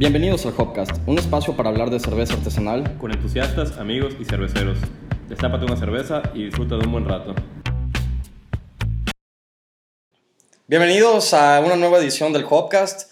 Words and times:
Bienvenidos 0.00 0.46
al 0.46 0.54
Hopcast, 0.56 0.92
un 1.06 1.18
espacio 1.18 1.54
para 1.54 1.68
hablar 1.68 1.90
de 1.90 2.00
cerveza 2.00 2.32
artesanal. 2.32 2.96
Con 2.96 3.10
entusiastas, 3.12 3.76
amigos 3.76 4.14
y 4.18 4.24
cerveceros. 4.24 4.78
Destápate 5.28 5.66
una 5.66 5.76
cerveza 5.76 6.22
y 6.32 6.44
disfruta 6.44 6.76
de 6.78 6.86
un 6.86 6.92
buen 6.92 7.04
rato. 7.06 7.34
Bienvenidos 10.66 11.34
a 11.34 11.60
una 11.60 11.76
nueva 11.76 11.98
edición 11.98 12.32
del 12.32 12.46
Hopcast. 12.48 13.10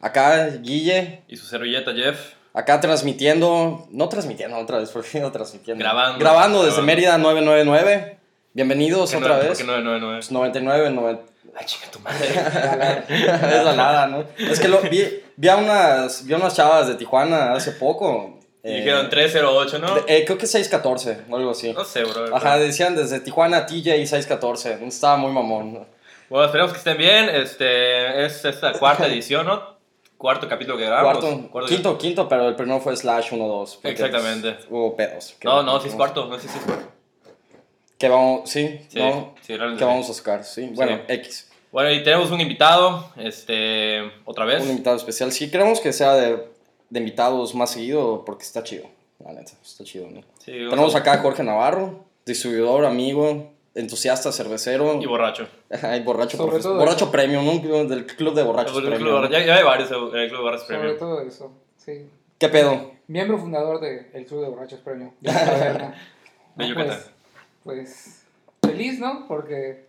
Acá 0.00 0.48
Guille, 0.56 1.22
Y 1.28 1.36
su 1.36 1.46
servilleta, 1.46 1.92
Jeff. 1.94 2.32
acá 2.52 2.80
transmitiendo, 2.80 3.86
no 3.92 4.08
transmitiendo 4.08 4.56
otra 4.58 4.78
vez, 4.78 4.90
porque 4.90 5.20
no 5.20 5.30
transmitiendo. 5.30 5.82
Grabando. 5.84 6.18
Grabando 6.18 6.58
desde 6.64 6.82
Grabando. 6.82 6.86
Mérida 6.86 7.18
999. 7.18 8.18
Bienvenidos 8.54 9.12
¿Por 9.12 9.20
qué 9.20 9.24
otra 9.24 9.36
no- 9.36 9.42
vez. 9.42 9.48
¿Por 9.50 9.56
qué 9.58 9.64
999? 9.64 10.16
Pues 10.18 10.32
99, 10.32 10.90
90. 10.90 11.22
Ay, 11.56 11.64
chinga 11.66 11.90
tu 11.90 11.98
madre. 12.00 12.26
es 13.58 13.64
la 13.64 13.74
nada, 13.74 14.06
¿no? 14.06 14.24
Es 14.38 14.58
que 14.60 14.68
lo, 14.68 14.80
vi, 14.82 15.22
vi, 15.36 15.48
a 15.48 15.56
unas, 15.56 16.24
vi 16.26 16.34
a 16.34 16.36
unas 16.36 16.54
chavas 16.54 16.88
de 16.88 16.94
Tijuana 16.94 17.52
hace 17.52 17.72
poco. 17.72 18.38
Y 18.62 18.70
eh, 18.70 18.76
dijeron 18.76 19.10
308, 19.10 19.78
¿no? 19.78 19.94
de- 19.94 20.04
eh, 20.08 20.24
creo 20.24 20.38
que 20.38 20.46
614 20.46 21.24
o 21.30 21.36
algo 21.36 21.50
así. 21.50 21.72
No 21.72 21.84
sé, 21.84 22.02
bro. 22.04 22.34
Ajá, 22.34 22.58
decían 22.58 22.96
desde 22.96 23.20
Tijuana 23.20 23.66
TJ 23.66 24.06
614. 24.06 24.78
Estaba 24.86 25.16
muy 25.16 25.30
mamón. 25.32 25.74
¿no? 25.74 25.86
Bueno, 26.30 26.46
esperemos 26.46 26.72
que 26.72 26.78
estén 26.78 26.96
bien. 26.96 27.28
Este, 27.28 28.24
es 28.24 28.44
esta 28.44 28.72
cuarta 28.72 29.06
edición, 29.06 29.46
¿no? 29.46 29.74
Cuarto 30.16 30.48
capítulo 30.48 30.78
que 30.78 30.86
grabamos. 30.86 31.18
Cuarto, 31.22 31.48
Cuarto- 31.50 31.68
quinto, 31.68 31.98
quinto, 31.98 32.28
pero 32.28 32.48
el 32.48 32.54
primero 32.56 32.80
fue 32.80 32.96
slash 32.96 33.32
1-2. 33.32 33.74
porque, 33.74 33.90
Exactamente. 33.90 34.52
pues, 34.52 34.66
hubo 34.70 34.96
pedos. 34.96 35.34
que- 35.38 35.46
No, 35.46 35.62
no, 35.62 35.78
sí 35.80 35.88
es 35.88 35.94
cuarto. 35.94 36.24
No 36.24 36.38
sé 36.40 36.48
si 36.48 36.56
es 36.58 36.64
cuarto. 36.64 36.86
Que 37.98 38.08
vamos, 38.08 38.50
sí, 38.50 38.80
Sí, 38.88 38.98
no, 38.98 39.34
sí, 39.40 39.54
que 39.78 39.84
vamos 39.84 40.10
a 40.10 40.14
sacar, 40.14 40.44
sí. 40.44 40.70
Bueno, 40.74 41.00
X. 41.08 41.50
Bueno, 41.70 41.90
y 41.90 42.02
tenemos 42.04 42.30
un 42.30 42.40
invitado, 42.40 43.10
este, 43.16 44.00
otra 44.24 44.44
vez. 44.44 44.62
Un 44.64 44.70
invitado 44.70 44.96
especial. 44.96 45.32
Sí, 45.32 45.50
queremos 45.50 45.80
que 45.80 45.92
sea 45.92 46.14
de, 46.14 46.48
de 46.90 47.00
invitados 47.00 47.54
más 47.54 47.70
seguido 47.70 48.24
porque 48.24 48.44
está 48.44 48.62
chido. 48.62 48.86
La 49.24 49.32
neta, 49.32 49.52
está 49.62 49.84
chido, 49.84 50.08
¿no? 50.10 50.20
Sí, 50.38 50.52
Tenemos 50.52 50.94
acá 50.94 51.14
a 51.14 51.18
Jorge 51.18 51.42
Navarro, 51.42 52.04
distribuidor, 52.26 52.84
amigo, 52.84 53.50
entusiasta, 53.74 54.30
cervecero. 54.32 55.00
Y 55.00 55.06
borracho. 55.06 55.48
Ay, 55.82 56.00
borracho, 56.02 56.36
Sobre 56.36 56.58
todo 56.60 56.76
borracho 56.78 57.04
eso. 57.04 57.12
premium, 57.12 57.44
¿no? 57.64 57.84
Del 57.86 58.06
club 58.06 58.34
de 58.34 58.42
borrachos 58.42 58.76
El 58.76 58.82
club 58.82 58.94
premium. 58.94 59.14
borracho. 59.14 59.32
ya, 59.32 59.44
ya 59.46 59.56
hay 59.56 59.64
varios 59.64 59.90
en 59.90 59.96
el 59.96 60.28
club 60.28 60.38
de 60.38 60.44
borrachos 60.44 60.66
Sobre 60.66 60.78
premium. 60.78 60.98
todo 60.98 61.20
eso, 61.22 61.52
sí. 61.76 62.06
¿Qué 62.38 62.48
pedo? 62.48 62.92
Miembro 63.06 63.38
fundador 63.38 63.80
del 63.80 64.26
Club 64.26 64.42
de 64.42 64.48
Borrachos 64.48 64.80
Premium. 64.80 65.10
de. 65.20 65.30
De 66.56 66.68
Yucatán. 66.68 66.98
Pues, 67.64 68.22
feliz, 68.62 68.98
¿no? 69.00 69.26
Porque, 69.26 69.86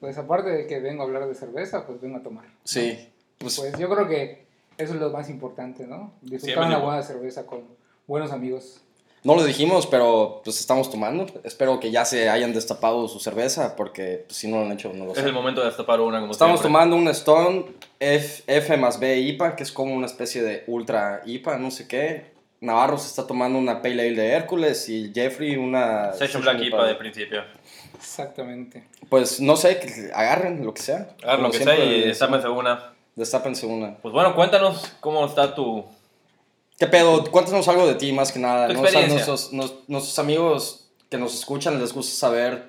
pues 0.00 0.16
aparte 0.18 0.50
de 0.50 0.66
que 0.66 0.78
vengo 0.80 1.02
a 1.02 1.06
hablar 1.06 1.26
de 1.26 1.34
cerveza, 1.34 1.86
pues 1.86 2.00
vengo 2.00 2.18
a 2.18 2.22
tomar. 2.22 2.44
Sí. 2.64 3.08
Pues, 3.38 3.58
Pues 3.58 3.78
yo 3.78 3.88
creo 3.88 4.06
que 4.08 4.44
eso 4.78 4.94
es 4.94 5.00
lo 5.00 5.10
más 5.10 5.28
importante, 5.30 5.86
¿no? 5.86 6.12
Disfrutar 6.22 6.66
una 6.66 6.78
buena 6.78 7.02
cerveza 7.02 7.46
con 7.46 7.64
buenos 8.06 8.32
amigos. 8.32 8.80
no 9.22 9.34
lo 9.34 9.44
dijimos, 9.44 9.86
pero 9.86 10.40
pues 10.44 10.58
estamos 10.60 10.90
tomando. 10.90 11.26
Espero 11.44 11.78
que 11.80 11.90
ya 11.90 12.04
se 12.06 12.28
hayan 12.30 12.54
destapado 12.54 13.06
su 13.08 13.20
cerveza 13.20 13.76
porque 13.76 14.24
pues, 14.26 14.38
si 14.38 14.48
no 14.48 14.56
lo 14.60 14.66
han 14.66 14.72
hecho, 14.72 14.92
no 14.94 15.04
lo 15.06 15.12
Es 15.12 15.18
sé. 15.18 15.24
el 15.26 15.32
momento 15.34 15.60
de 15.60 15.66
destapar 15.68 16.00
una 16.00 16.20
como 16.20 16.32
Estamos 16.32 16.60
siempre. 16.60 16.68
tomando 16.80 16.96
un 16.96 17.08
Stone 17.08 17.66
F, 17.98 18.42
F 18.46 18.76
más 18.78 18.98
B 18.98 19.18
IPA, 19.20 19.56
que 19.56 19.62
es 19.62 19.72
como 19.72 19.94
una 19.94 20.06
especie 20.06 20.42
de 20.42 20.64
ultra 20.66 21.20
IPA, 21.26 21.58
no 21.58 21.70
sé 21.70 21.86
qué. 21.86 22.29
Navarro 22.60 22.98
se 22.98 23.06
está 23.08 23.26
tomando 23.26 23.58
una 23.58 23.80
Pale 23.80 24.02
Ale 24.08 24.14
de 24.20 24.28
Hércules 24.32 24.88
y 24.88 25.12
Jeffrey 25.14 25.56
una... 25.56 26.12
Session 26.12 26.42
Black 26.42 26.60
IPA 26.60 26.86
de 26.88 26.94
principio. 26.94 27.42
Exactamente. 27.94 28.84
Pues 29.08 29.40
no 29.40 29.56
sé, 29.56 29.78
que 29.80 30.10
agarren 30.14 30.64
lo 30.64 30.74
que 30.74 30.82
sea. 30.82 31.08
Hagan 31.22 31.42
lo 31.42 31.50
que 31.50 31.58
sea 31.64 31.78
y 31.78 32.02
destápense 32.02 32.48
una. 32.48 32.92
Destápense 33.16 33.66
una. 33.66 33.96
Pues 33.96 34.12
bueno, 34.12 34.34
cuéntanos 34.34 34.92
cómo 35.00 35.24
está 35.26 35.54
tu... 35.54 35.84
¿Qué 36.78 36.86
pedo? 36.86 37.24
Cuéntanos 37.30 37.66
algo 37.68 37.86
de 37.86 37.94
ti 37.94 38.12
más 38.12 38.32
que 38.32 38.38
nada. 38.38 38.68
¿no? 38.68 38.80
O 38.80 38.86
sea, 38.86 39.00
experiencia. 39.00 39.26
nuestros, 39.26 39.52
nos- 39.52 39.88
nuestros 39.88 40.18
amigos 40.18 40.88
que 41.10 41.18
nos 41.18 41.34
escuchan 41.34 41.78
les 41.80 41.92
gusta 41.92 42.14
saber. 42.14 42.68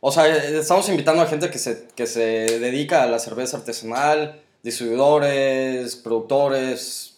O 0.00 0.10
sea, 0.12 0.26
eh, 0.28 0.58
estamos 0.58 0.88
invitando 0.88 1.22
a 1.22 1.26
gente 1.26 1.50
que 1.50 1.58
se, 1.58 1.88
que 1.94 2.06
se 2.06 2.20
dedica 2.60 3.02
a 3.02 3.06
la 3.06 3.18
cerveza 3.18 3.56
artesanal, 3.58 4.40
distribuidores, 4.62 5.96
productores, 5.96 7.15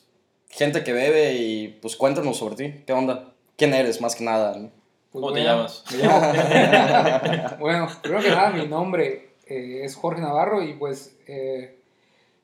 gente 0.49 0.83
que 0.85 0.93
bebe 0.93 1.35
y 1.35 1.69
pues 1.81 1.97
cuéntanos 1.97 2.37
sobre 2.39 2.57
ti. 2.57 2.83
¿Qué 2.87 2.93
onda? 2.93 3.33
¿Quién 3.57 3.75
eres 3.75 4.01
más 4.01 4.15
que 4.17 4.25
nada? 4.25 4.57
no? 4.57 4.71
Pues, 5.11 5.23
¿Cómo 5.23 5.33
te 5.33 5.43
llamas? 5.43 5.85
me 5.91 5.99
llamo- 6.03 7.57
bueno, 7.59 7.89
primero 8.03 8.23
que 8.23 8.29
nada, 8.31 8.51
mi 8.51 8.67
nombre 8.67 9.31
eh, 9.47 9.81
es 9.85 9.97
Jorge 9.97 10.21
Navarro 10.21 10.63
y 10.63 10.75
pues 10.75 11.17
eh, 11.27 11.79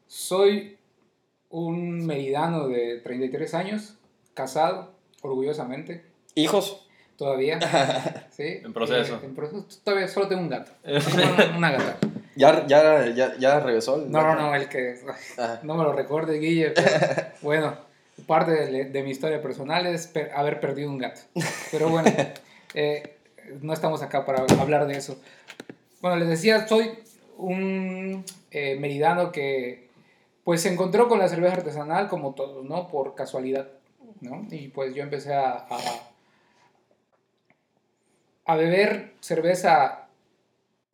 soy 0.06 0.76
un 1.50 2.04
meridano 2.06 2.68
de 2.68 2.98
33 3.00 3.54
años, 3.54 3.94
casado, 4.34 4.92
orgullosamente, 5.22 6.04
¿Hijos? 6.34 6.86
todavía. 7.16 7.58
¿sí? 8.30 8.60
En 8.64 8.72
proceso. 8.72 9.16
Eh, 9.16 9.26
en 9.26 9.34
proceso. 9.34 9.66
Todavía 9.84 10.08
solo 10.08 10.26
tengo 10.28 10.42
un 10.42 10.48
gato. 10.48 10.72
Una, 10.84 11.56
una 11.56 11.70
gata. 11.72 11.96
¿Ya, 12.36 12.66
ya, 12.66 13.06
ya, 13.14 13.36
ya 13.38 13.60
regresó? 13.60 13.96
el- 13.96 14.10
No, 14.10 14.22
no, 14.22 14.34
no, 14.34 14.54
el 14.56 14.68
que... 14.68 14.96
Ah, 15.38 15.60
No 15.62 15.76
me 15.76 15.84
lo 15.84 15.92
recuerde, 15.92 16.38
Guille. 16.40 16.70
pero, 16.70 16.88
bueno, 17.42 17.76
parte 18.26 18.52
de, 18.52 18.84
de 18.86 19.02
mi 19.02 19.10
historia 19.10 19.42
personal 19.42 19.86
es 19.86 20.06
per- 20.06 20.30
haber 20.34 20.60
perdido 20.60 20.90
un 20.90 20.98
gato. 20.98 21.20
Pero 21.70 21.88
bueno, 21.88 22.10
eh, 22.74 23.16
no 23.60 23.72
estamos 23.72 24.02
acá 24.02 24.24
para 24.24 24.44
hablar 24.60 24.86
de 24.86 24.96
eso. 24.96 25.20
Bueno, 26.00 26.16
les 26.16 26.28
decía, 26.28 26.66
soy 26.68 26.90
un 27.38 28.24
eh, 28.50 28.76
meridano 28.78 29.32
que 29.32 29.88
pues 30.44 30.60
se 30.62 30.72
encontró 30.72 31.08
con 31.08 31.18
la 31.18 31.28
cerveza 31.28 31.54
artesanal 31.56 32.08
como 32.08 32.34
todos, 32.34 32.64
¿no? 32.64 32.88
Por 32.88 33.14
casualidad, 33.14 33.68
¿no? 34.20 34.46
Y 34.50 34.68
pues 34.68 34.94
yo 34.94 35.02
empecé 35.02 35.32
a, 35.34 35.52
a, 35.52 35.78
a 38.46 38.56
beber 38.56 39.14
cerveza 39.20 40.06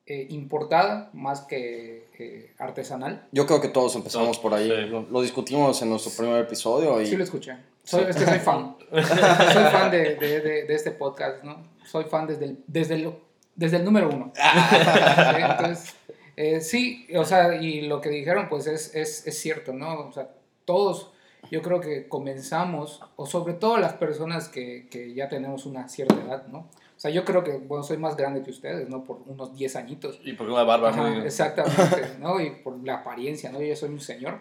eh, 0.06 0.26
importada 0.30 1.10
más 1.12 1.41
que 1.42 2.04
eh, 2.20 2.54
artesanal. 2.58 3.26
Yo 3.32 3.47
creo 3.47 3.60
que 3.60 3.69
todos 3.69 3.97
empezamos 3.97 4.38
por 4.38 4.54
ahí. 4.54 4.69
Sí. 4.69 4.86
Lo, 4.88 5.03
lo 5.03 5.22
discutimos 5.22 5.81
en 5.82 5.91
nuestro 5.91 6.12
primer 6.12 6.41
episodio 6.42 7.00
y 7.00 7.06
Sí 7.06 7.16
lo 7.16 7.25
escuché. 7.25 7.56
Soy, 7.82 8.04
Es 8.08 8.16
que 8.16 8.25
soy 8.25 8.38
fan. 8.38 8.76
soy 8.91 9.64
fan 9.72 9.91
de, 9.91 10.16
de, 10.16 10.41
de, 10.41 10.64
de 10.64 10.75
este 10.75 10.91
podcast, 10.91 11.42
¿no? 11.42 11.62
Soy 11.84 12.04
fan 12.04 12.26
desde 12.26 12.44
el, 12.44 12.59
desde 12.66 12.94
el, 12.94 13.14
desde 13.54 13.78
el 13.78 13.84
número 13.84 14.09
uno. 14.09 14.32
Sí, 14.41 15.42
Entonces, 15.42 15.94
eh, 16.36 16.60
sí, 16.60 17.06
o 17.16 17.25
sea, 17.25 17.54
y 17.56 17.82
lo 17.82 18.00
que 18.00 18.10
dijeron, 18.10 18.48
pues 18.48 18.66
es, 18.66 18.94
es, 18.94 19.26
es 19.26 19.38
cierto, 19.38 19.72
¿no? 19.72 20.09
O 20.09 20.12
sea, 20.12 20.28
todos, 20.64 21.10
yo 21.50 21.62
creo 21.62 21.80
que 21.80 22.09
comenzamos, 22.09 23.00
o 23.16 23.26
sobre 23.26 23.54
todo 23.54 23.78
las 23.78 23.94
personas 23.94 24.48
que, 24.48 24.86
que 24.91 25.14
ya 25.14 25.28
tenemos 25.28 25.66
una 25.66 25.88
cierta 25.88 26.14
edad, 26.14 26.47
¿no? 26.47 26.69
O 27.00 27.02
sea, 27.02 27.10
yo 27.10 27.24
creo 27.24 27.42
que, 27.42 27.52
bueno, 27.52 27.82
soy 27.82 27.96
más 27.96 28.14
grande 28.14 28.42
que 28.42 28.50
ustedes, 28.50 28.90
¿no? 28.90 29.04
Por 29.04 29.22
unos 29.24 29.54
10 29.56 29.74
añitos. 29.76 30.20
Y 30.22 30.34
porque 30.34 30.52
una 30.52 30.64
barba 30.64 30.90
Ajá, 30.90 31.04
muy... 31.04 31.24
exactamente, 31.24 32.16
¿no? 32.20 32.38
Y 32.42 32.50
por 32.50 32.76
la 32.84 32.96
apariencia, 32.96 33.50
¿no? 33.50 33.58
Yo 33.62 33.74
soy 33.74 33.88
un 33.88 34.00
señor. 34.00 34.38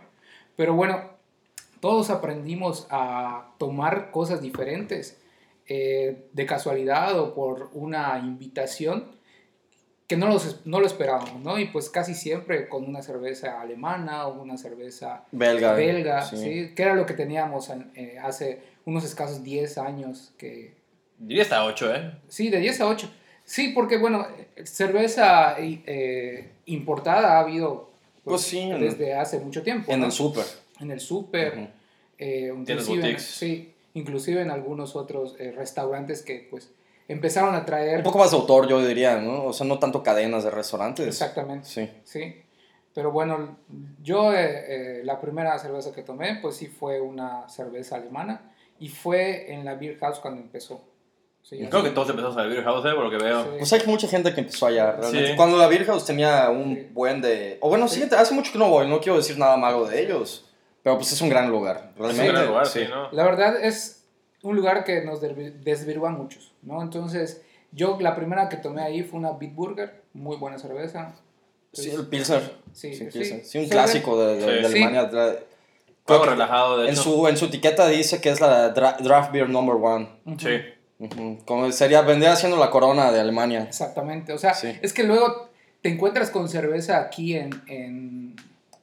Pero 0.57 0.73
bueno, 0.73 1.01
todos 1.79 2.09
aprendimos 2.09 2.85
a 2.89 3.53
tomar 3.59 4.11
cosas 4.11 4.41
diferentes 4.41 5.21
eh, 5.67 6.27
de 6.33 6.45
casualidad 6.45 7.17
o 7.17 7.33
por 7.33 7.69
una 7.71 8.19
invitación 8.19 9.05
que 10.07 10.17
no, 10.17 10.27
los, 10.27 10.59
no 10.65 10.81
lo 10.81 10.85
esperábamos, 10.85 11.39
¿no? 11.41 11.57
Y 11.59 11.67
pues 11.67 11.89
casi 11.89 12.13
siempre 12.13 12.67
con 12.67 12.83
una 12.83 13.01
cerveza 13.01 13.61
alemana 13.61 14.27
o 14.27 14.41
una 14.41 14.57
cerveza 14.57 15.23
belga. 15.31 15.71
belga, 15.75 16.23
sí. 16.23 16.35
¿sí? 16.35 16.75
Que 16.75 16.83
era 16.83 16.93
lo 16.95 17.05
que 17.05 17.13
teníamos 17.13 17.69
en- 17.69 17.89
eh, 17.95 18.17
hace 18.21 18.61
unos 18.83 19.05
escasos 19.05 19.43
10 19.45 19.77
años 19.77 20.33
que, 20.37 20.78
Diría 21.19 21.43
hasta 21.43 21.63
8, 21.65 21.93
¿eh? 21.93 22.13
Sí, 22.27 22.49
de 22.49 22.59
10 22.59 22.79
a 22.81 22.87
8. 22.87 23.09
Sí, 23.43 23.69
porque 23.69 23.97
bueno, 23.97 24.25
eh, 24.55 24.65
cerveza 24.65 25.55
eh, 25.59 26.49
importada 26.65 27.37
ha 27.37 27.39
habido 27.41 27.89
Pues 28.23 28.41
sí, 28.41 28.59
en- 28.59 28.79
desde 28.79 29.13
hace 29.15 29.39
mucho 29.39 29.61
tiempo. 29.63 29.91
En 29.91 29.99
¿no? 30.01 30.05
el 30.07 30.11
súper. 30.11 30.45
En 30.79 30.91
el 30.91 30.99
súper, 30.99 31.53
Ujú. 31.57 31.67
eh, 32.17 32.51
Tiendas 32.65 32.87
inclusive, 32.89 33.09
en- 33.11 33.19
sí, 33.19 33.73
inclusive 33.95 34.41
en 34.41 34.51
algunos 34.51 34.95
otros 34.95 35.35
eh, 35.39 35.51
restaurantes 35.51 36.21
que 36.21 36.47
pues 36.49 36.71
empezaron 37.07 37.53
a 37.55 37.65
traer... 37.65 37.97
Un 37.97 38.03
poco 38.03 38.19
más 38.19 38.31
de 38.31 38.37
autor, 38.37 38.67
yo 38.69 38.85
diría, 38.85 39.17
¿no? 39.19 39.45
O 39.45 39.53
sea, 39.53 39.65
no 39.67 39.79
tanto 39.79 40.03
cadenas 40.03 40.43
de 40.43 40.51
restaurantes. 40.51 41.07
Exactamente. 41.07 41.67
Sí. 41.67 41.89
Sí, 42.05 42.35
pero 42.93 43.11
bueno, 43.11 43.57
yo 44.03 44.31
eh, 44.33 44.99
eh, 44.99 45.01
la 45.03 45.19
primera 45.19 45.57
cerveza 45.59 45.91
que 45.91 46.03
tomé 46.03 46.37
pues 46.41 46.55
sí 46.55 46.67
fue 46.67 47.01
una 47.01 47.49
cerveza 47.49 47.95
alemana 47.95 48.51
y 48.79 48.89
fue 48.89 49.51
en 49.51 49.65
la 49.65 49.73
Beer 49.75 49.97
House 49.97 50.19
cuando 50.19 50.39
empezó. 50.41 50.81
Sí, 51.43 51.57
Creo 51.69 51.83
que 51.83 51.89
todos 51.89 52.09
empezamos 52.09 52.37
a 52.37 52.43
beer 52.43 52.63
house, 52.63 52.85
¿eh? 52.85 52.93
Por 52.93 53.05
lo 53.05 53.09
que 53.09 53.23
veo. 53.23 53.43
Sí. 53.43 53.49
Pues 53.57 53.73
hay 53.73 53.81
mucha 53.87 54.07
gente 54.07 54.33
que 54.33 54.41
empezó 54.41 54.67
allá, 54.67 54.91
realmente. 54.91 55.27
Sí. 55.29 55.35
Cuando 55.35 55.57
la 55.57 55.67
Beer 55.67 55.83
House 55.85 56.05
tenía 56.05 56.49
un 56.51 56.75
Sí. 56.75 56.87
buen 56.91 57.21
de... 57.21 57.57
O 57.61 57.69
bueno, 57.69 57.87
sí, 57.87 58.03
Sí. 58.03 58.15
hace 58.15 58.33
mucho 58.35 58.51
que 58.51 58.59
no 58.59 58.69
voy, 58.69 58.87
no 58.87 58.99
quiero 58.99 59.17
decir 59.17 59.37
nada 59.39 59.57
malo 59.57 59.85
de 59.85 59.99
ellos. 60.01 60.45
Pero 60.83 60.97
pues 60.97 61.11
es 61.11 61.19
un 61.21 61.29
gran 61.29 61.49
lugar, 61.49 61.91
Es 61.95 61.99
un 61.99 62.05
realmente. 62.05 62.31
gran 62.33 62.47
lugar, 62.47 62.67
sí. 62.67 62.81
sí, 62.81 62.85
¿no? 62.89 63.09
La 63.11 63.23
verdad 63.23 63.55
es 63.63 64.05
un 64.43 64.55
lugar 64.55 64.83
que 64.83 65.01
nos 65.01 65.19
desvirúa 65.21 66.09
a 66.09 66.11
muchos, 66.13 66.53
¿no? 66.61 66.81
Entonces, 66.83 67.41
yo 67.71 67.97
la 67.99 68.15
primera 68.15 68.47
que 68.47 68.57
tomé 68.57 68.83
ahí 68.83 69.01
fue 69.03 69.19
una 69.19 69.31
Bitburger, 69.31 70.03
muy 70.13 70.37
buena 70.37 70.57
cerveza. 70.59 71.15
Sí, 71.73 71.89
el 71.89 72.07
Pilsner. 72.07 72.41
Sí, 72.73 72.93
Sí, 72.93 73.05
sí. 73.11 73.19
Pilsner. 73.19 73.45
Sí, 73.45 73.57
un 73.57 73.69
clásico 73.69 74.23
de, 74.23 74.35
de- 74.37 74.45
de. 74.61 74.65
Alemania. 74.67 75.09
Juego 76.05 76.25
relajado, 76.25 76.77
de 76.79 76.87
En 76.87 76.93
hecho. 76.93 77.03
su, 77.03 77.27
en 77.27 77.37
su 77.37 77.45
etiqueta 77.45 77.87
dice 77.87 78.19
que 78.21 78.29
es 78.29 78.39
la 78.41 78.73
dra- 78.73 78.97
draft 78.99 79.31
beer 79.31 79.49
number 79.49 79.75
one. 79.75 80.07
Sí. 80.39 80.57
Como 81.45 81.71
sería, 81.71 82.01
vendría 82.01 82.35
siendo 82.35 82.57
la 82.57 82.69
corona 82.71 83.11
de 83.11 83.19
Alemania. 83.21 83.63
Exactamente. 83.63 84.33
O 84.33 84.37
sea, 84.37 84.53
Sí. 84.53 84.77
es 84.81 84.91
que 84.93 85.03
luego 85.03 85.49
te 85.81 85.89
encuentras 85.89 86.29
con 86.29 86.49
cerveza 86.49 86.99
aquí 86.99 87.35
en, 87.35 87.51
en, 87.67 88.35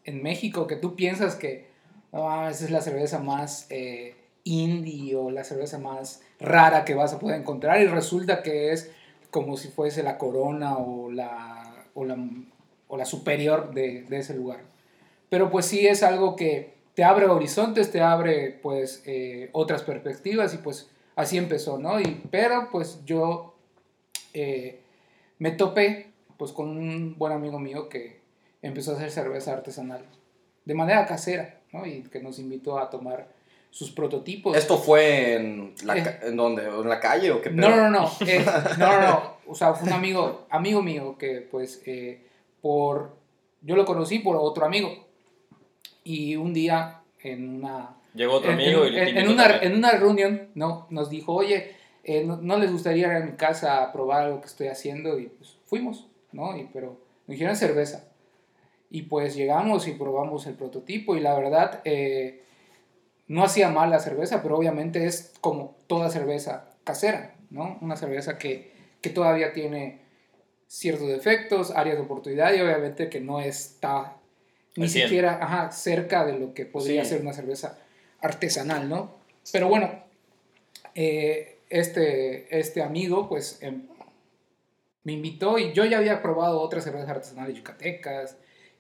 en 0.05 0.23
México 0.23 0.67
que 0.67 0.77
tú 0.77 0.97
piensas 0.97 1.35
que 1.35 1.67
"Ah, 2.13 2.49
esa 2.51 2.65
es 2.65 2.71
la 2.71 2.81
cerveza 2.81 3.19
más 3.19 3.67
eh, 3.69 4.17
indie 4.45 5.15
o 5.17 5.31
la 5.31 5.45
cerveza 5.45 5.79
más 5.79 6.23
rara 6.41 6.85
que 6.87 6.95
vas 6.95 7.13
a 7.13 7.19
poder 7.19 7.39
encontrar 7.39 7.81
y 7.83 7.87
resulta 7.87 8.43
que 8.43 8.73
es 8.73 8.91
como 9.31 9.57
si 9.59 9.69
fuese 9.69 10.03
la 10.03 10.17
corona 10.17 10.79
o 10.79 11.11
la, 11.11 11.85
o 11.95 12.05
la, 12.07 12.17
o 12.89 12.97
la 12.97 13.05
superior 13.05 13.75
de, 13.75 14.03
de 14.09 14.19
ese 14.19 14.33
lugar. 14.35 14.61
Pero 15.29 15.51
pues 15.51 15.67
sí 15.67 15.87
es 15.87 16.03
algo 16.03 16.37
que 16.37 16.75
te 16.95 17.05
abre 17.05 17.27
horizontes, 17.27 17.91
te 17.91 18.01
abre 18.01 18.59
pues 18.63 19.03
eh, 19.05 19.51
otras 19.53 19.83
perspectivas 19.83 20.55
y 20.55 20.59
pues 20.59 20.89
así 21.17 21.37
empezó, 21.39 21.79
¿no? 21.79 22.01
Y, 22.01 22.23
pero 22.31 22.69
pues 22.71 23.01
yo 23.05 23.57
eh, 24.33 24.81
me 25.39 25.51
topé 25.51 26.13
pues 26.37 26.53
con 26.53 26.69
un 26.69 27.17
buen 27.19 27.33
amigo 27.33 27.59
mío 27.59 27.89
que 27.89 28.21
empezó 28.63 28.93
a 28.93 28.97
hacer 28.97 29.11
cerveza 29.11 29.53
artesanal 29.53 30.05
de 30.65 30.75
manera 30.75 31.07
casera, 31.07 31.61
¿no? 31.73 31.87
Y 31.87 32.03
que 32.03 32.21
nos 32.21 32.39
invitó 32.39 32.79
a 32.79 32.91
tomar 32.91 33.29
sus 33.71 33.91
prototipos. 33.91 34.57
¿Esto 34.57 34.79
fue 34.79 35.35
en, 35.35 35.75
la, 35.85 35.97
Eh. 35.97 36.21
en 36.23 36.37
dónde? 36.37 36.65
¿En 36.67 36.89
la 36.89 37.01
calle 37.01 37.31
o 37.31 37.41
qué 37.41 37.51
No, 37.51 37.75
no, 37.75 37.91
no, 37.91 38.11
eh, 38.27 38.45
no, 38.79 38.93
no, 38.93 39.01
no. 39.01 39.37
O 39.49 39.55
sea, 39.55 39.75
fue 39.75 39.89
un 39.89 39.95
amigo, 39.95 40.47
amigo 40.51 40.83
mío 40.83 41.17
que 41.19 41.41
pues 41.41 41.83
eh, 41.87 42.27
por, 42.61 43.17
yo 43.63 43.77
lo 43.77 43.85
conocí 43.85 44.19
por 44.19 44.37
otro 44.37 44.67
amigo 44.67 45.07
y 46.05 46.37
un 46.37 46.53
día 46.53 47.01
en 47.23 47.57
una 47.57 47.96
Llegó 48.17 48.35
otro 48.35 48.51
en, 48.51 48.55
amigo 48.61 48.85
en- 48.85 48.89
y 48.89 48.97
le 48.97 49.11
en- 49.11 49.19
en 49.19 49.29
una, 49.29 49.57
en 49.59 49.75
una 49.75 49.93
reunión 49.93 50.49
no, 50.55 50.87
nos 50.91 51.11
dijo, 51.11 51.35
oye, 51.35 51.73
eh, 52.05 52.25
no, 52.25 52.37
no 52.39 52.57
les 52.59 52.73
gustaría 52.73 53.07
ir 53.09 53.13
a 53.13 53.21
mi 53.25 53.33
casa 53.33 53.83
a 53.83 53.93
probar 53.93 54.25
algo 54.25 54.41
que 54.41 54.47
estoy 54.47 54.69
haciendo? 54.69 55.19
Y 55.19 55.27
pues 55.27 55.59
fuimos, 55.67 56.07
¿no? 56.33 56.57
Y, 56.57 56.65
pero 56.73 56.99
nos 57.27 57.35
dijeron 57.35 57.57
cerveza. 57.57 58.09
Y 58.91 59.03
pues 59.03 59.35
llegamos 59.35 59.87
y 59.89 59.93
probamos 59.93 60.47
el 60.47 60.55
prototipo 60.55 61.17
y 61.17 61.21
la 61.21 61.37
verdad 61.39 61.81
eh, 61.85 62.43
no 63.29 63.43
hacía 63.45 63.69
mal 63.69 63.91
la 63.91 63.99
cerveza, 63.99 64.43
pero 64.43 64.57
obviamente 64.57 65.05
es 65.07 65.33
como 65.41 65.77
toda 65.89 66.09
cerveza 66.11 66.71
casera, 66.85 67.35
¿no? 67.51 67.79
Una 67.81 67.97
cerveza 67.97 68.39
que, 68.39 68.73
que 69.01 69.11
todavía 69.11 69.53
tiene 69.53 70.01
ciertos 70.69 71.09
defectos, 71.09 71.73
áreas 71.73 71.97
de 71.97 72.05
oportunidad 72.05 72.55
y 72.55 72.61
obviamente 72.61 73.09
que 73.09 73.21
no 73.21 73.41
está 73.41 74.17
ni 74.77 74.89
siquiera 74.89 75.39
ajá, 75.43 75.73
cerca 75.73 76.25
de 76.25 76.39
lo 76.39 76.55
que 76.55 76.67
podría 76.67 77.03
Sí. 77.05 77.11
ser 77.11 77.23
una 77.23 77.33
cerveza 77.33 77.79
artesanal, 78.21 78.89
¿no? 78.89 79.15
Pero 79.53 79.69
bueno, 79.69 79.91
eh, 80.95 81.59
este, 81.69 82.59
este 82.59 82.83
amigo 82.83 83.29
pues 83.29 83.59
em, 83.63 83.83
me 85.05 85.13
invitó 85.13 85.59
y 85.59 85.73
yo 85.73 85.85
ya 85.85 85.99
había 85.99 86.23
probado 86.23 86.61
otras 86.61 86.85
cervezas 86.85 87.09
artesanales 87.09 87.57
yucatecas 87.57 88.37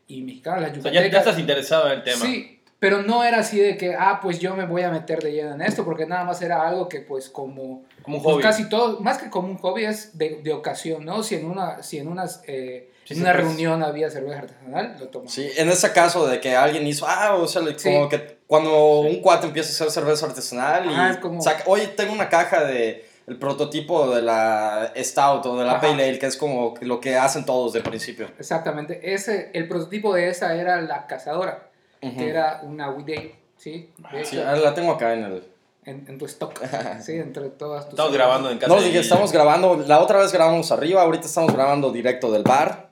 y 0.09 0.23
mexicanas, 0.23 0.63
las 0.63 0.71
O 0.71 0.83
sea, 0.83 0.93
ya, 0.93 1.01
yucatecas. 1.01 1.13
ya 1.13 1.19
estás 1.31 1.39
interesado 1.41 1.87
en 1.89 1.93
el 1.99 2.05
tema. 2.05 2.25
Sí, 2.25 2.63
pero 2.79 3.03
no 3.03 3.25
era 3.25 3.39
así 3.41 3.59
de 3.59 3.77
que, 3.77 3.95
ah, 3.95 4.21
pues 4.23 4.39
yo 4.39 4.55
me 4.55 4.67
voy 4.67 4.83
a 4.83 4.91
meter 4.91 5.23
de 5.23 5.33
lleno 5.33 5.55
en 5.55 5.63
esto, 5.63 5.85
porque 5.85 6.07
nada 6.07 6.25
más 6.25 6.43
era 6.43 6.67
algo 6.67 6.89
que 6.89 7.01
pues 7.01 7.29
como 7.29 7.85
Como 8.03 8.19
un 8.19 8.23
pues, 8.23 8.35
hobby. 8.35 8.43
casi 8.43 8.69
todo, 8.69 9.01
más 9.01 9.19
que 9.19 9.31
como 9.31 9.49
un 9.49 9.57
hobby 9.59 9.85
es 9.85 10.17
de, 10.19 10.41
de 10.43 10.53
ocasión, 10.53 11.05
¿no? 11.05 11.23
Si 11.23 11.35
en 11.37 11.47
una, 11.47 11.83
si 11.83 11.99
en 11.99 12.09
unas, 12.09 12.43
eh, 12.47 12.91
en 13.09 13.17
sí, 13.17 13.23
una 13.23 13.33
pues. 13.33 13.45
reunión 13.45 13.83
había 13.83 14.11
cerveza 14.11 14.39
artesanal, 14.41 14.97
lo 14.99 15.09
tomaba. 15.09 15.31
Sí, 15.31 15.49
en 15.57 15.69
ese 15.69 15.93
caso 15.93 16.27
de 16.27 16.41
que 16.41 16.55
alguien 16.57 16.87
hizo, 16.87 17.07
ah, 17.09 17.35
o 17.35 17.47
sea, 17.47 17.63
como 17.83 18.09
que 18.09 18.39
cuando 18.47 19.01
un 19.01 19.21
cuate 19.21 19.47
empieza 19.47 19.69
a 19.71 19.73
hacer 19.87 19.91
cerveza 19.91 20.27
artesanal 20.27 20.87
y 20.87 20.89
Ajá, 20.95 21.11
es 21.11 21.17
como- 21.19 21.41
saca, 21.41 21.65
oye, 21.67 21.87
tengo 21.89 22.13
una 22.13 22.29
caja 22.29 22.65
de 22.65 23.07
el 23.27 23.39
prototipo 23.39 24.15
de 24.15 24.23
la 24.23 24.93
Stout 24.97 25.45
o 25.47 25.57
de 25.59 25.65
la 25.65 25.73
Ajá. 25.73 25.81
Pale 25.81 26.05
Ale, 26.09 26.19
que 26.19 26.27
es 26.27 26.37
como 26.37 26.75
lo 26.81 27.01
que 27.01 27.17
hacen 27.17 27.45
todos 27.45 27.73
de 27.73 27.81
principio. 27.81 28.29
Exactamente, 28.39 29.15
ese, 29.15 29.51
el 29.53 29.67
prototipo 29.69 30.15
de 30.15 30.29
esa 30.29 30.55
era 30.55 30.81
la 30.81 31.07
cazadora, 31.09 31.69
Ujú. 32.03 32.17
que 32.17 32.29
era 32.29 32.61
una 32.63 32.91
Wheat 32.91 33.09
Ale, 33.19 33.35
¿sí? 33.57 33.91
Sí, 34.25 34.39
ah, 34.39 34.55
la 34.55 34.75
tengo 34.75 34.93
acá 34.93 35.13
en 35.15 35.25
el... 35.25 35.43
en, 35.87 36.05
en 36.09 36.19
tu 36.19 36.27
stock, 36.27 36.61
¿sí? 37.03 37.15
Entre 37.15 37.49
todas 37.49 37.87
tus... 37.87 37.95
Estamos 37.95 38.13
grabando 38.13 38.49
en 38.51 38.59
casa. 38.59 38.73
No, 38.73 38.81
dije, 38.81 39.01
estamos 39.01 39.33
grabando, 39.33 39.77
la 39.85 39.99
otra 40.01 40.19
vez 40.21 40.33
grabamos 40.33 40.71
arriba, 40.71 41.03
ahorita 41.03 41.27
estamos 41.27 41.53
grabando 41.53 41.91
directo 41.91 42.31
del 42.31 42.45
bar. 42.45 42.86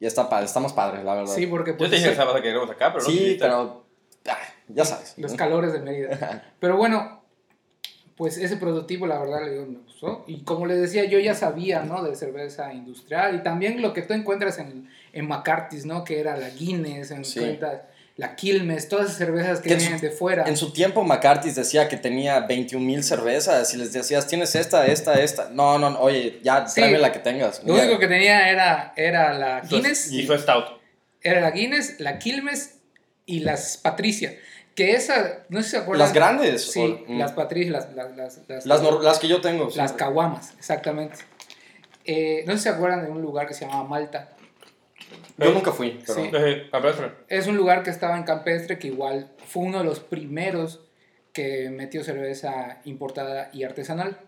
Y 0.00 0.06
está 0.06 0.28
padre, 0.28 0.46
estamos 0.46 0.72
padres, 0.72 1.04
la 1.04 1.14
verdad. 1.14 1.34
Sí, 1.34 1.46
porque 1.46 1.72
Yo 1.72 1.78
pues, 1.78 1.90
te 1.90 1.96
dije 1.96 2.10
que 2.10 2.16
sabes 2.16 2.34
que 2.36 2.42
queremos 2.42 2.70
acá, 2.70 2.92
pero 2.92 3.04
no 3.04 3.10
Sí, 3.10 3.36
pero 3.40 3.84
ah, 4.28 4.38
ya 4.68 4.84
sabes. 4.84 5.14
los 5.18 5.34
calores 5.34 5.72
de 5.72 5.80
Mérida. 5.80 6.52
Pero 6.60 6.76
bueno, 6.76 7.22
pues 8.16 8.36
ese 8.36 8.56
prototipo 8.56 9.06
la 9.06 9.18
verdad 9.18 9.44
le 9.44 9.52
digo, 9.52 9.66
me 9.66 9.78
gustó. 9.78 10.24
Y 10.26 10.42
como 10.42 10.66
les 10.66 10.80
decía, 10.80 11.04
yo 11.04 11.18
ya 11.18 11.34
sabía, 11.34 11.82
¿no? 11.84 12.02
De 12.02 12.14
cerveza 12.16 12.72
industrial 12.72 13.36
y 13.36 13.42
también 13.42 13.80
lo 13.80 13.92
que 13.92 14.02
tú 14.02 14.12
encuentras 14.14 14.58
en, 14.58 14.88
en 15.12 15.26
McCarthy's, 15.28 15.86
¿no? 15.86 16.04
Que 16.04 16.20
era 16.20 16.36
la 16.36 16.50
Guinness, 16.50 17.08
Sí. 17.22 17.38
encuentras 17.40 17.82
la 18.18 18.34
Quilmes, 18.34 18.88
todas 18.88 19.06
esas 19.06 19.16
cervezas 19.18 19.60
que 19.60 19.68
Que 19.70 19.74
su- 19.76 19.80
vienen 19.86 20.00
de 20.00 20.10
fuera. 20.10 20.44
En 20.48 20.56
su 20.56 20.72
tiempo 20.72 21.04
McCarthy 21.04 21.52
decía 21.52 21.88
que 21.88 21.96
tenía 21.96 22.40
21 22.40 22.84
mil 22.84 23.02
cervezas 23.04 23.72
y 23.72 23.76
les 23.76 23.92
decías, 23.92 24.26
tienes 24.26 24.54
esta, 24.56 24.84
esta, 24.86 25.14
esta. 25.22 25.48
No, 25.50 25.78
no, 25.78 25.88
no, 25.90 26.00
oye, 26.00 26.40
ya 26.42 26.66
Sí. 26.66 26.74
tráeme 26.80 26.98
la 26.98 27.12
que 27.12 27.20
tengas. 27.20 27.62
Lo 27.64 27.74
único 27.74 27.98
que 28.00 28.08
tenía 28.08 28.50
era, 28.50 28.92
era 28.96 29.32
la 29.34 29.60
Guinness, 29.60 30.10
Y 30.12 30.26
su 30.26 30.36
stout. 30.36 30.64
era 31.22 31.40
la 31.40 31.52
Guinness, 31.52 32.00
la 32.00 32.18
Quilmes 32.18 32.74
y 33.24 33.38
las 33.40 33.76
Patricia. 33.76 34.36
Que 34.74 34.92
esa, 34.94 35.44
no 35.48 35.58
sé 35.60 35.64
si 35.64 35.70
se 35.70 35.76
acuerdan. 35.78 36.04
Las 36.06 36.12
grandes. 36.12 36.72
Sí, 36.72 36.80
o- 36.80 37.12
mm, 37.12 37.18
las 37.20 37.32
Patricia, 37.32 37.70
las, 37.72 37.92
las, 37.94 38.16
las, 38.16 38.38
las- 38.48 38.66
las, 38.66 38.82
las 39.02 39.18
que 39.20 39.28
yo 39.28 39.40
tengo. 39.40 39.68
Las 39.76 39.92
caguamas, 39.92 40.54
exactamente. 40.58 41.18
Eh, 42.04 42.42
no 42.46 42.52
sé 42.52 42.58
si 42.58 42.62
se 42.64 42.68
acuerdan 42.70 43.04
de 43.04 43.10
un 43.12 43.22
lugar 43.22 43.46
que 43.46 43.54
se 43.54 43.64
llamaba 43.64 43.84
Malta. 43.88 44.30
Yo 45.36 45.52
nunca 45.52 45.72
fui, 45.72 45.98
pero... 46.06 46.14
Sí. 46.14 46.30
Sí, 46.30 46.70
campestre. 46.70 47.10
Es 47.28 47.46
un 47.46 47.56
lugar 47.56 47.82
que 47.82 47.90
estaba 47.90 48.16
en 48.16 48.24
Campestre 48.24 48.78
que 48.78 48.88
igual 48.88 49.30
fue 49.46 49.64
uno 49.64 49.78
de 49.78 49.84
los 49.84 50.00
primeros 50.00 50.80
que 51.32 51.70
metió 51.70 52.02
cerveza 52.04 52.80
importada 52.84 53.50
y 53.52 53.64
artesanal. 53.64 54.18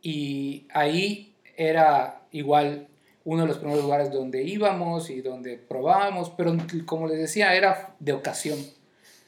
Y 0.00 0.66
ahí 0.72 1.36
era 1.56 2.22
igual 2.30 2.88
uno 3.24 3.42
de 3.42 3.48
los 3.48 3.58
primeros 3.58 3.82
lugares 3.82 4.10
donde 4.10 4.42
íbamos 4.42 5.10
y 5.10 5.20
donde 5.20 5.56
probábamos, 5.56 6.30
pero 6.30 6.56
como 6.86 7.06
les 7.06 7.18
decía, 7.18 7.54
era 7.54 7.94
de 8.00 8.12
ocasión. 8.12 8.58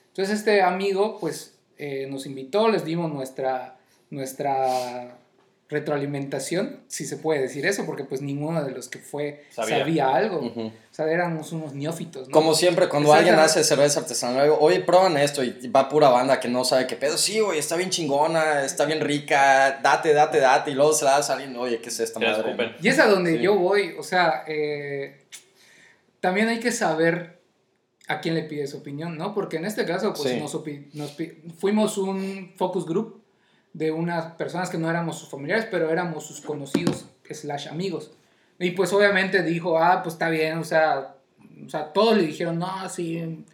Entonces 0.08 0.38
este 0.38 0.62
amigo 0.62 1.18
pues 1.20 1.58
eh, 1.76 2.06
nos 2.10 2.26
invitó, 2.26 2.68
les 2.68 2.84
dimos 2.84 3.12
nuestra, 3.12 3.76
nuestra 4.10 5.16
retroalimentación, 5.74 6.80
si 6.88 7.04
se 7.04 7.16
puede 7.16 7.40
decir 7.42 7.66
eso, 7.66 7.84
porque 7.84 8.04
pues 8.04 8.22
ninguno 8.22 8.64
de 8.64 8.70
los 8.72 8.88
que 8.88 8.98
fue 8.98 9.44
Sabía. 9.50 9.78
sabía, 9.80 10.14
algo. 10.14 10.38
Ujú. 10.40 10.60
O 10.68 10.72
sea, 10.94 11.10
éramos 11.10 11.52
unos 11.52 11.74
neófitos. 11.74 12.28
¿no? 12.28 12.32
Como 12.32 12.54
siempre, 12.54 12.88
cuando 12.88 13.12
alguien 13.12 13.34
hace 13.34 13.62
cerveza 13.64 14.00
artesanal, 14.00 14.44
digo, 14.44 14.58
oye, 14.60 14.80
prueban 14.80 15.16
esto 15.16 15.42
y 15.44 15.68
va 15.68 15.88
pura 15.88 16.08
banda 16.08 16.40
que 16.40 16.48
no 16.48 16.64
sabe 16.64 16.86
qué 16.86 16.96
pedo. 16.96 17.18
Sí, 17.18 17.40
güey, 17.40 17.58
está 17.58 17.76
bien 17.76 17.90
chingona, 17.90 18.64
está 18.64 18.84
bien 18.84 19.00
rica, 19.00 19.80
date, 19.82 20.12
date, 20.12 20.38
date. 20.38 20.70
Y 20.70 20.74
luego 20.74 20.92
se 20.92 21.04
la 21.04 21.12
das 21.12 21.30
a 21.30 21.34
alguien, 21.34 21.56
oye, 21.56 21.80
¿qué 21.80 21.88
es 21.88 22.00
esta 22.00 22.20
madre? 22.20 22.40
escupen. 22.40 22.72
Y 22.80 22.88
es 22.88 22.98
a 22.98 23.06
donde 23.08 23.36
Sí. 23.36 23.42
yo 23.42 23.56
voy, 23.56 23.94
o 23.98 24.02
sea, 24.02 24.44
eh, 24.46 25.24
también 26.20 26.48
hay 26.48 26.60
que 26.60 26.72
saber 26.72 27.40
a 28.06 28.20
quién 28.20 28.34
le 28.34 28.42
pide 28.44 28.66
su 28.66 28.76
opinión, 28.78 29.16
¿no? 29.18 29.34
Porque 29.34 29.56
en 29.56 29.64
este 29.64 29.84
caso, 29.84 30.12
pues 30.14 30.30
Sí. 30.30 30.38
nos, 30.94 31.16
fuimos 31.58 31.98
un 31.98 32.52
focus 32.56 32.86
group 32.86 33.23
de 33.74 33.90
unas 33.90 34.32
personas 34.34 34.70
que 34.70 34.78
no 34.78 34.88
éramos 34.88 35.18
sus 35.18 35.28
familiares, 35.28 35.66
pero 35.70 35.90
éramos 35.90 36.24
sus 36.24 36.40
conocidos, 36.40 37.06
slash 37.28 37.68
amigos. 37.68 38.12
Y 38.58 38.70
pues 38.70 38.92
obviamente 38.92 39.42
dijo, 39.42 39.78
ah, 39.78 40.02
pues 40.02 40.14
está 40.14 40.30
bien, 40.30 40.58
o 40.58 40.64
sea, 40.64 41.16
o 41.66 41.68
sea 41.68 41.92
todos 41.92 42.16
le 42.16 42.22
dijeron, 42.22 42.58
no, 42.58 42.88
sí, 42.88 43.44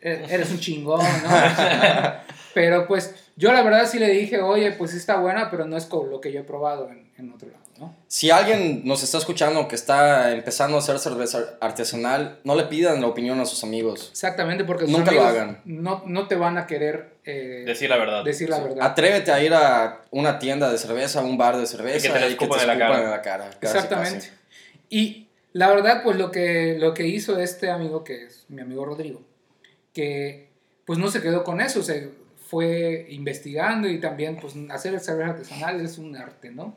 e- 0.00 0.26
eres 0.30 0.50
un 0.50 0.58
chingón, 0.58 1.00
¿no? 1.00 1.30
pero 2.54 2.86
pues 2.88 3.14
yo 3.36 3.52
la 3.52 3.62
verdad 3.62 3.86
sí 3.86 3.98
le 3.98 4.08
dije, 4.08 4.40
oye, 4.40 4.72
pues 4.72 4.94
está 4.94 5.20
buena, 5.20 5.50
pero 5.50 5.66
no 5.66 5.76
es 5.76 5.84
como 5.84 6.08
lo 6.08 6.20
que 6.20 6.32
yo 6.32 6.40
he 6.40 6.44
probado 6.44 6.88
en, 6.88 7.10
en 7.18 7.30
otro 7.30 7.50
lado, 7.50 7.62
¿no? 7.78 7.96
Si 8.08 8.30
alguien 8.30 8.82
nos 8.84 9.02
está 9.02 9.18
escuchando 9.18 9.68
que 9.68 9.74
está 9.74 10.32
empezando 10.32 10.76
a 10.76 10.80
hacer 10.80 10.98
cerveza 10.98 11.56
artesanal, 11.60 12.40
no 12.44 12.54
le 12.54 12.64
pidan 12.64 13.00
la 13.00 13.06
opinión 13.06 13.38
a 13.40 13.46
sus 13.46 13.62
amigos. 13.64 14.08
Exactamente, 14.10 14.64
porque 14.64 14.86
sus 14.86 14.96
Nunca 14.96 15.12
lo 15.12 15.22
hagan. 15.22 15.60
No, 15.64 16.02
no 16.06 16.26
te 16.26 16.34
van 16.36 16.58
a 16.58 16.66
querer 16.66 17.16
eh, 17.24 17.64
Decir 17.66 17.88
la 17.90 17.96
verdad. 17.96 18.24
decir 18.24 18.48
la 18.48 18.60
verdad. 18.60 18.78
Atrévete 18.80 19.32
a 19.32 19.42
ir 19.42 19.54
a 19.54 20.04
una 20.10 20.38
tienda 20.38 20.70
de 20.70 20.78
cerveza, 20.78 21.20
a 21.20 21.24
un 21.24 21.38
bar 21.38 21.56
de 21.56 21.66
cerveza 21.66 21.98
Y 21.98 22.02
que 22.08 22.14
te 22.14 22.20
la 22.20 22.26
escupan 22.26 22.60
en 22.60 22.66
la 22.66 22.78
cara. 22.78 23.02
en 23.02 23.10
la 23.10 23.22
cara. 23.22 23.50
casi, 23.60 23.76
Exactamente. 23.76 24.14
casi. 24.26 24.30
Y 24.90 25.28
la 25.52 25.68
verdad, 25.68 26.02
pues 26.02 26.16
lo 26.16 26.30
que, 26.30 26.76
lo 26.78 26.94
que 26.94 27.06
hizo 27.06 27.38
este 27.38 27.70
amigo, 27.70 28.04
que 28.04 28.24
es 28.24 28.44
mi 28.48 28.60
amigo 28.62 28.84
Rodrigo, 28.84 29.22
que 29.92 30.48
pues 30.84 30.98
no 30.98 31.10
se 31.10 31.20
quedó 31.20 31.44
con 31.44 31.60
eso, 31.60 31.82
se 31.82 32.10
fue 32.48 33.06
investigando 33.10 33.88
y 33.88 34.00
también 34.00 34.36
pues 34.40 34.54
hacer 34.70 34.98
cerveza 35.00 35.30
artesanal 35.30 35.80
es 35.82 35.98
un 35.98 36.16
arte, 36.16 36.50
¿no? 36.50 36.74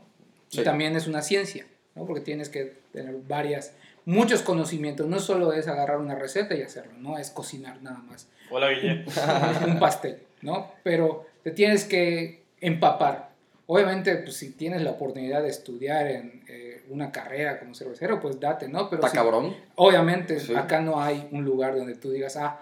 Sí. 0.52 0.62
Y 0.62 0.64
también 0.64 0.96
es 0.96 1.08
una 1.08 1.22
ciencia, 1.24 1.66
¿no? 1.96 2.06
Porque 2.06 2.22
tienes 2.22 2.50
que 2.50 2.78
tener 2.94 3.16
varias 3.28 3.74
muchos 4.06 4.42
conocimientos. 4.42 5.08
No 5.08 5.20
solo 5.20 5.54
es 5.54 5.68
agarrar 5.68 5.98
una 5.98 6.16
receta 6.16 6.56
y 6.56 6.62
hacerlo, 6.62 6.94
no 6.98 7.18
es 7.18 7.32
cocinar 7.32 7.82
nada 7.82 8.00
más. 8.00 8.28
Hola, 8.52 8.70
Guille. 8.70 9.06
un 9.66 9.80
pastel, 9.80 10.20
¿no? 10.42 10.72
Pero 10.84 11.26
te 11.44 11.52
tienes 11.52 11.86
que 11.86 12.44
empapar. 12.60 13.32
Obviamente, 13.68 14.14
pues 14.18 14.36
si 14.36 14.52
tienes 14.52 14.82
la 14.82 14.92
oportunidad 14.92 15.42
de 15.42 15.48
estudiar 15.50 16.06
en 16.08 16.44
eh, 16.50 16.84
una 16.90 17.12
carrera 17.14 17.58
como 17.58 17.74
cervecero, 17.74 18.20
pues 18.20 18.38
date, 18.38 18.68
¿no? 18.68 18.90
Pero 18.90 19.00
Está 19.02 19.10
si- 19.12 19.16
cabrón. 19.18 19.56
Obviamente, 19.76 20.40
Sí. 20.42 20.54
acá 20.54 20.82
no 20.82 21.02
hay 21.02 21.30
un 21.32 21.46
lugar 21.46 21.76
donde 21.78 21.96
tú 21.96 22.12
digas, 22.12 22.36
ah, 22.36 22.60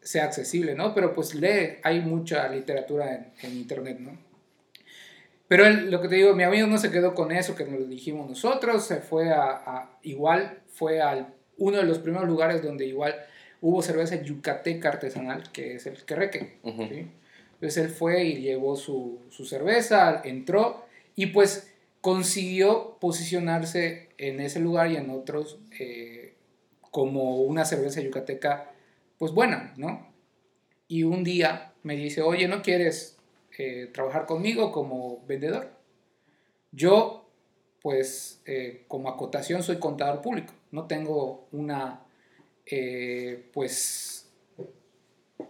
sea 0.00 0.24
accesible, 0.24 0.76
¿no? 0.76 0.94
Pero 0.94 1.12
pues 1.14 1.34
lee, 1.34 1.78
hay 1.82 2.00
mucha 2.00 2.48
literatura 2.48 3.12
en, 3.14 3.32
en 3.42 3.52
internet, 3.56 3.98
¿no? 3.98 4.16
Pero 5.52 5.66
él, 5.66 5.90
lo 5.90 6.00
que 6.00 6.08
te 6.08 6.14
digo, 6.14 6.34
mi 6.34 6.44
amigo 6.44 6.66
no 6.66 6.78
se 6.78 6.90
quedó 6.90 7.14
con 7.14 7.30
eso 7.30 7.54
que 7.54 7.66
nos 7.66 7.78
lo 7.78 7.84
dijimos 7.86 8.26
nosotros, 8.26 8.86
se 8.86 9.02
fue 9.02 9.30
a, 9.34 9.50
a- 9.50 9.98
igual, 10.02 10.60
fue 10.72 11.02
al 11.02 11.34
uno 11.58 11.76
de 11.76 11.82
los 11.82 11.98
primeros 11.98 12.26
lugares 12.26 12.62
donde 12.62 12.86
igual 12.86 13.14
hubo 13.60 13.82
cerveza 13.82 14.14
yucateca 14.22 14.88
artesanal, 14.88 15.52
que 15.52 15.74
es 15.74 15.84
el 15.84 16.02
querreque, 16.06 16.56
Ujú. 16.62 16.88
¿sí? 16.88 17.06
Entonces 17.52 17.84
él 17.84 17.90
fue 17.90 18.24
y 18.24 18.36
llevó 18.40 18.76
su, 18.76 19.20
su 19.28 19.44
cerveza, 19.44 20.22
entró 20.24 20.86
y 21.16 21.26
pues 21.26 21.70
consiguió 22.00 22.96
posicionarse 22.98 24.08
en 24.16 24.40
ese 24.40 24.58
lugar 24.58 24.90
y 24.90 24.96
en 24.96 25.10
otros 25.10 25.58
eh, 25.78 26.32
como 26.90 27.42
una 27.42 27.66
cerveza 27.66 28.00
yucateca 28.00 28.70
pues 29.18 29.32
buena, 29.32 29.74
¿no? 29.76 30.10
Y 30.88 31.02
un 31.02 31.24
día 31.24 31.74
me 31.82 31.94
dice, 31.94 32.22
oye, 32.22 32.48
¿no 32.48 32.62
quieres 32.62 33.11
trabajar 33.92 34.26
conmigo 34.26 34.72
como 34.72 35.24
vendedor? 35.26 35.70
Yo, 36.72 37.28
pues, 37.82 38.40
eh, 38.46 38.84
como 38.88 39.08
acotación 39.08 39.62
soy 39.62 39.78
contador 39.78 40.22
público, 40.22 40.54
no 40.70 40.86
tengo 40.86 41.48
una, 41.52 42.00
eh, 42.64 43.50
pues, 43.52 44.30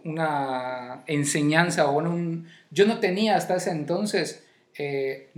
una 0.03 1.03
enseñanza 1.07 1.89
o 1.89 1.97
un... 1.97 2.47
Yo 2.71 2.85
no 2.85 2.99
tenía 2.99 3.37
hasta 3.37 3.55
ese 3.55 3.71
entonces, 3.71 4.43
eh, 4.77 5.29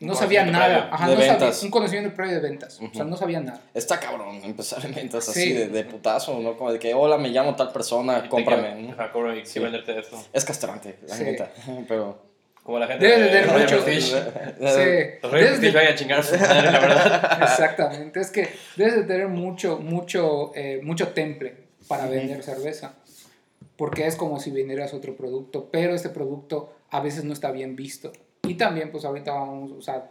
no 0.00 0.14
sabía 0.14 0.44
nada, 0.46 0.88
ajá, 0.92 1.08
de 1.08 1.14
no 1.14 1.20
sabía- 1.20 1.32
ventas. 1.36 1.62
un 1.62 1.70
conocimiento 1.70 2.14
previo 2.16 2.34
de 2.36 2.40
ventas, 2.40 2.80
o 2.80 2.92
sea, 2.94 3.04
no 3.04 3.16
sabía 3.16 3.40
nada. 3.40 3.60
Está 3.74 4.00
cabrón 4.00 4.40
empezar 4.42 4.84
en 4.86 4.94
ventas 4.94 5.24
Sí. 5.26 5.30
así 5.30 5.52
de, 5.52 5.68
de 5.68 5.84
putazo, 5.84 6.38
¿no? 6.40 6.56
Como 6.56 6.72
de 6.72 6.78
que, 6.78 6.92
hola, 6.94 7.18
me 7.18 7.28
llamo 7.28 7.54
tal 7.54 7.70
persona, 7.72 8.28
cómprame. 8.28 8.74
¿no? 8.82 8.92
Ajá, 8.92 9.10
y 9.40 9.44
Sí. 9.46 9.58
venderte 9.60 9.98
esto. 9.98 10.22
Es 10.32 10.44
castrante, 10.44 10.98
la 11.06 11.14
Sí. 11.16 11.24
neta. 11.24 11.50
Pero. 11.88 12.30
Como 12.62 12.78
la 12.78 12.86
gente 12.86 13.06
Debe 13.06 13.22
de 13.22 13.28
tener 13.30 13.46
mucho- 13.62 13.82
Prestige. 13.84 14.16
Sí. 14.58 14.60
Los 14.60 14.74
Debes 14.76 15.18
Prestige 15.22 15.60
de- 15.60 15.70
vayan 15.72 15.92
a 15.92 15.96
chingar 15.96 16.18
a 16.20 16.22
su 16.22 16.36
madre, 16.38 16.70
la 16.70 16.78
verdad. 16.80 17.38
Exactamente, 17.42 18.20
es 18.20 18.30
que 18.30 18.48
debes 18.76 18.96
de 18.96 19.02
tener 19.04 19.28
mucho, 19.28 19.78
mucho, 19.78 20.52
eh, 20.54 20.78
mucho 20.82 21.08
temple 21.08 21.56
para 21.88 22.06
vender 22.06 22.42
cerveza, 22.42 22.94
porque 23.76 24.06
es 24.06 24.14
como 24.14 24.38
si 24.40 24.50
vendieras 24.50 24.92
otro 24.92 25.16
producto, 25.16 25.68
pero 25.72 25.94
este 25.94 26.10
producto 26.10 26.72
a 26.90 27.00
veces 27.00 27.24
no 27.24 27.32
está 27.32 27.50
bien 27.50 27.76
visto. 27.76 28.12
Y 28.42 28.54
también, 28.54 28.90
pues 28.90 29.04
ahorita 29.04 29.32
vamos, 29.32 29.72
o 29.72 29.82
sea, 29.82 30.10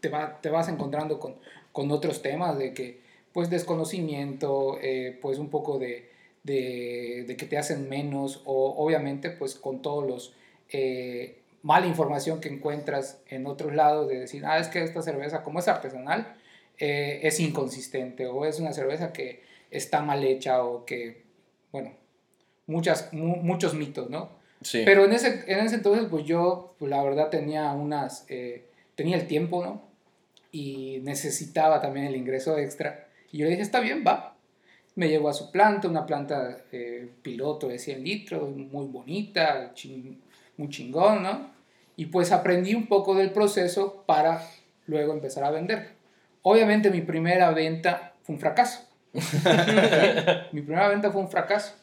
te, 0.00 0.08
va- 0.08 0.38
te 0.40 0.48
vas 0.50 0.68
encontrando 0.68 1.18
con, 1.18 1.34
con 1.72 1.90
otros 1.90 2.22
temas 2.22 2.58
de 2.58 2.72
que, 2.72 3.00
pues 3.32 3.50
desconocimiento, 3.50 4.78
eh, 4.80 5.18
pues 5.20 5.38
un 5.38 5.48
poco 5.48 5.78
de, 5.78 6.10
de, 6.44 7.34
que 7.38 7.46
te 7.46 7.58
hacen 7.58 7.88
menos, 7.88 8.42
o 8.44 8.74
obviamente, 8.84 9.30
pues 9.30 9.54
con 9.54 9.82
todos 9.82 10.06
los... 10.06 10.34
eh, 10.70 11.38
mala 11.62 11.86
información 11.86 12.40
que 12.40 12.48
encuentras 12.48 13.20
en 13.28 13.46
otros 13.46 13.72
lados 13.74 14.08
de 14.08 14.18
decir, 14.18 14.44
ah, 14.44 14.58
es 14.58 14.66
que 14.68 14.82
esta 14.82 15.00
cerveza, 15.00 15.44
como 15.44 15.60
es 15.60 15.68
artesanal, 15.68 16.34
eh, 16.78 17.20
es 17.22 17.38
inconsistente 17.38 18.26
o 18.26 18.44
es 18.44 18.58
una 18.58 18.72
cerveza 18.72 19.12
que 19.12 19.42
está 19.70 20.02
mal 20.02 20.24
hecha 20.24 20.64
o 20.64 20.84
que, 20.84 21.22
bueno, 21.70 21.92
muchas, 22.66 23.12
mu- 23.12 23.36
muchos 23.36 23.74
mitos, 23.74 24.10
¿no? 24.10 24.30
Sí. 24.62 24.82
Pero 24.84 25.04
en 25.04 25.12
ese, 25.12 25.44
en 25.46 25.60
ese 25.60 25.76
entonces, 25.76 26.06
pues 26.10 26.24
yo, 26.24 26.74
pues, 26.78 26.90
la 26.90 27.02
verdad, 27.02 27.28
tenía 27.30 27.70
unas, 27.72 28.24
eh, 28.28 28.66
tenía 28.94 29.16
el 29.16 29.26
tiempo, 29.26 29.64
¿no? 29.64 29.82
Y 30.50 31.00
necesitaba 31.02 31.80
también 31.80 32.06
el 32.06 32.16
ingreso 32.16 32.58
extra. 32.58 33.08
Y 33.30 33.38
yo 33.38 33.44
le 33.44 33.50
dije, 33.52 33.62
está 33.62 33.80
bien, 33.80 34.04
va. 34.06 34.36
Me 34.94 35.08
llevó 35.08 35.30
a 35.30 35.32
su 35.32 35.50
planta, 35.50 35.88
una 35.88 36.04
planta 36.04 36.58
eh, 36.70 37.08
piloto 37.22 37.68
de 37.68 37.78
100 37.78 38.04
litros, 38.04 38.54
muy 38.54 38.86
bonita, 38.86 39.72
chin- 39.74 40.20
muy 40.58 40.68
chingón, 40.68 41.22
¿no? 41.22 41.50
Y 41.96 42.06
pues 42.06 42.30
aprendí 42.32 42.74
un 42.74 42.86
poco 42.88 43.14
del 43.14 43.30
proceso 43.32 44.04
para 44.06 44.46
luego 44.86 45.12
empezar 45.14 45.44
a 45.44 45.50
vender. 45.50 45.90
Obviamente 46.42 46.90
mi 46.90 47.00
primera 47.00 47.50
venta 47.52 48.12
fue 48.22 48.34
un 48.34 48.40
fracaso. 48.40 48.86
mi 50.52 50.60
primera 50.62 50.88
venta 50.88 51.10
fue 51.10 51.20
un 51.20 51.30
fracaso. 51.30 51.74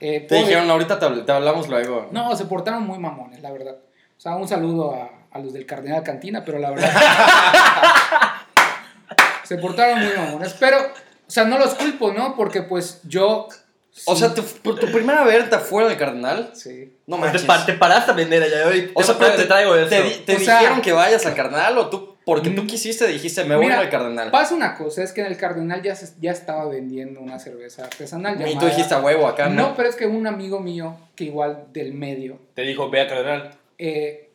Eh, 0.00 0.20
Te 0.20 0.34
pobre- 0.36 0.40
dijeron, 0.48 0.70
ahorita 0.70 0.98
te, 0.98 1.06
habl- 1.06 1.24
te 1.26 1.32
hablamos 1.32 1.68
luego. 1.68 2.08
no, 2.10 2.34
se 2.34 2.46
portaron 2.46 2.84
muy 2.86 2.98
mamones, 2.98 3.40
la 3.42 3.52
verdad. 3.52 3.76
O 4.16 4.20
sea, 4.20 4.36
un 4.36 4.48
saludo 4.48 4.94
a, 4.94 5.10
a 5.30 5.38
los 5.40 5.52
del 5.52 5.66
Cardenal 5.66 6.02
Cantina, 6.02 6.42
pero 6.44 6.58
la 6.58 6.70
verdad. 6.70 6.90
se 9.44 9.56
portaron 9.58 9.98
muy 10.00 10.12
mamones. 10.16 10.54
Pero, 10.58 10.78
o 10.78 11.30
sea, 11.30 11.44
no 11.44 11.58
los 11.58 11.74
culpo, 11.74 12.12
¿no? 12.12 12.34
Porque 12.36 12.62
pues 12.62 13.00
yo. 13.04 13.48
O 14.06 14.14
sí- 14.14 14.20
sea, 14.20 14.32
tu, 14.34 14.42
por 14.42 14.78
tu 14.78 14.86
primera 14.90 15.24
venta 15.24 15.58
fuera 15.58 15.88
del 15.88 15.98
cardenal. 15.98 16.50
Sí. 16.54 16.96
No 17.06 17.16
Te, 17.16 17.22
manches. 17.22 17.42
pa- 17.42 17.66
te 17.66 17.72
paraste 17.74 18.12
a 18.12 18.14
vender 18.14 18.42
allá 18.42 18.66
hoy. 18.68 18.90
O 18.94 19.02
sea, 19.02 19.16
pero 19.18 19.34
te 19.34 19.44
traigo 19.46 19.74
eso. 19.74 19.88
¿Te, 19.88 20.02
di- 20.02 20.14
te 20.24 20.36
O 20.36 20.38
sea- 20.38 20.58
dijeron 20.60 20.80
que 20.80 20.92
vayas 20.92 21.26
al 21.26 21.34
cardenal 21.34 21.76
o 21.76 21.88
tú, 21.90 22.16
porque 22.30 22.50
tú 22.50 22.62
Mm. 22.62 22.66
quisiste, 22.68 23.08
dijiste, 23.08 23.42
me 23.44 23.56
voy 23.56 23.64
Mira, 23.64 23.80
al 23.80 23.90
cardenal? 23.90 24.30
Pasa 24.30 24.54
una 24.54 24.76
cosa, 24.76 25.02
es 25.02 25.10
que 25.10 25.20
en 25.20 25.26
el 25.26 25.36
Cardenal 25.36 25.82
ya, 25.82 25.96
se- 25.96 26.14
ya 26.20 26.30
estaba 26.30 26.64
vendiendo 26.68 27.20
una 27.20 27.40
cerveza 27.40 27.86
artesanal. 27.86 28.40
Y 28.48 28.56
tú 28.56 28.66
dijiste 28.66 28.94
a 28.94 29.00
huevo 29.00 29.26
acá, 29.26 29.48
¿no? 29.48 29.70
No, 29.70 29.74
pero 29.76 29.88
es 29.88 29.96
que 29.96 30.06
un 30.06 30.28
amigo 30.28 30.60
mío, 30.60 30.96
que 31.16 31.24
igual 31.24 31.64
del 31.72 31.92
medio, 31.92 32.38
Te 32.54 32.62
dijo, 32.62 32.88
ve 32.88 33.00
a 33.00 33.08
Cardenal. 33.08 33.50
eh, 33.78 34.28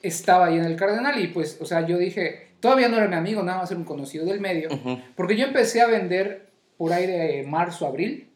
estaba 0.00 0.46
ahí 0.46 0.56
en 0.58 0.64
el 0.64 0.76
Cardenal 0.76 1.18
y 1.20 1.26
pues, 1.26 1.58
o 1.60 1.64
sea, 1.66 1.84
yo 1.84 1.98
dije, 1.98 2.50
todavía 2.60 2.88
no 2.88 2.96
era 2.98 3.08
mi 3.08 3.16
amigo, 3.16 3.42
nada 3.42 3.58
más 3.58 3.70
era 3.72 3.78
un 3.80 3.84
conocido 3.84 4.24
del 4.24 4.38
medio, 4.40 4.68
porque 5.16 5.36
yo 5.36 5.44
empecé 5.44 5.80
a 5.80 5.88
vender 5.88 6.46
por 6.76 6.92
ahí 6.92 7.06
de 7.08 7.44
marzo, 7.48 7.84
abril, 7.84 8.28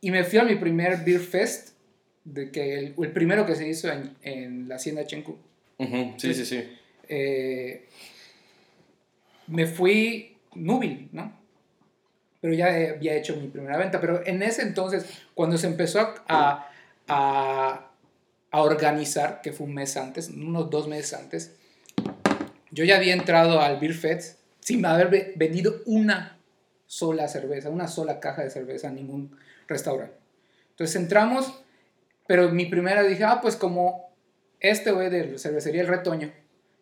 y 0.00 0.10
me 0.10 0.24
fui 0.24 0.40
a 0.40 0.42
mi 0.44 0.56
primer 0.56 1.04
Beer 1.04 1.20
Fest, 1.20 1.76
de 2.24 2.50
que 2.50 2.74
el, 2.78 2.94
el 2.98 3.12
primero 3.12 3.46
que 3.46 3.54
se 3.54 3.68
hizo 3.68 3.88
en, 3.88 4.16
en 4.22 4.68
la 4.68 4.74
hacienda 4.76 5.06
Chenku. 5.06 5.36
Sí, 6.16 6.34
sí, 6.34 6.44
sí. 6.44 6.64
Eh, 7.08 7.88
me 9.48 9.66
fui 9.66 10.36
núbil, 10.54 11.08
¿no? 11.12 11.32
Pero 12.40 12.54
ya 12.54 12.66
había 12.66 13.16
hecho 13.16 13.36
mi 13.36 13.48
primera 13.48 13.76
venta. 13.76 14.00
Pero 14.00 14.24
en 14.26 14.42
ese 14.42 14.62
entonces, 14.62 15.06
cuando 15.34 15.58
se 15.58 15.66
empezó 15.66 16.14
a, 16.28 16.64
organizar, 18.50 19.40
que 19.42 19.52
fue 19.52 19.66
un 19.66 19.74
mes 19.74 19.96
antes, 19.96 20.28
unos 20.28 20.70
dos 20.70 20.88
meses 20.88 21.14
antes, 21.14 21.56
yo 22.70 22.84
ya 22.84 22.96
había 22.96 23.14
entrado 23.14 23.60
al 23.60 23.78
Beer 23.78 23.94
Fest 23.94 24.38
sin 24.60 24.84
haber 24.84 25.08
ve- 25.08 25.32
vendido 25.36 25.76
una 25.86 26.38
sola 26.86 27.28
cerveza, 27.28 27.70
una 27.70 27.88
sola 27.88 28.20
caja 28.20 28.42
de 28.42 28.50
cerveza 28.50 28.88
a 28.88 28.92
ningún 28.92 29.36
restaurante. 29.66 30.14
Entonces 30.70 30.96
entramos, 30.96 31.62
pero 32.26 32.50
mi 32.50 32.66
primera 32.66 33.02
dije, 33.02 33.24
ah, 33.24 33.40
pues 33.40 33.56
como 33.56 34.10
este 34.60 34.92
güey 34.92 35.10
de 35.10 35.38
cervecería 35.38 35.82
El 35.82 35.88
Retoño 35.88 36.32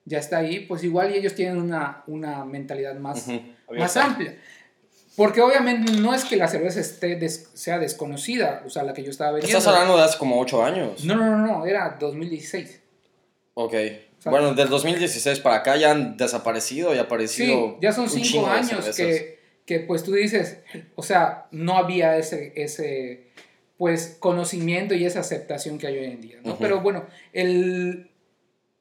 ya 0.07 0.19
está 0.19 0.39
ahí, 0.39 0.61
pues 0.61 0.83
igual 0.85 1.11
y 1.15 1.19
ellos 1.19 1.35
tienen 1.35 1.59
una, 1.59 2.03
una 2.07 2.45
mentalidad 2.45 2.95
más, 2.97 3.27
Ujú. 3.29 3.33
más 3.77 3.97
Abierta. 3.97 4.05
amplia. 4.05 4.39
Porque 5.17 5.41
obviamente 5.41 5.93
no 5.93 6.15
es 6.15 6.25
que 6.25 6.37
la 6.37 6.47
cerveza 6.49 6.79
esté 6.81 7.17
des- 7.17 7.49
sea 7.55 7.79
desconocida, 7.79 8.63
o 8.67 8.71
sea, 8.71 8.83
la 8.83 8.93
que 8.93 9.03
yo 9.03 9.11
estaba 9.11 9.33
vendiendo. 9.33 9.59
Estás 9.59 9.73
hablando 9.73 9.97
de 9.97 10.03
hace 10.05 10.19
como 10.19 10.39
8 10.41 10.63
años. 10.65 11.05
No, 11.05 11.17
no, 11.17 11.25
no, 11.37 11.39
no, 11.47 11.67
era 11.67 11.97
2016. 11.99 12.81
Ok. 13.55 13.73
sea- 13.73 14.31
bueno, 14.31 14.55
del 14.55 14.69
2016 14.69 15.41
para 15.41 15.57
acá 15.57 15.77
ya 15.77 15.91
han 15.93 16.17
desaparecido 16.17 16.95
y 16.95 16.99
aparecido. 16.99 17.71
Sí, 17.71 17.77
ya 17.81 17.93
son 17.93 18.05
un 18.05 18.11
cinco 18.11 18.25
chingo 18.27 18.47
de 18.47 18.53
años 18.53 18.69
cervezas. 18.71 18.95
que, 18.97 19.39
que, 19.65 19.81
pues 19.81 20.03
tú 20.05 20.13
dices, 20.13 20.59
o 20.95 21.03
sea, 21.03 21.47
no 21.51 21.77
había 21.79 22.17
ese, 22.19 22.53
ese 22.57 23.25
pues 23.79 24.17
conocimiento 24.21 24.95
y 24.95 25.05
esa 25.05 25.21
aceptación 25.21 25.79
que 25.79 25.87
hay 25.87 25.99
hoy 25.99 26.05
en 26.07 26.21
día, 26.21 26.37
¿no? 26.45 26.53
Ujú. 26.53 26.59
Pero 26.63 26.81
bueno, 26.81 27.05
el, 27.33 28.11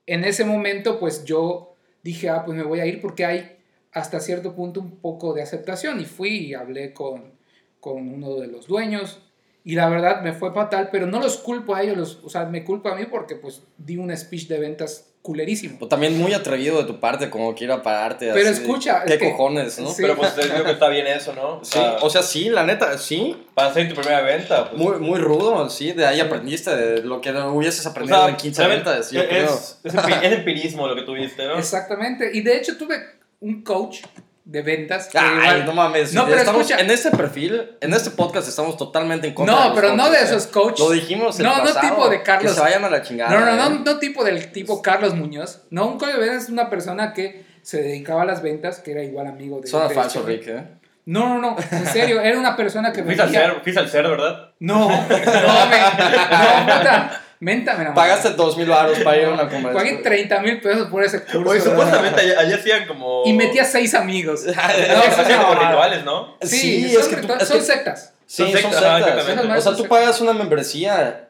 en 0.06 0.24
ese 0.24 0.46
momento 0.46 1.00
pues 1.00 1.26
yo 1.26 1.76
dije, 2.04 2.30
ah, 2.30 2.44
pues 2.46 2.58
me 2.58 2.64
voy 2.64 2.80
a 2.80 2.86
ir 2.86 3.02
porque 3.02 3.26
hay 3.26 3.58
hasta 3.92 4.20
cierto 4.20 4.56
punto 4.56 4.80
un 4.80 4.98
poco 4.98 5.34
de 5.34 5.42
aceptación 5.42 6.00
y 6.00 6.06
fui 6.06 6.38
y 6.38 6.54
hablé 6.54 6.94
con, 6.94 7.34
con 7.80 8.08
uno 8.10 8.36
de 8.36 8.48
los 8.48 8.68
dueños 8.68 9.25
y 9.66 9.76
la 9.76 9.90
verdad 9.90 10.22
me 10.22 10.32
fue 10.32 10.54
fatal, 10.54 10.90
pero 10.92 11.08
no 11.08 11.20
los 11.20 11.38
culpo 11.38 11.74
a 11.76 11.82
ellos, 11.82 11.98
los, 11.98 12.20
o 12.24 12.30
sea, 12.30 12.46
me 12.46 12.64
culpo 12.64 12.88
a 12.90 12.96
mí 12.96 13.06
porque 13.10 13.36
pues 13.36 13.64
di 13.78 13.98
un 13.98 14.16
speech 14.16 14.48
de 14.48 14.60
ventas 14.60 15.12
culerísimo. 15.24 15.78
O 15.82 15.88
también 15.88 16.16
muy 16.20 16.34
atrevido 16.34 16.78
de 16.78 16.84
tu 16.84 17.00
parte, 17.00 17.32
como 17.32 17.56
quiera 17.56 17.82
pararte. 17.82 18.30
Pero 18.32 18.48
así 18.48 18.62
escucha, 18.62 19.00
es 19.04 19.12
¿Qué 19.12 19.18
que- 19.18 19.32
cojones, 19.32 19.80
no? 19.80 19.90
sí. 19.90 20.04
Pero 20.04 20.16
pues 20.16 20.36
te 20.36 20.44
digo 20.48 20.64
que 20.64 20.70
está 20.70 20.88
bien 20.88 21.08
eso, 21.08 21.34
¿no? 21.34 21.58
O 21.58 21.66
Sí, 21.66 21.72
sea, 21.80 21.98
o 22.00 22.10
sea, 22.12 22.22
sí, 22.22 22.50
la 22.50 22.64
neta, 22.64 22.96
sí. 23.00 23.36
para 23.56 23.70
hacer 23.72 23.90
tu 23.90 23.96
primera 23.96 24.22
venta. 24.22 24.70
Pues, 24.70 24.80
Muy, 24.80 25.00
muy 25.00 25.20
rudo, 25.20 25.68
sí. 25.68 25.94
De 25.94 26.06
ahí 26.06 26.18
Sí. 26.18 26.22
aprendiste 26.22 26.76
de 26.76 27.02
lo 27.02 27.22
que 27.22 27.32
hubieses 27.32 27.84
o 27.88 27.90
aprendido 27.90 28.20
sea, 28.20 28.30
en 28.30 28.36
15 28.36 28.62
realmente 28.62 28.90
ventas, 28.92 29.12
yo 29.12 29.22
es, 29.22 29.28
creo. 29.28 29.46
es, 29.46 29.80
es 30.24 30.32
empirismo 30.32 30.88
lo 30.88 30.96
que 30.96 31.02
tuviste, 31.02 31.44
¿no? 31.48 31.58
Exactamente. 31.58 32.30
Y 32.32 32.42
de 32.42 32.58
hecho 32.58 32.78
tuve 32.78 32.98
un 33.40 33.64
coach 33.64 34.02
de 34.46 34.62
ventas. 34.62 35.08
que 35.08 35.18
Ay, 35.18 35.38
igual- 35.40 35.66
no 35.66 35.74
mames. 35.74 36.14
No, 36.14 36.26
pero 36.26 36.38
estamos, 36.38 36.62
escucha. 36.62 36.82
en 36.84 36.92
este 36.92 37.12
perfil, 37.12 37.72
en 37.82 37.94
este 37.94 38.12
podcast 38.12 38.48
estamos 38.48 38.78
totalmente 38.78 39.28
en 39.28 39.34
contra 39.34 39.56
de 39.56 39.60
No, 39.62 39.68
los 39.70 39.76
pero 39.80 39.96
no 39.96 40.10
de 40.10 40.22
esos 40.22 40.48
coaches. 40.48 40.80
Lo 40.80 40.92
dijimos 40.92 41.40
el 41.40 41.46
No, 41.46 41.58
no 41.58 41.64
pasado, 41.64 41.90
tipo 41.90 42.10
de 42.10 42.22
Carlos. 42.24 42.52
Que 42.52 42.56
se 42.56 42.62
vayan 42.62 42.84
a 42.86 42.90
la 42.90 43.02
chingada. 43.02 43.32
No, 43.38 43.46
no, 43.46 43.52
¿eh? 43.54 43.56
no, 43.58 43.70
no 43.84 43.98
tipo 44.00 44.24
del 44.24 44.52
tipo 44.52 44.82
Carlos 44.82 45.16
Muñoz. 45.16 45.64
No, 45.72 45.88
un 45.88 45.98
coach 45.98 46.14
de 46.14 46.20
ventas 46.20 46.44
es 46.44 46.50
una 46.50 46.70
persona 46.70 47.14
que 47.14 47.44
se 47.64 47.82
dedicaba 47.82 48.22
a 48.22 48.26
las 48.26 48.42
ventas, 48.44 48.80
que 48.80 48.92
era 48.92 49.04
igual 49.04 49.28
amigo 49.28 49.60
de. 49.60 49.68
Suena 49.68 49.88
de 49.88 49.96
falso, 49.96 50.20
este- 50.20 50.32
Rick, 50.32 50.48
¿eh? 50.48 50.64
No, 51.08 51.30
no, 51.30 51.40
no, 51.40 51.56
en 51.72 51.86
serio, 51.86 52.20
era 52.20 52.38
una 52.40 52.56
persona 52.56 52.92
que 52.92 53.04
Fuiste 53.04 53.22
al 53.22 53.30
vendía- 53.30 53.60
fuiste 53.64 53.80
al 53.80 53.90
cerdo, 53.90 54.10
¿verdad? 54.12 54.50
No, 54.60 54.90
no, 54.90 55.08
me, 55.08 55.80
no, 55.80 56.66
puta, 56.66 57.22
méntame 57.40 57.84
la 57.84 57.92
madre. 57.92 57.96
Pagaste 58.10 58.30
dos 58.32 58.58
mil 58.58 58.68
baros 58.68 58.98
para 59.00 59.18
ir 59.18 59.26
a 59.26 59.30
una 59.30 59.50
conversación. 59.50 59.74
Pagué 59.76 60.04
30 60.04 60.40
mil 60.42 60.62
pesos 60.62 60.88
por 60.90 61.04
ese 61.04 61.24
curso. 61.24 61.50
Oye, 61.50 61.62
supuestamente 61.62 62.22
allá, 62.22 62.40
allá 62.40 62.56
hacían 62.56 62.88
como... 62.88 63.24
Y 63.26 63.34
metí 63.34 63.60
a 63.60 63.66
seis 63.66 63.94
amigos. 63.94 64.46
No, 64.46 64.54
hacían 64.54 65.42
como 65.42 65.56
rituales, 65.56 66.04
¿no? 66.04 66.38
Sí, 66.42 66.58
Sí, 66.88 66.94
son, 66.94 67.02
es 67.02 67.08
que 67.08 67.16
tú- 67.18 67.34
es 67.34 67.48
son 67.48 67.58
que- 67.60 67.64
sectas. 67.66 68.14
Sí, 68.28 68.44
Son 68.52 68.62
son 68.62 68.72
sectas, 68.74 68.84
ajá. 69.30 69.58
O 69.58 69.62
sea, 69.62 69.76
tú 69.76 69.88
pagas 69.88 70.20
una 70.22 70.34
membresía 70.34 71.30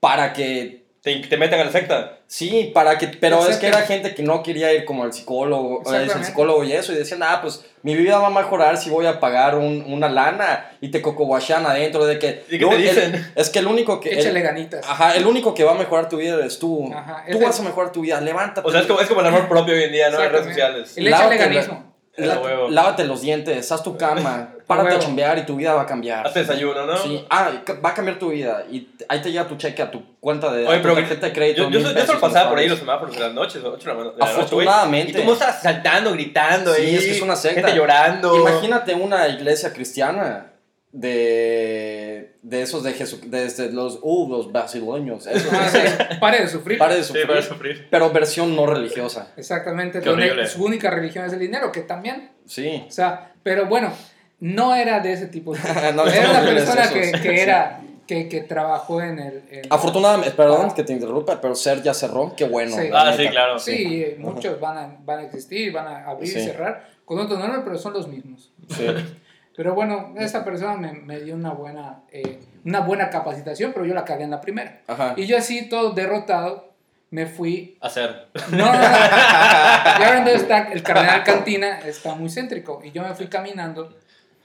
para 0.00 0.32
que 0.32 0.84
Te, 1.08 1.16
te 1.28 1.36
meten 1.38 1.58
a 1.60 1.64
la 1.64 1.72
secta. 1.72 2.18
Sí, 2.26 2.70
para 2.74 2.98
que, 2.98 3.08
pero 3.08 3.48
es 3.48 3.56
que 3.56 3.68
era 3.68 3.80
gente 3.82 4.14
que 4.14 4.22
no 4.22 4.42
quería 4.42 4.72
ir 4.74 4.84
como 4.84 5.04
al 5.04 5.12
psicólogo, 5.14 5.82
o 5.84 5.94
el 5.94 6.10
psicólogo 6.24 6.62
y 6.64 6.72
eso, 6.72 6.92
y 6.92 6.96
decían, 6.96 7.22
ah, 7.22 7.38
pues 7.40 7.64
mi 7.82 7.94
vida 7.94 8.18
va 8.18 8.26
a 8.26 8.30
mejorar 8.30 8.76
si 8.76 8.90
voy 8.90 9.06
a 9.06 9.18
pagar 9.20 9.54
un- 9.56 9.84
una 9.90 10.10
lana 10.10 10.70
y 10.82 10.88
te 10.90 11.00
cocoguachan 11.00 11.64
adentro 11.64 12.04
de 12.04 12.18
que... 12.18 12.44
¿Y 12.50 12.58
qué 12.58 12.64
no, 12.64 12.70
te 12.70 12.76
el- 12.76 12.82
dicen? 12.82 13.32
es 13.34 13.48
que 13.48 13.60
el 13.60 13.66
único 13.66 13.98
que... 14.00 14.10
Échale 14.18 14.40
el- 14.40 14.44
ganitas. 14.44 14.84
Ajá, 14.86 15.16
el 15.16 15.26
único 15.26 15.54
que 15.54 15.64
va 15.64 15.70
a 15.72 15.74
mejorar 15.76 16.08
tu 16.10 16.18
vida 16.18 16.34
eres 16.34 16.58
tú. 16.58 16.92
Ajá, 16.94 17.24
tú 17.30 17.40
vas 17.40 17.58
a 17.58 17.62
mejorar 17.62 17.90
tu 17.92 18.02
vida, 18.02 18.20
levántate. 18.20 18.68
O 18.68 18.70
sea, 18.70 18.80
es 18.82 18.86
como, 18.86 19.00
es 19.00 19.08
como 19.08 19.20
el 19.22 19.26
amor 19.28 19.48
propio 19.48 19.72
hoy 19.74 19.84
en 19.84 19.92
día, 19.92 20.10
¿no? 20.10 20.22
En 20.22 20.30
redes 20.30 20.46
sociales. 20.46 20.98
El 20.98 21.06
échale 21.08 21.36
ganismo. 21.38 21.87
La- 22.26 22.40
lávate 22.70 23.04
los 23.04 23.20
dientes, 23.20 23.70
haz 23.72 23.82
tu 23.82 23.96
cama, 23.96 24.54
párate 24.66 24.96
a 24.96 24.98
chambear 24.98 25.38
y 25.38 25.46
tu 25.46 25.56
vida 25.56 25.74
va 25.74 25.82
a 25.82 25.86
cambiar. 25.86 26.26
Haz 26.26 26.34
desayuno, 26.34 26.84
¿no? 26.86 26.96
Sí, 26.96 27.24
ah, 27.30 27.50
va 27.84 27.90
a 27.90 27.94
cambiar 27.94 28.18
tu 28.18 28.30
vida 28.30 28.64
y 28.70 28.88
ahí 29.08 29.20
te 29.22 29.30
llega 29.32 29.46
tu 29.46 29.56
cheque 29.56 29.80
a 29.82 29.90
tu 29.90 30.02
cuenta 30.20 30.52
de, 30.52 30.66
Oye, 30.66 30.76
tu 30.78 30.82
pero 30.82 30.94
tarjeta 30.94 31.26
de 31.26 31.32
crédito. 31.32 31.70
yo, 31.70 31.78
yo, 31.80 31.92
yo 31.92 32.06
solo 32.06 32.20
pasaba 32.20 32.50
por 32.50 32.58
ahí 32.58 32.68
los 32.68 32.78
semáforos 32.78 33.14
en 33.16 33.22
las 33.22 33.32
noches, 33.32 33.62
8 33.64 33.88
de 33.88 33.94
la 33.96 34.04
noche. 34.04 34.16
Afortunadamente. 34.20 35.20
Y 35.20 35.24
tú 35.24 35.32
estás 35.32 35.62
saltando, 35.62 36.12
gritando 36.12 36.74
Sí, 36.74 36.82
ahí. 36.82 36.94
es 36.96 37.04
que 37.04 37.10
es 37.12 37.22
una 37.22 37.36
secta. 37.36 37.60
Gente 37.62 37.76
llorando. 37.76 38.36
Imagínate 38.36 38.94
una 38.94 39.28
iglesia 39.28 39.72
cristiana 39.72 40.46
de, 40.92 42.32
de 42.42 42.62
esos 42.62 42.82
de 42.82 42.92
Jesús, 42.92 43.20
desde 43.26 43.70
los, 43.72 43.98
uh, 44.02 44.28
los 44.30 44.52
brasileños, 44.52 45.26
esos, 45.26 45.52
Ah, 45.52 45.68
sí, 45.70 45.78
Pare 46.20 46.40
de 46.42 46.48
sufrir. 46.48 46.78
pare 46.78 46.96
de 46.96 47.04
Sí, 47.04 47.14
sufrir, 47.42 47.86
pero 47.90 48.10
versión 48.10 48.54
no 48.56 48.66
religiosa, 48.66 49.32
Exactamente. 49.36 50.00
Qué 50.00 50.08
donde 50.08 50.26
horrible. 50.26 50.46
su 50.48 50.64
única 50.64 50.90
religión 50.90 51.24
es 51.24 51.32
el 51.32 51.40
dinero, 51.40 51.70
que 51.72 51.82
también. 51.82 52.30
sí. 52.46 52.84
O 52.86 52.90
sea, 52.90 53.32
pero 53.42 53.66
bueno, 53.66 53.92
no 54.40 54.74
era 54.74 55.00
de 55.00 55.12
ese 55.12 55.26
tipo. 55.26 55.52
de- 55.54 55.60
No, 55.94 56.06
era 56.06 56.24
no, 56.24 56.30
una 56.30 56.40
no, 56.42 56.46
persona 56.48 56.88
que, 56.90 57.12
que 57.12 57.42
era. 57.42 57.80
Que, 58.06 58.26
que 58.26 58.40
trabajó 58.40 59.02
en 59.02 59.18
el. 59.18 59.42
en- 59.50 59.66
Afortunadamente, 59.68 60.30
perdón 60.30 60.68
Ah. 60.70 60.74
que 60.74 60.82
te 60.82 60.94
interrumpa, 60.94 61.38
pero 61.42 61.54
Ser 61.54 61.82
ya 61.82 61.92
cerró, 61.92 62.32
qué 62.34 62.44
bueno. 62.44 62.74
Sí. 62.74 62.88
Ah, 62.90 63.12
sí, 63.14 63.28
claro. 63.28 63.58
Sí, 63.58 64.14
muchos 64.16 64.58
van 64.58 64.78
a, 64.78 64.96
van 65.04 65.18
a 65.18 65.22
existir, 65.24 65.70
van 65.72 65.86
a 65.88 66.04
abrir 66.08 66.34
y 66.34 66.40
cerrar 66.40 66.88
con 67.04 67.18
otro 67.18 67.36
nombre, 67.38 67.60
pero 67.62 67.76
son 67.76 67.92
los 67.92 68.08
mismos. 68.08 68.50
Sí. 68.74 68.86
Pero 69.58 69.74
bueno, 69.74 70.14
esa 70.16 70.44
persona 70.44 70.76
me, 70.76 70.92
me 70.92 71.18
dio 71.18 71.34
una 71.34 71.50
buena, 71.50 72.02
eh, 72.12 72.38
una 72.64 72.78
buena 72.78 73.10
capacitación, 73.10 73.72
pero 73.72 73.84
yo 73.84 73.92
la 73.92 74.04
cagué 74.04 74.22
en 74.22 74.30
la 74.30 74.40
primera. 74.40 74.82
Ajá. 74.86 75.14
Y 75.16 75.26
yo 75.26 75.36
así, 75.36 75.68
todo 75.68 75.90
derrotado, 75.94 76.74
me 77.10 77.26
fui... 77.26 77.76
Hacer. 77.80 78.28
No, 78.52 78.58
no, 78.58 78.72
no. 78.72 78.78
Y 78.78 80.02
ahora 80.04 80.14
donde 80.14 80.34
está 80.34 80.68
el 80.70 80.80
Cardenal 80.84 81.24
Cantina, 81.24 81.80
está 81.80 82.14
muy 82.14 82.30
céntrico. 82.30 82.80
Y 82.84 82.92
yo 82.92 83.02
me 83.02 83.12
fui 83.16 83.26
caminando, 83.26 83.98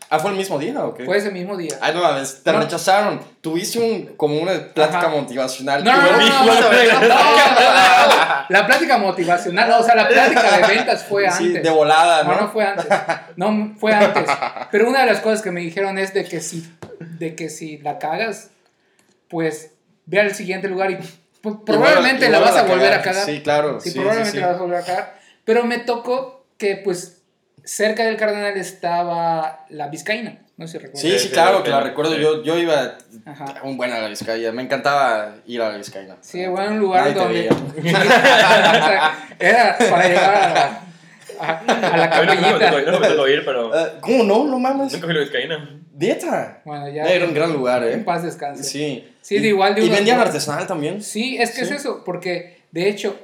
Ah, 0.09 0.19
¿fue 0.19 0.31
el 0.31 0.37
mismo 0.37 0.59
día 0.59 0.79
o 0.85 0.93
qué? 0.93 1.05
fue 1.05 1.17
ese 1.17 1.31
mismo 1.31 1.57
día. 1.57 1.75
Ay, 1.81 1.93
no 1.95 2.01
mames, 2.01 2.43
te 2.43 2.51
No. 2.51 2.59
rechazaron. 2.59 3.19
Tuviste 3.41 3.79
un, 3.79 4.15
como 4.15 4.37
una 4.39 4.51
plática 4.73 4.99
Ajá. 4.99 5.09
Motivacional. 5.09 5.83
no, 5.83 5.91
no, 5.91 6.01
no. 6.11 6.43
La 8.49 8.65
plática 8.67 8.97
motivacional, 8.97 9.69
no, 9.69 9.79
o 9.79 9.83
sea, 9.83 9.95
la 9.95 10.07
plática 10.07 10.57
de 10.67 10.75
ventas 10.75 11.03
fue 11.03 11.29
Sí, 11.31 11.45
antes. 11.47 11.63
de 11.63 11.69
volada, 11.69 12.23
¿no? 12.23 12.35
No, 12.35 12.41
no 12.41 12.51
fue 12.51 12.65
antes. 12.65 12.85
No, 13.35 13.73
fue 13.79 13.93
antes. 13.93 14.25
Pero 14.71 14.89
una 14.89 15.01
de 15.01 15.05
las 15.07 15.19
cosas 15.21 15.41
que 15.41 15.51
me 15.51 15.61
dijeron 15.61 15.97
es 15.97 16.13
de 16.13 16.23
que 16.25 16.41
si, 16.41 16.67
de 16.99 17.35
que 17.35 17.49
si 17.49 17.77
la 17.79 17.97
cagas, 17.99 18.49
pues 19.29 19.71
ve 20.05 20.19
al 20.19 20.35
siguiente 20.35 20.67
lugar 20.67 20.91
y 20.91 20.97
probablemente 21.65 22.27
Y 22.27 22.29
la 22.29 22.39
vuelve- 22.39 22.41
y 22.41 22.51
vas 22.51 22.57
a 22.57 22.61
vuelve 22.63 22.75
volver 22.75 22.93
a 22.93 23.01
cagar. 23.01 23.25
Sí, 23.25 23.41
claro. 23.41 23.79
Sí, 23.81 23.89
sí, 23.91 23.95
probablemente 23.99 24.31
sí, 24.31 24.37
sí. 24.37 24.41
la 24.41 24.47
vas 24.51 24.57
a 24.57 24.61
volver 24.61 24.77
a 24.79 24.83
cagar. 24.85 25.15
Pero 25.45 25.63
me 25.65 25.77
tocó 25.79 26.45
que, 26.57 26.75
pues, 26.77 27.22
cerca 27.63 28.05
del 28.05 28.17
Cardenal 28.17 28.57
estaba 28.57 29.65
la 29.69 29.87
Vizcaína. 29.87 30.39
No 30.55 30.67
sé 30.67 30.73
si 30.73 30.77
recuerdas. 30.85 31.01
Sí, 31.01 31.19
Sí, 31.19 31.29
claro, 31.29 31.63
que 31.63 31.71
la 31.71 31.79
recuerdo. 31.81 32.15
Yo, 32.15 32.43
yo 32.43 32.57
iba 32.59 32.97
Ajá. 33.25 33.55
un 33.63 33.75
buen 33.75 33.91
a 33.91 33.99
la 33.99 34.07
Vizcaya. 34.07 34.51
Me 34.51 34.61
encantaba 34.61 35.35
ir 35.47 35.61
a 35.61 35.69
la 35.71 35.77
Vizcaya. 35.77 36.17
Sí, 36.21 36.45
bueno, 36.45 36.71
un 36.71 36.79
lugar 36.79 37.15
Nadie 37.15 37.49
donde. 37.49 37.49
Era 39.39 39.77
para 39.89 40.07
llegar 40.07 40.35
a 40.35 40.53
la, 40.53 40.81
a, 41.39 41.59
a 41.59 41.97
la 41.97 42.03
A 42.05 42.21
mí 42.21 42.27
nunca 42.27 42.41
me 42.41 42.47
tocó- 42.53 42.59
capillita. 42.59 42.91
nunca 42.91 42.99
me 43.09 43.15
tocó 43.15 43.27
ir, 43.27 43.45
pero. 43.45 43.75
Eh, 43.85 43.91
¿Cómo 44.01 44.23
no? 44.23 44.43
No 44.45 44.59
mames. 44.59 44.93
Nunca 44.93 45.05
fui 45.07 45.15
a 45.15 45.17
la 45.17 45.23
Vizcaína. 45.23 45.69
Dieta. 45.91 46.61
Bueno, 46.65 46.89
ya. 46.89 47.03
Era 47.03 47.25
un 47.25 47.33
gran 47.33 47.51
lugar, 47.53 47.83
En 47.83 48.01
¿eh? 48.01 48.03
paz 48.03 48.23
descanse. 48.23 48.63
Sí. 48.63 49.09
Sí, 49.21 49.39
de 49.39 49.47
igual 49.49 49.73
de 49.75 49.81
Y 49.85 49.89
vendían 49.89 50.19
artesanal 50.19 50.67
también. 50.67 51.01
Sí, 51.01 51.37
es 51.39 51.51
que 51.51 51.65
Sí. 51.65 51.73
es 51.73 51.79
eso, 51.81 52.03
porque 52.03 52.61
de 52.71 52.89
hecho 52.89 53.17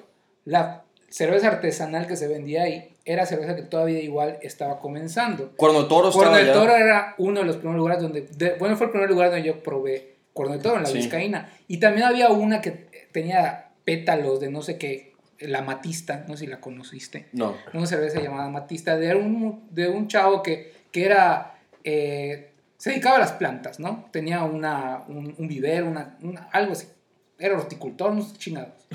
la 0.46 0.84
cerveza 1.10 1.48
artesanal 1.48 2.08
que 2.08 2.16
se 2.16 2.28
vendía 2.28 2.64
ahí 2.64 2.94
era 3.06 3.26
cerveza 3.26 3.56
que 3.56 3.64
todavía 3.64 4.00
igual 4.02 4.38
estaba 4.42 4.80
comenzando. 4.80 5.52
Cuerno 5.58 5.88
Toro 5.88 6.12
Cuerno 6.12 6.36
del. 6.36 6.52
Toro 6.54 6.76
era 6.76 7.16
uno 7.18 7.40
de 7.40 7.46
los 7.48 7.56
primeros 7.58 7.78
lugares 7.80 8.02
donde, 8.02 8.22
de- 8.22 8.54
bueno, 8.60 8.78
fue 8.78 8.86
el 8.88 8.92
primer 8.92 9.10
lugar 9.10 9.32
donde 9.32 9.46
yo 9.48 9.64
probé 9.64 10.16
Cuerno 10.34 10.54
del 10.54 10.62
Toro 10.62 10.78
en 10.78 10.84
la 10.84 10.90
Sí. 10.90 10.98
Vizcaína. 10.98 11.50
Y 11.68 11.78
también 11.78 12.06
había 12.06 12.30
una 12.30 12.62
que 12.62 12.88
tenía 13.12 13.70
pétalos 13.84 14.40
de 14.40 14.52
no 14.52 14.62
sé 14.62 14.78
qué, 14.78 15.14
la 15.40 15.62
Matista, 15.62 16.26
no 16.28 16.36
sé 16.38 16.46
si 16.46 16.48
la 16.52 16.60
conociste. 16.60 17.28
No. 17.34 17.56
Una 17.74 17.86
cerveza 17.88 18.20
llamada 18.22 18.50
Matista 18.50 18.96
de 18.98 19.16
un, 19.16 19.68
de 19.72 19.88
un 19.90 20.08
chavo 20.08 20.44
que, 20.44 20.74
que 20.92 21.06
era... 21.06 21.56
eh, 21.84 22.52
se 22.78 22.92
dedicaba 22.92 23.18
a 23.18 23.20
las 23.20 23.32
plantas, 23.34 23.80
¿no? 23.80 24.06
Tenía 24.12 24.44
una, 24.44 25.04
un, 25.10 25.36
un 25.38 25.48
vivero, 25.48 25.88
una, 25.88 26.18
una- 26.22 26.48
algo 26.54 26.74
así. 26.74 26.88
Era 27.40 27.56
horticultor, 27.58 28.14
no 28.14 28.22
sé 28.22 28.38
chingados. 28.38 28.86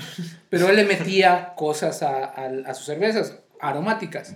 Pero 0.49 0.69
él 0.69 0.75
le 0.75 0.83
metía 0.85 1.53
cosas 1.55 2.03
a, 2.03 2.25
a- 2.25 2.45
a 2.65 2.73
sus 2.73 2.85
cervezas 2.85 3.39
aromáticas. 3.59 4.35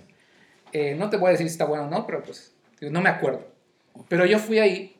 Eh, 0.72 0.94
no 0.96 1.08
te 1.10 1.16
voy 1.16 1.28
a 1.28 1.32
decir 1.32 1.46
si 1.46 1.52
está 1.52 1.64
bueno 1.64 1.84
o 1.84 1.88
no, 1.90 2.06
pero 2.06 2.22
pues 2.22 2.52
no 2.80 3.00
me 3.00 3.08
acuerdo. 3.08 3.46
Pero 4.08 4.26
yo 4.26 4.38
fui 4.38 4.58
ahí 4.58 4.96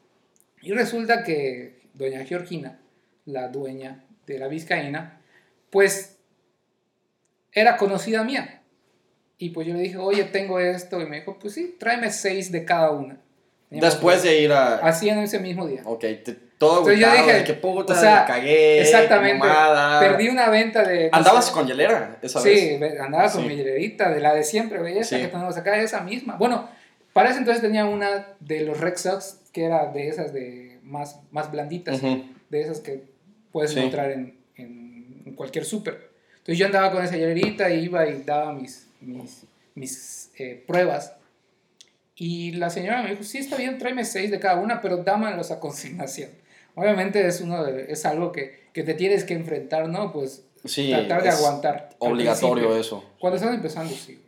y 0.63 0.73
resulta 0.73 1.25
que 1.25 1.81
doña 1.95 2.25
Georgina, 2.25 2.81
la 3.25 3.49
dueña 3.49 4.05
de 4.27 4.39
la 4.39 4.49
Vizcaína, 4.49 5.21
pues 5.71 6.19
era 7.53 7.77
conocida 7.77 8.23
mía. 8.25 8.63
Y 9.39 9.51
pues 9.51 9.67
yo 9.67 9.75
le 9.75 9.81
dije, 9.81 9.97
oye, 9.97 10.25
tengo 10.25 10.61
esto. 10.61 11.01
Y 11.01 11.07
me 11.07 11.21
dijo, 11.21 11.39
pues 11.39 11.55
sí, 11.55 11.77
tráeme 11.79 12.11
seis 12.11 12.53
de 12.53 12.65
cada 12.65 12.91
una. 12.91 13.19
Después 13.71 14.23
de 14.23 14.41
ir 14.43 14.53
a... 14.53 14.77
Así 14.77 15.09
en 15.09 15.19
ese 15.21 15.39
mismo 15.39 15.67
día. 15.67 15.83
Ok, 15.85 16.01
te- 16.01 16.50
todo 16.61 16.81
Entonces 16.81 17.01
yo 17.01 17.07
agotado, 17.07 17.27
dije, 17.27 17.39
de 17.39 17.45
que 17.45 17.55
puta, 17.55 17.95
o 17.95 17.97
sea, 17.97 18.15
la 18.17 18.27
cagué, 18.27 18.83
Exactamente. 18.83 19.39
mamada. 19.39 19.99
Perdí 19.99 20.29
una 20.29 20.51
venta 20.51 20.85
de... 20.85 21.05
no 21.11 21.17
¿Andabas 21.17 21.47
sé, 21.47 21.53
con 21.53 21.67
hielera 21.67 22.19
esa 22.21 22.39
Sí, 22.43 22.51
vez? 22.51 22.81
ve- 22.81 22.99
andaba 23.01 23.33
con 23.33 23.43
Sí. 23.43 23.49
mi 23.49 23.55
hilerita, 23.55 24.11
de 24.11 24.21
la 24.21 24.35
de 24.35 24.45
siempre, 24.45 24.79
belleza 24.79 25.17
Sí. 25.17 25.23
que 25.23 25.29
tenemos 25.29 25.57
acá, 25.57 25.79
esa 25.79 26.03
misma. 26.03 26.37
Bueno, 26.37 26.69
para 27.15 27.31
ese 27.31 27.39
entonces 27.39 27.63
tenía 27.63 27.87
una 27.87 28.27
de 28.41 28.61
los 28.61 28.79
Red 28.79 28.99
Sox, 28.99 29.39
que 29.55 29.65
era 29.65 29.87
de 29.87 30.09
esas 30.09 30.35
de 30.35 30.79
más, 30.83 31.19
más 31.31 31.51
blanditas, 31.51 31.97
Ujú. 32.03 32.27
de 32.51 32.61
esas 32.61 32.81
que 32.81 33.05
puedes 33.53 33.71
Sí. 33.73 33.79
encontrar 33.79 34.11
en, 34.11 34.37
en- 34.57 35.35
cualquier 35.35 35.65
súper. 35.65 36.11
Entonces 36.33 36.59
yo 36.59 36.67
andaba 36.67 36.93
con 36.93 37.03
esa 37.03 37.17
hilerita, 37.17 37.71
y 37.71 37.85
iba 37.85 38.07
y 38.07 38.23
daba 38.23 38.53
mis, 38.53 38.87
mis, 39.01 39.45
mis 39.75 40.31
eh, 40.39 40.63
pruebas. 40.67 41.15
Y 42.17 42.53
la 42.53 42.69
señora 42.69 43.03
me 43.03 43.11
dijo, 43.13 43.23
sí, 43.23 43.39
está 43.39 43.57
bien, 43.57 43.79
tráeme 43.79 44.05
seis 44.05 44.31
de 44.31 44.39
cada 44.39 44.57
una, 44.61 44.83
pero 44.83 44.99
dámalos 44.99 45.51
a 45.51 45.59
consignación. 45.59 46.29
Obviamente 46.81 47.27
es, 47.27 47.41
uno 47.41 47.63
de- 47.65 47.87
es 47.93 48.05
algo 48.07 48.33
que, 48.33 48.69
que 48.73 48.83
te 48.83 48.95
tienes 48.95 49.25
que 49.25 49.35
enfrentar, 49.35 49.89
¿no? 49.89 50.13
Pues 50.13 50.45
Sí, 50.65 50.91
tratar 50.91 51.23
de 51.23 51.29
es 51.31 51.35
aguantar. 51.37 51.91
Obligatorio 51.99 52.77
eso. 52.77 53.05
Cuando 53.19 53.37
estás 53.37 53.55
empezando, 53.55 53.95
sí. 53.95 54.23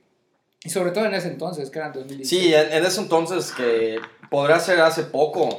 Y 0.65 0.71
sobre 0.71 0.91
todo 0.93 1.07
en 1.07 1.15
ese 1.15 1.29
entonces, 1.29 1.71
que 1.71 1.79
eran 1.79 1.93
2016. 1.93 2.29
Sí, 2.43 2.55
en, 2.55 2.73
en 2.73 2.85
ese 2.85 3.01
entonces 3.01 3.53
que 3.53 3.99
podrá 4.31 4.59
ser 4.61 4.81
hace 4.81 5.03
poco, 5.03 5.59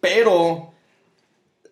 pero 0.00 0.72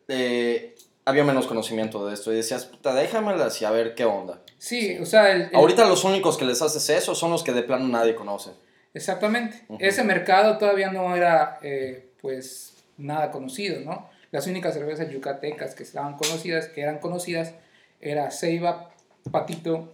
eh, 0.09 0.75
había 1.05 1.25
menos 1.25 1.47
conocimiento 1.47 2.07
de 2.07 2.15
esto 2.15 2.33
y 2.33 2.37
decías, 2.37 2.65
puta, 2.67 2.95
déjamelas 2.95 3.61
y 3.61 3.65
a 3.65 3.71
ver 3.71 3.95
qué 3.95 4.05
onda. 4.05 4.41
Sí, 4.59 4.99
o 5.01 5.07
sea, 5.07 5.33
el- 5.33 5.43
el- 5.43 5.55
Ahorita 5.55 5.87
los 5.87 6.05
únicos 6.05 6.37
que 6.37 6.45
les 6.45 6.61
haces 6.63 6.89
eso 6.91 7.15
son 7.15 7.31
los 7.31 7.43
que 7.43 7.53
de 7.53 7.63
plano 7.63 7.89
nadie 7.89 8.15
conoce. 8.15 8.51
exactamente. 8.95 9.65
Ese 9.79 10.05
mercado 10.05 10.59
todavía 10.59 10.91
no 10.93 11.15
era, 11.17 11.59
eh, 11.63 12.11
pues, 12.21 12.75
nada 13.01 13.31
conocido, 13.31 13.81
¿no? 13.81 14.09
Las 14.31 14.47
únicas 14.47 14.75
cervezas 14.75 15.11
yucatecas 15.11 15.75
que 15.75 15.83
estaban 15.83 16.17
conocidas, 16.17 16.69
que 16.69 16.83
eran 16.83 16.99
conocidas, 16.99 17.55
era 18.01 18.31
Ceiba, 18.31 18.91
Patito, 19.31 19.93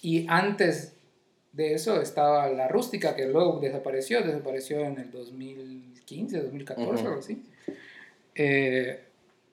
y 0.00 0.26
antes 0.28 0.94
de 1.52 1.74
eso 1.74 2.00
estaba 2.00 2.48
la 2.48 2.68
rústica, 2.68 3.16
que 3.16 3.26
luego 3.26 3.58
desapareció, 3.60 4.22
desapareció 4.22 4.80
en 4.80 4.98
el 4.98 5.10
2015, 5.10 6.40
2014, 6.42 6.90
Ujú. 6.90 7.06
algo 7.06 7.18
así. 7.18 7.42
Eh, 8.34 9.04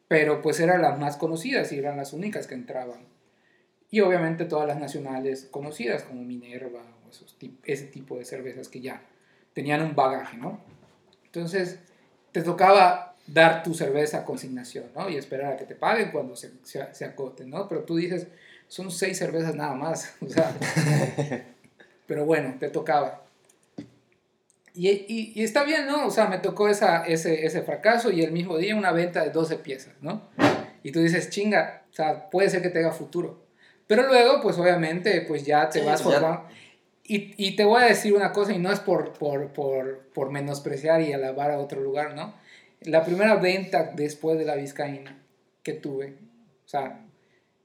pero 0.08 0.42
pues 0.42 0.60
eran 0.60 0.82
las 0.82 1.00
más 1.00 1.18
conocidas 1.18 1.72
y 1.72 1.80
eran 1.80 1.98
las 1.98 2.14
únicas 2.14 2.48
que 2.48 2.54
entraban. 2.54 3.06
Y 3.90 4.02
obviamente 4.02 4.46
todas 4.46 4.68
las 4.68 4.80
nacionales 4.80 5.48
conocidas 5.50 6.04
como 6.04 6.24
Minerva 6.24 6.84
o 7.06 7.10
esos 7.10 7.36
ese 7.64 7.86
tipo 7.86 8.18
de 8.18 8.26
cervezas 8.26 8.68
que 8.68 8.82
ya 8.82 9.02
tenían 9.54 9.82
un 9.82 9.96
bagaje, 9.96 10.38
¿no? 10.38 10.60
Entonces 11.26 11.80
te 12.36 12.42
tocaba 12.42 13.16
dar 13.26 13.64
tu 13.64 13.74
cerveza 13.74 14.18
a 14.18 14.26
consignación, 14.26 14.88
¿no? 14.94 15.10
Y 15.10 15.16
esperar 15.16 15.54
a 15.54 15.56
que 15.56 15.64
te 15.64 15.74
paguen 15.74 16.12
cuando 16.12 16.36
se, 16.36 16.52
se, 16.64 16.86
se 16.94 17.06
acoten, 17.06 17.50
¿no? 17.50 17.70
Pero 17.70 17.84
tú 17.84 17.96
dices, 17.96 18.28
son 18.68 18.92
seis 18.92 19.18
cervezas 19.18 19.56
nada 19.56 19.74
más, 19.74 20.16
o 20.22 20.28
sea, 20.28 20.54
pero 22.06 22.26
bueno, 22.26 22.58
te 22.60 22.68
tocaba. 22.68 23.24
Y, 24.74 24.90
y, 24.90 25.32
y 25.34 25.44
está 25.46 25.64
bien, 25.64 25.88
¿no? 25.88 26.08
O 26.08 26.12
sea, 26.12 26.28
me 26.28 26.40
tocó 26.40 26.68
esa, 26.68 27.06
ese, 27.06 27.46
ese 27.46 27.62
fracaso 27.62 28.12
y 28.12 28.22
el 28.22 28.34
mismo 28.34 28.58
día 28.58 28.76
una 28.76 28.92
venta 28.92 29.24
de 29.24 29.30
12 29.30 29.56
piezas, 29.60 29.94
¿no? 30.02 30.24
Y 30.84 30.92
tú 30.92 31.00
dices, 31.00 31.30
chinga, 31.30 31.84
o 31.90 31.96
sea, 31.96 32.30
puede 32.30 32.50
ser 32.50 32.62
que 32.62 32.70
tenga 32.70 32.92
futuro. 32.92 33.46
Pero 33.88 34.08
luego, 34.08 34.42
pues 34.42 34.58
obviamente, 34.58 35.22
pues 35.22 35.46
ya 35.46 35.70
te 35.70 35.80
Sí, 35.80 35.86
vas 35.86 36.02
pues 36.02 36.16
formando. 36.16 36.50
Y, 37.08 37.34
y 37.38 37.56
te 37.56 37.66
voy 37.66 37.84
a 37.84 37.86
decir 37.86 38.14
una 38.14 38.32
cosa, 38.34 38.52
y 38.54 38.58
no 38.60 38.72
es 38.72 38.80
por, 38.80 39.14
por, 39.14 39.54
por, 39.54 40.00
por 40.14 40.32
menospreciar 40.32 41.02
y 41.02 41.14
alabar 41.14 41.52
a 41.52 41.60
otro 41.60 41.80
lugar, 41.82 42.16
¿no? 42.16 42.34
La 42.82 43.04
primera 43.06 43.36
venta 43.36 43.92
después 43.96 44.38
de 44.40 44.46
la 44.46 44.56
vizcaína 44.56 45.22
que 45.64 45.74
tuve, 45.74 46.16
o 46.66 46.68
sea, 46.68 47.06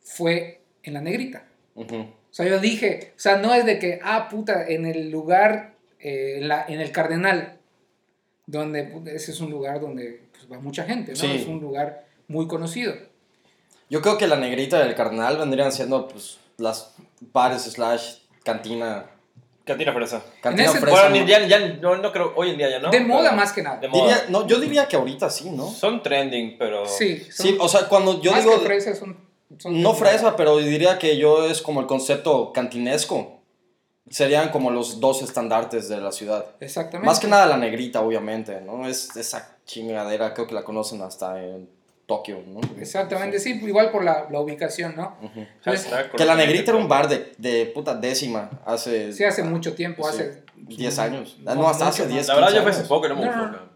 fue 0.03 0.61
en 0.83 0.95
la 0.95 1.01
negrita. 1.01 1.45
Ujú. 1.75 1.97
O 1.97 2.33
sea, 2.33 2.47
yo 2.47 2.59
dije, 2.61 3.13
o 3.17 3.21
sea, 3.21 3.39
no 3.39 3.55
es 3.55 3.65
de 3.65 3.79
que, 3.79 3.99
ah, 4.03 4.29
puta, 4.31 4.67
en 4.69 4.87
el 4.87 5.11
lugar, 5.11 5.75
eh, 5.99 6.37
en 6.39 6.49
la- 6.49 6.65
en 6.69 6.81
el 6.81 6.93
Cardenal, 6.93 7.59
donde 8.47 8.85
puta, 8.85 9.11
ese 9.11 9.31
es 9.33 9.41
un 9.41 9.51
lugar 9.51 9.81
donde 9.81 10.23
pues, 10.33 10.51
va 10.51 10.59
mucha 10.61 10.85
gente, 10.85 11.13
¿no? 11.13 11.17
Sí. 11.19 11.37
Es 11.37 11.47
un 11.47 11.61
lugar 11.61 12.05
muy 12.29 12.47
conocido. 12.47 12.95
Yo 13.89 14.01
creo 14.03 14.19
que 14.19 14.27
la 14.29 14.37
negrita 14.37 14.79
del 14.85 14.95
carnal 14.95 15.37
vendrían 15.39 15.73
siendo 15.73 16.09
pues 16.09 16.39
las 16.59 16.95
bares 17.33 17.63
slash 17.63 18.19
cantina. 18.45 19.07
Cantina 19.73 19.93
fresa. 19.93 20.23
Cantina 20.41 20.69
ese- 20.69 20.81
fresa. 20.81 21.09
Bueno, 21.09 21.21
¿no? 21.21 21.27
ya, 21.27 21.47
ya 21.47 21.59
no, 21.81 21.97
no 21.97 22.13
creo, 22.13 22.33
hoy 22.37 22.51
en 22.51 22.59
día 22.59 22.71
ya 22.71 22.79
no. 22.79 22.91
de 22.91 23.01
moda 23.01 23.25
pero- 23.31 23.37
más 23.37 23.53
que 23.53 23.63
nada. 23.63 23.79
De 23.79 23.89
moda. 23.89 24.03
Diría- 24.03 24.25
no, 24.29 24.47
yo 24.47 24.59
diría 24.61 24.87
que 24.89 24.97
ahorita 24.97 25.31
sí, 25.31 25.51
¿no? 25.51 25.69
Son 25.71 26.03
trending, 26.03 26.57
pero. 26.59 26.87
Sí, 26.87 27.25
son- 27.31 27.47
Sí, 27.47 27.57
o 27.61 27.69
sea, 27.69 27.89
cuando 27.89 28.21
yo 28.21 28.33
más 28.33 28.43
digo... 28.45 28.59
que 28.59 28.67
fresas 28.67 28.99
son, 28.99 29.17
son 29.59 29.81
No 29.83 29.95
fresa, 29.95 30.37
pero 30.37 30.57
diría 30.59 30.99
que 30.99 31.17
yo 31.17 31.45
es 31.47 31.61
como 31.63 31.81
el 31.81 31.87
concepto 31.87 32.53
cantinesco. 32.53 33.37
Serían 34.09 34.49
como 34.49 34.73
los 34.73 34.99
dos 34.99 35.23
estandartes 35.23 35.89
de 35.89 35.99
la 36.01 36.11
ciudad. 36.11 36.45
Exactamente. 36.59 37.07
Más 37.07 37.21
que 37.21 37.29
nada 37.29 37.47
la 37.47 37.57
negrita, 37.57 38.01
obviamente, 38.01 38.61
¿no? 38.61 38.89
Es 38.89 39.15
esa 39.17 39.57
chingadera, 39.67 40.35
creo 40.35 40.49
que 40.49 40.55
la 40.55 40.65
conocen 40.65 41.01
hasta 41.03 41.41
en 41.41 41.71
Tokio, 42.11 42.43
¿no? 42.47 42.61
Exactamente, 42.81 43.39
sí, 43.39 43.61
igual 43.65 43.91
por 43.91 44.03
la, 44.05 44.27
la 44.31 44.41
ubicación, 44.41 44.97
¿no? 44.97 45.17
Entonces, 45.23 45.87
Hashtag 45.91 46.11
Que 46.13 46.25
la 46.25 46.35
negrita 46.35 46.73
era 46.73 46.79
un 46.81 46.89
bar 46.89 47.09
de, 47.09 47.33
de 47.39 47.67
puta 47.67 47.95
décima 47.95 48.51
hace... 48.67 49.13
sí, 49.13 49.23
hace 49.25 49.43
mucho 49.45 49.75
tiempo, 49.75 50.03
Sí, 50.05 50.09
hace... 50.23 50.43
10 50.57 50.99
años. 50.99 51.37
No, 51.41 51.55
No, 51.55 51.69
hasta 51.69 51.89
hace 51.89 52.03
más. 52.03 52.13
10 52.13 52.27
La 52.29 52.35
verdad, 52.35 52.49
yo 52.51 52.55
15 52.57 52.63
fui 52.63 52.71
hace 52.71 52.79
años. 52.81 52.89
poco 52.89 53.09
no 53.09 53.17
me 53.17 53.25
No, 53.27 53.43
gustó. 53.49 53.71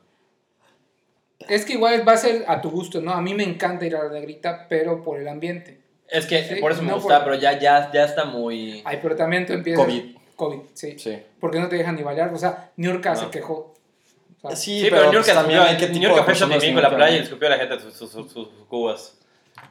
Es 1.48 1.64
que 1.64 1.74
igual 1.74 2.06
va 2.08 2.12
a 2.12 2.16
ser 2.16 2.44
a 2.48 2.60
tu 2.60 2.70
gusto, 2.70 3.00
¿no? 3.00 3.12
A 3.12 3.20
mí 3.20 3.34
me 3.34 3.42
encanta 3.44 3.84
ir 3.86 3.96
a 3.96 4.04
la 4.04 4.10
negrita, 4.10 4.66
pero 4.68 5.02
por 5.02 5.20
el 5.20 5.28
ambiente. 5.28 5.80
Es 6.08 6.26
que 6.26 6.42
Sí, 6.42 6.56
por 6.56 6.72
eso 6.72 6.82
me 6.82 6.88
no 6.88 6.94
gusta, 6.96 7.16
por- 7.18 7.24
pero 7.32 7.36
ya, 7.36 7.58
ya, 7.58 7.90
ya 7.92 8.04
está 8.04 8.24
muy. 8.24 8.82
Ay, 8.84 8.98
pero 9.02 9.14
también 9.16 9.46
tú 9.46 9.52
empiezas... 9.52 9.84
COVID. 9.84 10.16
COVID, 10.36 10.58
sí. 10.72 10.98
Sí. 10.98 11.18
Porque 11.40 11.60
no 11.60 11.68
te 11.68 11.76
dejan 11.76 11.96
ni 11.96 12.02
bailar. 12.02 12.32
O 12.32 12.38
sea, 12.38 12.72
New 12.76 12.90
York 12.92 13.16
se 13.16 13.30
quejó. 13.30 13.73
Sí, 14.54 14.80
Sí, 14.82 14.86
pero, 14.90 15.04
New 15.04 15.12
York 15.12 15.24
pues, 15.24 15.34
también 15.36 15.60
hay 15.60 15.76
qué 15.76 15.88
New 15.88 16.02
York 16.02 16.16
fue 16.16 16.26
personas 16.26 16.62
en 16.62 16.74
la 16.82 16.94
playa 16.94 17.16
y 17.16 17.20
escupió 17.22 17.48
a 17.48 17.50
la 17.52 17.58
gente 17.58 17.80
sus, 17.80 17.94
sus, 17.94 18.10
sus- 18.10 18.32
sus 18.32 18.48
cubas. 18.68 19.18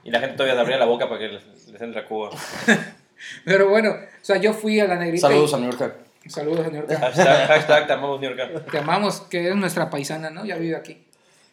Y 0.04 0.12
la 0.12 0.20
gente 0.20 0.36
todavía 0.36 0.56
se 0.56 0.62
abría 0.62 0.78
la 0.78 0.86
boca 0.86 1.08
para 1.08 1.20
que 1.20 1.28
les, 1.30 1.68
les 1.72 1.82
entre 1.82 2.02
a 2.02 2.06
Cuba. 2.06 2.30
Pero 3.46 3.70
bueno, 3.70 3.92
o 3.92 3.96
sea, 4.26 4.38
yo 4.38 4.54
fui 4.54 4.80
a 4.80 4.86
la 4.88 4.96
negrita. 4.96 5.28
Saludos 5.28 5.52
y- 5.52 5.56
a 5.56 5.58
New 5.60 5.72
York. 5.72 5.96
Saludos 6.28 6.66
a 6.66 6.70
New 6.70 6.82
York. 6.88 7.00
Hashtag, 7.00 7.48
hashtag, 7.48 7.88
te 7.88 7.94
amamos 7.94 8.20
New 8.22 8.36
York. 8.36 8.70
Te 8.72 8.78
amamos, 8.78 9.22
que 9.22 9.50
es 9.50 9.56
nuestra 9.56 9.90
paisana, 9.90 10.30
¿no? 10.30 10.46
Ya 10.46 10.56
vive 10.56 10.76
aquí. 10.76 11.06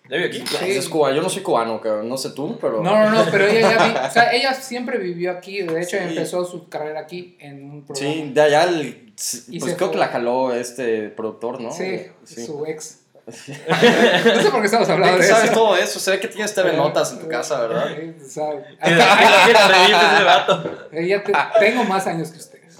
¿Ya 0.09 0.17
vive 0.17 0.29
aquí? 0.29 0.45
Sí. 0.47 0.71
Es 0.71 0.89
Cuba. 0.89 1.13
Yo 1.13 1.23
no 1.23 1.29
soy 1.29 1.43
cubano, 1.43 1.81
cabrón. 1.81 2.09
No 2.09 2.17
sé 2.17 2.31
tú, 2.31 2.59
pero... 2.61 2.83
No, 2.83 2.99
no, 2.99 3.11
no, 3.25 3.31
pero 3.31 3.47
ella 3.47 3.61
ya 3.77 3.87
vi- 3.87 4.09
o 4.09 4.11
sea, 4.11 4.33
ella 4.33 4.55
siempre 4.55 4.99
vivió 4.99 5.31
aquí. 5.33 5.63
De 5.63 5.81
hecho, 5.83 5.97
Sí. 5.99 6.03
empezó 6.09 6.45
su 6.45 6.69
carrera 6.69 7.01
aquí 7.01 7.37
en 7.41 7.71
un 7.71 7.85
programa. 7.85 8.13
Sí, 8.15 8.31
de 8.33 8.41
allá, 8.41 8.65
el, 8.65 9.13
Y 9.49 9.59
pues 9.61 9.75
creo 9.75 9.89
fue. 9.89 9.91
que 9.93 9.99
la 9.99 10.09
jaló 10.09 10.53
este 10.55 11.11
productor, 11.11 11.61
¿no? 11.61 11.71
Sí, 11.71 12.07
Sí. 12.25 12.45
su 12.47 12.65
ex. 12.67 13.00
No 13.31 14.43
sé 14.43 14.51
por 14.51 14.61
qué 14.61 14.67
estamos 14.67 14.89
hablando 14.89 15.19
de 15.19 15.23
¿Sabes 15.25 15.45
eso. 15.45 15.53
todo 15.55 15.77
eso? 15.77 15.99
Se 16.01 16.11
ve 16.11 16.21
que 16.21 16.29
tienes 16.29 16.55
TV 16.55 16.73
Notas 16.75 17.13
en 17.13 17.21
tu 17.21 17.29
casa, 17.29 17.61
¿verdad? 17.67 17.89
Sí, 17.97 18.15
o 18.25 18.29
sea, 18.29 18.51
¿Quién 18.83 18.99
la 18.99 19.69
revista 19.69 20.15
ese 20.17 20.25
vato? 20.25 20.89
ella 20.93 21.23
te- 21.25 21.33
tengo 21.59 21.85
más 21.85 22.07
años 22.07 22.31
que 22.31 22.39
ustedes. 22.39 22.79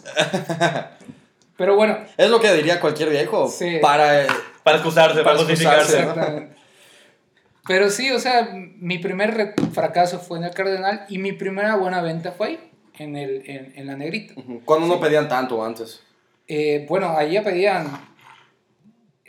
Pero 1.57 1.77
bueno, 1.77 1.99
Es 2.17 2.31
lo 2.31 2.41
que 2.41 2.53
diría 2.55 2.81
cualquier 2.81 3.11
viejo. 3.11 3.49
Sí. 3.49 3.79
Para... 3.83 4.27
Para 4.63 4.77
excusarse, 4.77 5.23
para, 5.23 5.37
Para 5.37 5.39
justificarse. 5.39 6.07
Pero 7.67 7.89
sí, 7.91 8.11
o 8.11 8.19
sea, 8.19 8.49
mi 8.53 8.99
primer 8.99 9.55
fracaso 9.73 10.19
fue 10.19 10.39
en 10.39 10.45
el 10.45 10.51
Cardenal 10.55 11.05
y 11.09 11.19
mi 11.19 11.33
primera 11.33 11.77
buena 11.77 12.03
venta 12.03 12.33
fue 12.33 12.47
ahí, 12.49 12.71
en, 12.99 13.17
el, 13.17 13.43
en, 13.47 13.73
en 13.77 13.87
la 13.87 13.97
negrita. 13.97 14.35
Cuando 14.65 14.87
no 14.87 14.99
pedían 15.01 15.29
tanto 15.29 15.65
antes. 15.65 16.01
Eh, 16.49 16.85
bueno, 16.89 17.15
ahí 17.17 17.33
ya 17.33 17.43
pedían, 17.45 17.87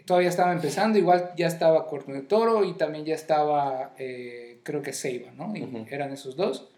todavía 0.06 0.30
estaba 0.30 0.52
empezando, 0.54 0.98
igual 0.98 1.32
ya 1.38 1.48
estaba 1.48 1.88
Corto 1.88 2.12
de 2.12 2.22
Toro 2.22 2.64
y 2.64 2.74
también 2.74 3.06
ya 3.06 3.16
estaba, 3.16 3.94
eh, 3.98 4.60
creo 4.64 4.82
que 4.82 4.94
Ceiba, 4.94 5.32
¿no? 5.32 5.56
Y 5.56 5.68
eran 5.90 6.12
esos 6.14 6.36
dos. 6.36 6.70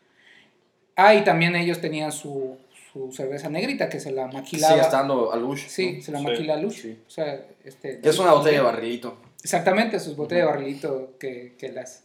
Ah, 0.96 1.16
y 1.16 1.24
también 1.24 1.56
ellos 1.56 1.82
tenían 1.82 2.12
su, 2.12 2.58
su 2.92 3.12
cerveza 3.12 3.50
negrita 3.50 3.90
que 3.90 4.00
se 4.00 4.12
la 4.12 4.28
maquilaba. 4.28 4.74
Sigue 4.74 4.86
estando 4.86 5.32
Alush. 5.34 5.68
Sí, 5.68 6.02
se 6.02 6.12
la 6.12 6.20
Sí. 6.20 6.24
maquila 6.26 6.58
Lush. 6.58 6.82
Sí. 6.82 7.00
O 7.08 7.10
sea, 7.10 7.46
este, 7.64 8.00
Que 8.00 8.10
es 8.10 8.20
una 8.20 8.34
botella 8.34 8.58
de 8.58 8.64
barrilito. 8.64 9.18
Exactamente, 9.44 10.00
sus 10.00 10.16
botellas 10.16 10.46
de 10.46 10.52
barrilito 10.52 11.18
que, 11.20 11.56
que 11.58 11.72
las... 11.72 12.04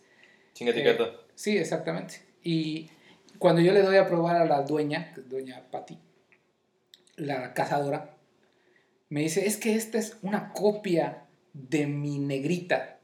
Sin 0.55 0.69
etiqueta. 0.69 1.05
Eh, 1.05 1.13
sí, 1.35 1.57
exactamente. 1.59 2.23
Y 2.43 2.91
cuando 3.39 3.61
yo 3.61 3.73
le 3.73 3.83
doy 3.83 3.97
a 3.97 4.07
probar 4.07 4.37
a 4.37 4.45
la 4.47 4.63
dueña, 4.63 5.13
que 5.15 5.21
es 5.21 5.29
doña 5.29 5.63
Patti, 5.71 5.99
la 7.17 7.53
cazadora, 7.55 8.15
me 9.09 9.21
dice, 9.21 9.47
es 9.47 9.57
que 9.57 9.75
esta 9.75 9.99
es 9.99 10.19
una 10.23 10.53
copia 10.53 11.25
de 11.53 11.87
mi 11.87 12.19
negrita. 12.19 12.99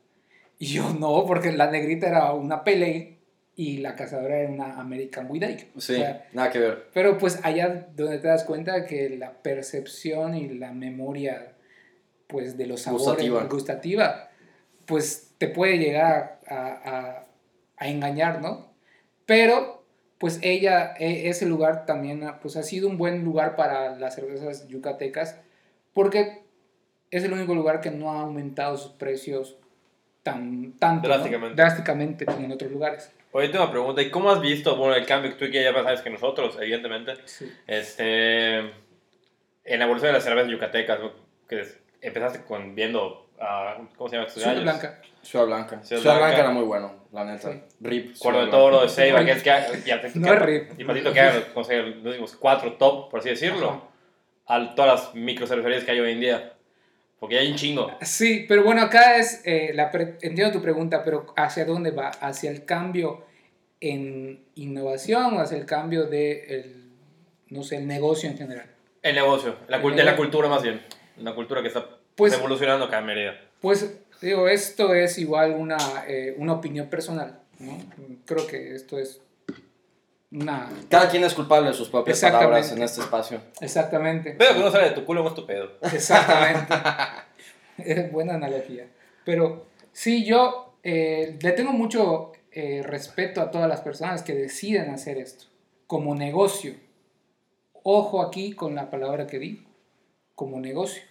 Y 0.59 0.67
yo 0.67 0.91
no, 0.93 1.25
porque 1.27 1.53
la 1.53 1.71
negrita 1.71 2.09
era 2.09 2.33
una 2.33 2.63
Pele 2.65 3.19
y 3.57 3.79
la 3.79 3.95
cazadora 3.97 4.39
era 4.41 4.51
una 4.51 4.79
American 4.81 5.31
Witch. 5.31 5.67
Sí, 5.79 6.03
nada 6.33 6.51
que 6.51 6.59
ver. 6.59 6.89
Pero 6.93 7.19
pues 7.19 7.41
allá 7.43 7.89
donde 7.95 8.19
te 8.19 8.29
das 8.29 8.45
cuenta 8.45 8.85
que 8.87 9.11
la 9.11 9.33
percepción 9.43 10.35
y 10.35 10.49
la 10.49 10.73
memoria 10.73 11.53
pues 12.27 12.57
de 12.57 12.67
los 12.67 12.83
sabores 12.83 13.05
Gustativa. 13.07 13.45
gustativa, 13.45 14.31
pues 14.87 15.35
te 15.39 15.49
puede 15.49 15.79
llegar 15.79 16.41
a, 16.49 16.57
a- 16.57 17.27
a 17.77 17.89
engañar, 17.89 18.41
¿no? 18.41 18.73
Pero 19.27 19.85
pues 20.19 20.39
ella, 20.43 20.95
e- 20.99 21.29
ese 21.29 21.47
lugar 21.47 21.87
también 21.87 22.23
pues 22.41 22.57
ha 22.57 22.63
sido 22.63 22.89
un 22.89 22.99
buen 22.99 23.25
lugar 23.25 23.57
para 23.57 23.97
las 23.97 24.15
cervezas 24.15 24.67
yucatecas 24.69 25.39
porque 25.95 26.43
es 27.11 27.25
el 27.25 27.33
único 27.33 27.55
lugar 27.55 27.81
que 27.81 27.91
no 27.91 28.11
ha 28.13 28.21
aumentado 28.21 28.77
sus 28.77 28.93
precios 28.93 29.57
tan 30.23 30.73
tanto, 30.79 31.09
¿no? 31.09 31.15
Drásticamente. 31.15 31.55
drásticamente 31.63 32.27
como 32.27 32.45
en 32.47 32.53
otros 32.53 32.71
lugares. 32.71 33.11
Oye, 33.33 33.49
tengo 33.49 33.65
una 33.65 33.73
pregunta. 33.73 34.01
¿Y 34.03 34.11
cómo 34.11 34.31
has 34.31 34.41
visto, 34.41 34.77
bueno, 34.77 34.95
el 34.95 35.07
cambio 35.07 35.31
que 35.37 35.47
tú 35.47 35.51
que 35.51 35.63
ya 35.63 35.73
más 35.73 35.83
sabes 35.85 36.01
que 36.03 36.11
nosotros, 36.11 36.57
evidentemente, 36.61 37.15
Sí. 37.25 37.51
este, 37.67 38.59
en 38.59 39.79
la 39.79 39.85
evolución 39.85 40.09
de 40.09 40.13
las 40.15 40.25
cervezas 40.25 40.51
yucatecas, 40.51 41.01
¿no? 41.01 41.13
que 41.49 41.61
es- 41.61 41.79
empezaste 42.01 42.43
con 42.45 42.75
viendo, 42.75 43.29
ah, 43.41 43.77
¿cómo 43.97 44.09
se 44.09 44.17
llama? 44.17 44.29
Ciudad? 44.29 44.61
Blanca. 44.63 45.01
Ciudad 45.23 45.47
Blanca. 45.47 45.83
Ciudad 45.83 46.03
Blanca. 46.03 46.19
Blanca. 46.21 46.39
era 46.41 46.51
muy 46.51 46.65
bueno, 46.65 46.93
la 47.13 47.25
neta. 47.25 47.53
Sí. 47.53 47.61
Rip. 47.81 48.17
Cuerno 48.19 48.45
de 48.45 48.51
Toro, 48.51 48.83
de. 48.83 48.89
Ceiba, 48.89 49.25
que 49.25 49.33
es 49.33 49.43
que 49.43 49.51
ya 49.85 50.01
te 50.01 50.11
No 50.19 50.33
es 50.33 50.39
rip. 50.43 50.81
Y 50.81 50.85
patito 50.85 51.13
que 51.13 51.21
hagan, 51.21 51.45
los 51.55 51.69
últimos 52.05 52.37
cuatro 52.37 52.73
top, 52.75 53.11
por 53.11 53.21
así 53.21 53.31
decirlo, 53.31 53.69
Ajá. 53.71 53.81
A 54.47 54.75
todas 54.75 55.05
las 55.05 55.15
micro 55.15 55.47
cervecerías 55.47 55.85
que 55.85 55.91
hay 55.93 56.01
hoy 56.01 56.13
en 56.13 56.21
día. 56.21 56.51
Porque 57.21 57.39
hay 57.39 57.51
un 57.51 57.57
chingo. 57.57 57.91
Sí, 58.03 58.45
pero 58.47 58.65
bueno, 58.65 58.83
acá 58.83 59.17
es, 59.17 59.41
eh, 59.45 59.71
la 59.75 59.91
entiendo 60.21 60.53
tu 60.53 60.61
pregunta, 60.61 61.03
pero 61.05 61.33
¿hacia 61.37 61.65
dónde 61.65 61.91
va? 61.91 62.09
¿Hacia 62.09 62.51
el 62.51 62.65
cambio 62.67 63.25
en 63.81 64.45
innovación 64.57 65.35
o 65.37 65.41
hacia 65.41 65.57
el 65.57 65.65
cambio 65.65 66.05
de, 66.07 66.45
el, 66.61 66.91
no 67.49 67.63
sé, 67.63 67.77
el 67.77 67.87
negocio 67.87 68.29
en 68.29 68.37
general? 68.37 68.67
El 69.03 69.15
negocio, 69.15 69.57
la, 69.69 69.79
El 69.79 69.97
de 69.97 70.05
la 70.05 70.17
cultura 70.17 70.49
más 70.49 70.63
bien. 70.63 70.83
La 71.19 71.35
cultura 71.35 71.63
que 71.63 71.69
está 71.69 71.89
Pues- 72.15 72.35
evolucionando 72.35 72.89
cada 72.91 73.03
medida. 73.03 73.41
Pues 73.61 73.99
digo, 74.21 74.47
esto 74.49 74.95
es 74.95 75.17
igual 75.19 75.53
una, 75.53 75.79
eh, 76.07 76.35
una 76.37 76.53
opinión 76.55 76.89
personal, 76.89 77.39
¿no? 77.59 77.79
Creo 78.27 78.47
que 78.47 78.75
esto 78.75 78.99
es 78.99 79.23
una... 80.35 80.69
Cada 80.89 81.09
quien 81.09 81.25
es 81.25 81.35
culpable 81.35 81.69
de 81.69 81.75
sus 81.75 81.89
propias 81.89 82.21
palabras 82.21 82.73
en 82.73 82.83
este 82.83 83.01
espacio. 83.01 83.41
Exactamente. 83.61 84.35
Pero 84.37 84.55
que 84.55 84.61
no 84.61 84.71
sale 84.71 84.91
de 84.91 84.95
tu 84.95 85.05
culo 85.05 85.23
no 85.23 85.29
es 85.29 85.35
tu 85.35 85.47
pedo. 85.47 85.71
Exactamente. 85.83 86.75
es 87.79 88.13
buena 88.13 88.35
analogía. 88.35 88.89
Pero 89.25 89.67
sí, 89.93 90.25
yo 90.25 90.77
eh, 90.83 91.39
le 91.41 91.53
tengo 91.53 91.73
mucho 91.73 92.33
eh, 92.53 92.83
respeto 92.85 93.41
a 93.41 93.51
todas 93.51 93.69
las 93.69 93.81
personas 93.81 94.23
que 94.23 94.35
deciden 94.35 94.91
hacer 94.91 95.19
esto 95.19 95.47
como 95.87 96.15
negocio. 96.15 96.75
Ojo 97.83 98.23
aquí 98.23 98.53
con 98.53 98.75
la 98.75 98.91
palabra 98.91 99.27
que 99.27 99.39
di, 99.39 99.67
como 100.35 100.61
negocio. 100.61 101.03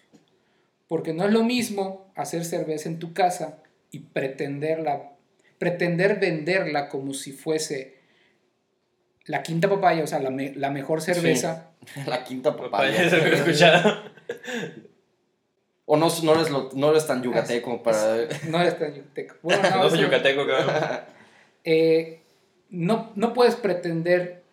Porque 0.88 1.14
no 1.14 1.26
es 1.26 1.32
lo 1.32 1.44
mismo 1.44 2.12
hacer 2.16 2.44
cerveza 2.46 2.90
en 2.90 3.00
tu 3.00 3.14
casa 3.14 3.64
y 3.92 4.00
pretenderla, 4.00 5.14
pretender 5.58 6.20
venderla 6.20 6.90
como 6.90 7.14
si 7.14 7.32
fuese 7.32 8.03
la 9.26 9.42
quinta 9.44 9.70
papaya, 9.70 10.04
o 10.04 10.08
sea, 10.08 10.20
la, 10.20 10.30
me- 10.30 10.54
la 10.56 10.70
mejor 10.70 11.02
cerveza. 11.02 11.70
La 12.08 12.24
quinta 12.24 12.56
papaya. 12.56 13.04
lo 13.10 13.18
he 13.18 13.34
escuchado. 13.36 14.02
O 15.86 15.98
no, 15.98 16.08
no, 16.24 16.34
eres 16.36 16.50
lo- 16.50 16.70
no 16.74 16.92
eres 16.92 17.06
tan 17.08 17.22
yucateco 17.22 17.84
para... 17.84 18.16
No 18.50 18.62
es 18.62 18.80
tan 18.80 18.94
yucateco. 18.96 19.36
Bueno, 19.42 19.62
no, 19.70 19.84
No 19.84 19.90
soy 19.90 20.00
yucateco, 20.00 20.48
cabrón. 20.48 20.76
eh, 21.66 22.22
no, 22.70 23.12
no 23.16 23.34
puedes 23.34 23.56
pretender 23.56 24.44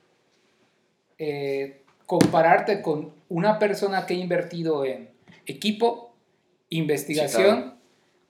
eh, 1.18 1.83
compararte 2.06 2.83
con 2.83 3.12
una 3.28 3.59
persona 3.61 4.06
que 4.06 4.14
ha 4.14 4.16
invertido 4.18 4.85
en 4.85 5.09
equipo, 5.46 6.12
investigación, 6.68 7.56
Sí, 7.56 7.62
claro. 7.62 7.74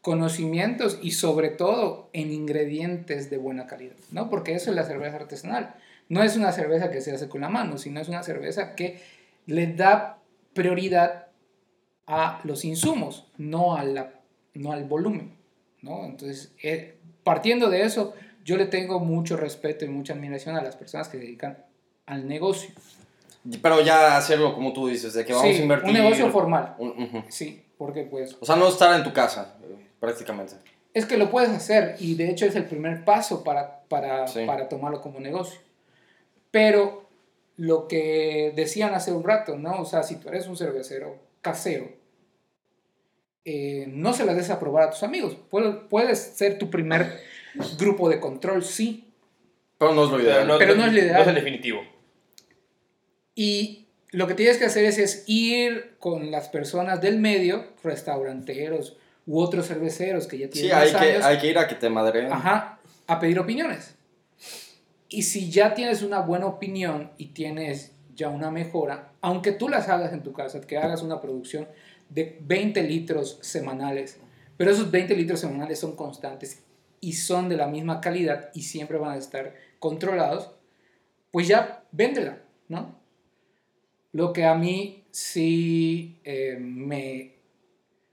conocimientos 0.03 0.99
y 1.03 1.13
sobre 1.13 1.49
todo 1.49 2.11
en 2.13 2.33
ingredientes 2.33 3.31
de 3.31 3.39
buena 3.39 3.67
calidad, 3.67 3.95
¿no? 4.13 4.29
Porque 4.29 4.55
eso 4.55 4.71
es 4.71 4.77
la 4.77 4.85
cerveza 4.85 5.17
artesanal. 5.17 5.75
No 6.11 6.23
es 6.23 6.37
una 6.37 6.53
cerveza 6.53 6.91
que 6.91 7.01
se 7.01 7.13
hace 7.15 7.29
con 7.29 7.41
la 7.41 7.49
mano, 7.49 7.79
sino 7.79 8.01
es 8.01 8.09
una 8.09 8.23
cerveza 8.23 8.75
que 8.75 9.01
le 9.47 9.69
da 9.73 10.19
prioridad 10.53 11.29
a 12.07 12.41
los 12.45 12.65
insumos, 12.65 13.27
no, 13.39 13.77
a 13.77 13.85
la, 13.85 14.13
no 14.55 14.73
al 14.73 14.85
volumen, 14.85 15.37
¿no? 15.83 16.05
Entonces, 16.05 16.53
eh, 16.63 16.99
partiendo 17.23 17.71
de 17.71 17.83
eso, 17.85 18.13
yo 18.45 18.57
le 18.57 18.67
tengo 18.67 18.99
mucho 19.01 19.37
respeto 19.37 19.85
y 19.85 19.89
mucha 19.89 20.13
admiración 20.13 20.57
a 20.57 20.63
las 20.63 20.75
personas 20.77 21.09
que 21.09 21.19
se 21.19 21.25
dedican 21.25 21.65
al 22.07 22.27
negocio. 22.27 22.71
Pero 23.63 23.81
ya 23.81 24.17
hacerlo 24.17 24.55
como 24.55 24.73
tú 24.73 24.89
dices, 24.89 25.15
de 25.15 25.25
que 25.25 25.33
vamos 25.33 25.49
Sí, 25.55 25.61
a 25.61 25.63
invertir... 25.63 25.89
un 25.89 25.95
negocio 25.95 26.31
formal, 26.31 26.75
Un- 26.79 27.05
ujú. 27.05 27.23
sí, 27.29 27.63
porque 27.79 28.03
pues 28.03 28.37
O 28.41 28.45
sea, 28.45 28.57
no 28.57 28.69
estar 28.69 28.95
en 28.99 29.05
tu 29.05 29.13
casa, 29.13 29.55
prácticamente. 30.01 30.57
es 30.93 31.07
que 31.07 31.17
lo 31.17 31.31
puedes 31.31 31.51
hacer 31.51 31.95
y 32.01 32.17
de 32.17 32.29
hecho 32.31 32.45
es 32.47 32.57
el 32.57 32.65
primer 32.65 33.05
paso 33.05 33.45
para, 33.45 33.83
para, 33.89 34.27
Sí. 34.27 34.45
para 34.45 34.69
tomarlo 34.69 35.01
como 35.01 35.21
negocio. 35.21 35.61
Pero 36.51 37.09
lo 37.57 37.89
que 37.89 38.53
decían 38.57 38.95
hace 38.95 39.13
un 39.13 39.25
rato, 39.25 39.57
¿no? 39.57 39.81
O 39.81 39.85
sea, 39.85 40.03
si 40.03 40.17
tú 40.17 40.29
eres 40.29 40.47
un 40.47 40.57
cervecero 40.57 41.19
casero, 41.43 41.89
eh, 43.45 43.87
no 43.89 44.13
se 44.13 44.25
las 44.25 44.37
des 44.37 44.51
a 44.51 44.59
probar 44.59 44.85
a 44.85 44.91
tus 44.91 45.03
amigos. 45.03 45.37
Puedes, 45.49 45.77
puedes 45.89 46.19
ser 46.19 46.59
tu 46.59 46.71
primer 46.71 47.21
grupo 47.79 48.09
de 48.09 48.21
control, 48.21 48.65
sí. 48.65 49.13
Pero 49.79 49.95
no 49.95 50.05
es 50.05 50.11
lo 50.11 50.21
ideal. 50.21 50.39
Pero 50.41 50.53
no, 50.53 50.59
Pero 50.59 50.75
no 50.75 50.85
es 50.85 50.93
lo 50.93 50.99
ideal. 50.99 51.15
No 51.15 51.23
es 51.23 51.29
el 51.29 51.35
definitivo. 51.35 51.83
Y 53.35 53.87
lo 54.11 54.27
que 54.27 54.35
tienes 54.35 54.59
que 54.59 54.65
hacer 54.65 54.85
es, 54.85 54.99
es 54.99 55.25
ir 55.27 55.95
con 55.99 56.31
las 56.31 56.49
personas 56.49 57.01
del 57.01 57.19
medio, 57.19 57.67
restauranteros 57.83 58.97
u 59.27 59.41
otros 59.41 59.69
cerveceros 59.69 60.27
que 60.27 60.39
ya 60.39 60.47
Sí, 60.47 60.53
tienen 60.63 60.77
hay 60.77 60.93
más 60.93 61.03
que, 61.03 61.11
años, 61.11 61.25
hay 61.25 61.39
que 61.39 61.47
ir 61.47 61.59
a 61.59 61.69
que 61.69 61.75
te 61.77 61.89
madreen. 61.89 62.33
Ajá, 62.33 62.79
a 63.07 63.21
pedir 63.21 63.39
opiniones. 63.39 63.95
Y 65.11 65.23
si 65.23 65.51
ya 65.51 65.75
tienes 65.75 66.03
una 66.03 66.21
buena 66.21 66.47
opinión 66.47 67.11
y 67.19 67.27
tienes 67.27 67.93
ya 68.15 68.29
una 68.31 68.51
mejora, 68.51 69.13
aunque 69.21 69.53
tú 69.53 69.69
las 69.69 69.89
hagas 69.89 70.13
en 70.13 70.23
tu 70.23 70.33
casa, 70.33 70.61
que 70.63 70.79
hagas 70.79 71.03
una 71.03 71.21
producción 71.21 71.69
de 72.09 72.39
20 72.43 72.83
litros 72.85 73.39
semanales, 73.43 74.19
pero 74.57 74.71
esos 74.71 74.91
20 74.91 75.15
litros 75.17 75.41
semanales 75.41 75.79
son 75.81 75.97
constantes 75.97 76.63
y 77.01 77.15
son 77.15 77.49
de 77.49 77.57
la 77.57 77.67
misma 77.67 78.01
calidad 78.01 78.51
y 78.55 78.63
siempre 78.63 78.99
van 78.99 79.13
a 79.13 79.17
estar 79.19 79.55
controlados, 79.81 80.53
pues 81.33 81.49
ya 81.49 81.85
véndela, 81.93 82.39
¿no? 82.69 82.95
Lo 84.13 84.33
que 84.33 84.45
a 84.45 84.55
mí 84.55 85.05
sí 85.11 86.21
eh, 86.25 86.57
me... 86.61 87.35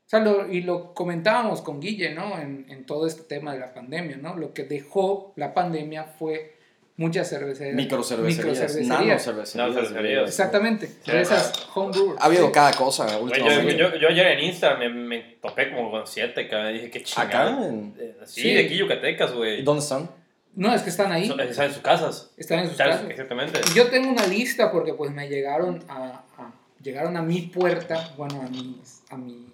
O 0.06 0.10
sea, 0.10 0.20
lo- 0.22 0.52
y 0.52 0.62
lo 0.62 0.94
comentábamos 0.94 1.62
con 1.62 1.80
Guille, 1.82 2.14
¿no? 2.14 2.40
En, 2.40 2.66
en 2.70 2.86
todo 2.86 3.06
este 3.08 3.24
tema 3.24 3.54
de 3.54 3.60
la 3.60 3.74
pandemia, 3.74 4.18
¿no? 4.18 4.36
Lo 4.36 4.54
que 4.54 4.64
dejó 4.64 5.34
la 5.36 5.54
pandemia 5.54 6.06
fue 6.06 6.57
muchas 6.98 7.30
cervecerías. 7.30 7.76
Microcervecerías, 7.76 8.38
microcervecerías. 8.38 8.88
nanocervecerías. 9.00 9.56
Nanocervecerías. 9.56 10.30
Exactamente. 10.30 10.88
Sí, 10.88 11.12
esas 11.12 11.68
homebrewers. 11.74 12.20
Ha 12.22 12.26
habido 12.26 12.48
Sí. 12.48 12.52
cada 12.52 12.74
cosa 12.74 13.08
yo, 13.10 13.20
últimamente. 13.24 13.78
yo, 13.78 13.96
yo 13.96 14.08
ayer 14.10 14.28
en 14.28 14.40
Insta 14.42 14.76
me, 14.78 14.90
me 14.90 15.20
topé 15.42 15.72
como 15.72 15.92
con 15.92 16.06
siete, 16.08 16.48
cabrón. 16.50 16.74
Dije, 16.74 16.90
qué 16.92 17.00
Acá, 17.00 17.06
chingada. 17.46 17.68
en- 17.68 17.96
Eh, 18.00 18.18
Sí, 18.26 18.42
Sí. 18.42 18.54
de 18.54 18.66
aquí 18.66 18.76
Yucatecas, 18.76 19.32
¿y 19.32 19.36
güey. 19.36 19.64
dónde 19.64 19.84
están? 19.84 20.10
No, 20.56 20.74
es 20.74 20.82
que 20.82 20.90
están 20.90 21.12
ahí. 21.12 21.30
Están 21.30 21.66
en 21.68 21.74
sus 21.74 21.82
casas. 21.84 22.32
Están 22.36 22.60
en 22.60 22.68
sus 22.70 22.78
casas. 22.78 23.04
Exactamente. 23.08 23.60
Yo 23.76 23.88
tengo 23.90 24.10
una 24.10 24.26
lista 24.26 24.72
porque 24.72 24.94
pues 24.96 25.12
me 25.12 25.30
llegaron 25.30 25.84
a, 25.88 26.24
a- 26.38 26.52
llegaron 26.82 27.16
a 27.16 27.22
mi 27.22 27.44
puerta, 27.44 28.12
bueno, 28.18 28.42
a 28.42 28.50
mi, 28.50 28.82
a 29.12 29.18
mi, 29.18 29.46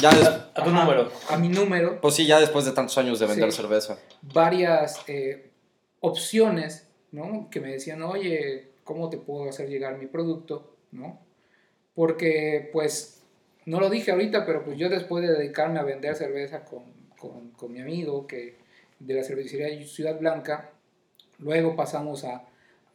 Ya 0.00 0.10
des- 0.10 0.26
A 0.28 0.52
tu 0.54 0.60
Ajá. 0.60 0.70
número. 0.84 1.10
a 1.30 1.36
mi 1.38 1.48
número 1.48 1.98
pues 2.00 2.14
sí, 2.14 2.26
ya 2.26 2.38
después 2.38 2.64
de 2.66 2.72
tantos 2.72 2.96
años 2.98 3.18
de 3.18 3.26
vender 3.26 3.50
Sí. 3.50 3.56
cerveza. 3.56 3.96
varias 4.22 5.00
eh, 5.08 5.50
opciones, 6.00 6.88
¿no? 7.12 7.48
Que 7.50 7.60
me 7.60 7.72
decían, 7.72 8.02
oye, 8.02 8.68
¿cómo 8.84 9.10
te 9.10 9.18
puedo 9.18 9.48
hacer 9.48 9.68
llegar 9.68 9.98
mi 9.98 10.06
producto? 10.06 10.74
¿No? 10.92 11.20
Porque, 11.94 12.70
pues, 12.72 13.22
no 13.66 13.80
lo 13.80 13.90
dije 13.90 14.12
ahorita, 14.12 14.46
pero 14.46 14.64
pues 14.64 14.78
yo 14.78 14.88
después 14.88 15.26
de 15.26 15.34
dedicarme 15.34 15.78
a 15.78 15.82
vender 15.82 16.14
cerveza 16.14 16.64
con, 16.64 16.84
con, 17.56 17.72
mi 17.72 17.80
amigo 17.80 18.26
que, 18.26 18.56
de 18.98 19.14
la 19.14 19.22
cervecería 19.22 19.68
Ciudad 19.86 20.18
Blanca, 20.18 20.70
luego 21.38 21.76
pasamos 21.76 22.24
a, 22.24 22.44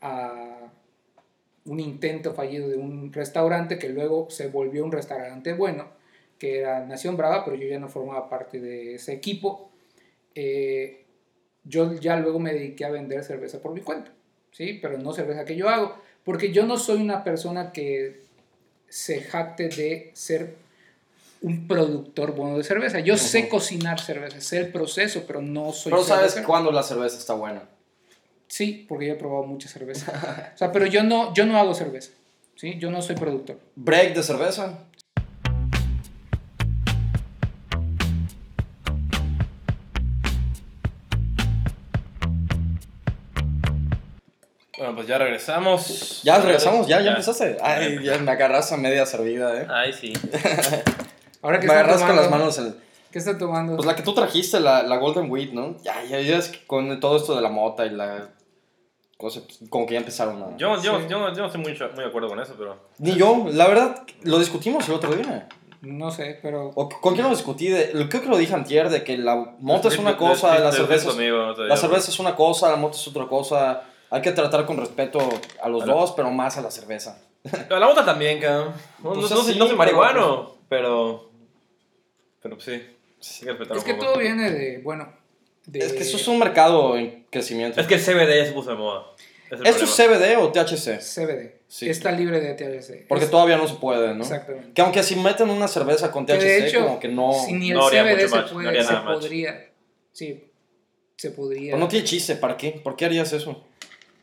a 0.02 0.72
un 1.66 1.80
intento 1.80 2.34
fallido 2.34 2.70
de 2.70 2.78
un 2.78 3.14
restaurante 3.14 3.78
que 3.78 3.90
luego 3.90 4.30
se 4.30 4.48
volvió 4.48 4.84
un 4.84 4.92
restaurante 4.92 5.54
bueno, 5.54 5.88
que 6.40 6.60
era 6.60 6.86
Nación 6.86 7.16
Brava, 7.18 7.46
pero 7.46 7.56
yo 7.56 7.68
ya 7.68 7.80
no 7.80 7.88
formaba 7.88 8.30
parte 8.30 8.60
de 8.60 8.96
ese 8.96 9.14
equipo. 9.14 9.72
Eh, 10.36 11.03
yo 11.64 11.94
ya 11.94 12.18
luego 12.18 12.40
me 12.40 12.54
dediqué 12.54 12.86
a 12.86 12.90
vender 12.90 13.24
cerveza 13.24 13.62
por 13.62 13.74
mi 13.74 13.82
cuenta, 13.82 14.12
¿sí? 14.52 14.80
Pero 14.82 14.98
no 14.98 15.14
cerveza 15.14 15.46
que 15.46 15.56
yo 15.56 15.70
hago, 15.70 15.98
porque 16.24 16.52
yo 16.52 16.66
no 16.66 16.78
soy 16.78 17.02
una 17.02 17.24
persona 17.24 17.72
que 17.72 18.22
se 18.90 19.22
jacte 19.22 19.70
de 19.70 20.12
ser 20.14 20.56
un 21.42 21.68
productor 21.68 22.34
bueno 22.34 22.58
de 22.58 22.64
cerveza. 22.64 23.00
Yo 23.00 23.18
sé 23.18 23.50
cocinar 23.50 24.00
cerveza, 24.00 24.40
sé 24.40 24.60
el 24.60 24.72
proceso, 24.72 25.24
pero 25.28 25.42
no 25.42 25.74
soy 25.74 25.92
Pero 25.92 26.04
sabes 26.04 26.36
cuándo 26.46 26.72
la 26.72 26.84
cerveza 26.84 27.18
está 27.18 27.34
buena. 27.34 27.64
Sí, 28.48 28.86
porque 28.88 29.08
yo 29.08 29.14
he 29.14 29.18
probado 29.18 29.44
mucha 29.44 29.68
cerveza. 29.68 30.52
O 30.56 30.58
sea, 30.58 30.72
pero 30.72 30.86
yo 30.86 31.04
no, 31.04 31.34
yo 31.34 31.46
no 31.46 31.58
hago 31.58 31.74
cerveza, 31.74 32.12
¿sí? 32.56 32.78
Yo 32.78 32.92
no 32.92 33.02
soy 33.02 33.16
productor. 33.16 33.60
Break 33.76 34.16
de 34.16 34.24
cerveza. 34.24 34.80
Bueno, 44.84 44.98
pues 44.98 45.08
ya 45.08 45.18
regresamos. 45.18 46.22
Ya 46.24 46.40
regresamos, 46.40 46.88
ya, 46.88 47.00
ya 47.00 47.12
empezaste. 47.12 47.56
Ay, 47.64 48.04
ya 48.04 48.18
me 48.18 48.30
agarras 48.30 48.70
a 48.74 48.76
media 48.76 49.06
servida, 49.06 49.62
eh. 49.62 49.66
Ay, 49.70 49.94
sí. 49.94 50.12
Ahora 51.42 51.62
que 51.62 51.68
Me 51.68 51.74
agarras 51.74 52.04
con 52.04 52.18
las 52.18 52.30
manos 52.30 52.58
en... 52.58 52.76
¿Qué 53.10 53.20
están 53.20 53.38
tomando? 53.38 53.78
Pues 53.78 53.86
la 53.86 53.96
que 53.96 54.04
tú 54.04 54.14
trajiste, 54.14 54.60
la, 54.60 54.84
la 54.84 54.98
Golden 54.98 55.32
Wheat, 55.32 55.52
¿no? 55.52 55.78
Ya, 55.84 56.04
ya, 56.04 56.20
ya 56.20 56.38
es 56.38 56.50
que 56.50 56.68
con 56.68 57.00
todo 57.00 57.16
esto 57.16 57.34
de 57.34 57.42
la 57.42 57.48
mota 57.48 57.86
y 57.86 57.92
la... 57.92 58.32
Cosa, 59.16 59.40
pues, 59.46 59.60
como 59.70 59.86
que 59.86 59.94
ya 59.94 60.00
empezaron 60.02 60.44
a... 60.44 60.58
Yo, 60.58 60.76
yo, 60.82 61.00
Sí. 61.00 61.06
yo, 61.08 61.34
yo 61.34 61.42
no 61.42 61.46
estoy 61.46 61.62
muy, 61.62 61.72
muy 61.72 62.04
de 62.04 62.10
acuerdo 62.10 62.28
con 62.28 62.42
eso, 62.42 62.56
pero. 62.58 62.78
Ni 62.98 63.16
yo, 63.16 63.46
la 63.54 63.68
verdad, 63.70 64.04
lo 64.24 64.38
discutimos 64.38 64.86
el 64.90 64.96
otro 64.96 65.16
día. 65.16 65.48
No 65.80 66.12
sé, 66.12 66.40
pero... 66.42 66.72
¿O 66.76 66.90
con 66.90 67.14
quién 67.14 67.24
lo 67.26 67.30
discutí? 67.30 67.70
De, 67.70 67.90
creo 68.10 68.22
que 68.22 68.28
lo 68.28 68.36
dije 68.38 68.54
antier, 68.54 68.90
de 68.90 69.06
que 69.06 69.18
la 69.18 69.56
mota 69.60 69.88
es 69.88 69.98
una 69.98 70.18
cosa, 70.18 70.60
la 70.60 70.74
cerveza, 70.74 71.14
la 71.14 71.78
cerveza 71.78 72.12
es 72.12 72.20
una 72.20 72.36
cosa, 72.36 72.70
la 72.70 72.76
mota 72.76 72.98
es 72.98 73.08
otra 73.08 73.28
cosa. 73.28 73.84
Hay 74.14 74.22
que 74.22 74.32
tratar 74.32 74.66
con 74.66 74.78
respeto 74.78 75.20
a 75.62 75.68
los 75.70 75.84
A 75.84 75.86
la- 75.88 75.94
dos, 75.94 76.12
pero 76.12 76.30
más 76.32 76.58
a 76.58 76.62
la 76.62 76.70
cerveza. 76.72 77.20
Pero 77.52 77.80
la 77.80 77.90
otra 77.90 78.06
también, 78.06 78.40
cabrón. 78.40 78.74
No, 79.00 79.14
Pues 79.14 79.16
no, 79.16 79.22
no 79.22 79.28
soy- 79.28 79.40
así, 79.52 79.60
no 79.60 79.66
soy 79.66 79.70
pero- 79.70 79.78
marihuano, 79.78 80.56
pero. 80.70 81.32
Pero 82.42 82.56
pues 82.56 82.66
sí. 82.66 82.82
Sí, 83.20 83.40
hay 83.42 83.46
que 83.46 83.52
respetar 83.54 83.78
Es 83.78 83.84
un 83.84 83.88
que 83.88 83.94
poco. 83.96 84.06
todo 84.08 84.18
viene 84.20 84.52
de, 84.52 84.78
bueno... 84.80 85.14
De... 85.66 85.80
Es 85.80 85.94
que 85.94 86.00
eso 86.04 86.18
es 86.18 86.28
un 86.28 86.40
mercado 86.40 86.98
en 86.98 87.26
crecimiento. 87.30 87.80
Es 87.80 87.88
que 87.88 87.96
el 87.96 88.02
CBD 88.02 88.38
ya 88.38 88.46
se 88.46 88.52
puso 88.52 88.70
de 88.72 88.76
moda. 88.76 89.06
Es 89.50 89.60
¿Esto 89.64 89.86
es. 89.86 89.96
CBD 89.96 90.36
o 90.38 90.52
THC? 90.52 91.00
CBD. 91.00 91.62
Sí. 91.70 91.90
Está 91.90 92.12
libre 92.12 92.40
de 92.42 92.54
THC. 92.54 93.08
Porque 93.08 93.26
Es- 93.26 93.32
todavía 93.32 93.56
no 93.58 93.68
se 93.68 93.76
puede, 93.76 94.14
¿no? 94.14 94.24
Exactamente. 94.24 94.74
Que 94.74 94.82
aunque 94.82 95.02
si 95.04 95.16
meten 95.16 95.50
una 95.50 95.68
cerveza 95.70 96.12
con 96.12 96.26
THC, 96.26 96.40
de 96.44 96.68
hecho, 96.68 96.84
como 96.84 97.00
que 97.00 97.08
no... 97.08 97.32
si 97.34 97.54
ni 97.54 97.72
el 97.72 97.78
no 97.78 97.88
haría 97.88 98.04
CBD 98.04 98.10
mucho 98.16 98.28
se 98.30 98.36
match, 98.36 98.48
no 98.48 98.54
puede, 98.54 98.68
haría 98.70 98.84
se 98.84 98.94
match. 98.94 99.06
podría... 99.06 99.72
Sí, 100.12 100.52
se 101.16 101.32
podría... 101.32 101.72
Pero 101.72 101.78
no 101.78 101.88
tiene 101.88 102.06
chiste, 102.06 102.36
¿para 102.36 102.58
qué? 102.58 102.72
¿Por 102.84 102.96
qué 102.98 103.06
harías 103.06 103.32
eso? 103.32 103.64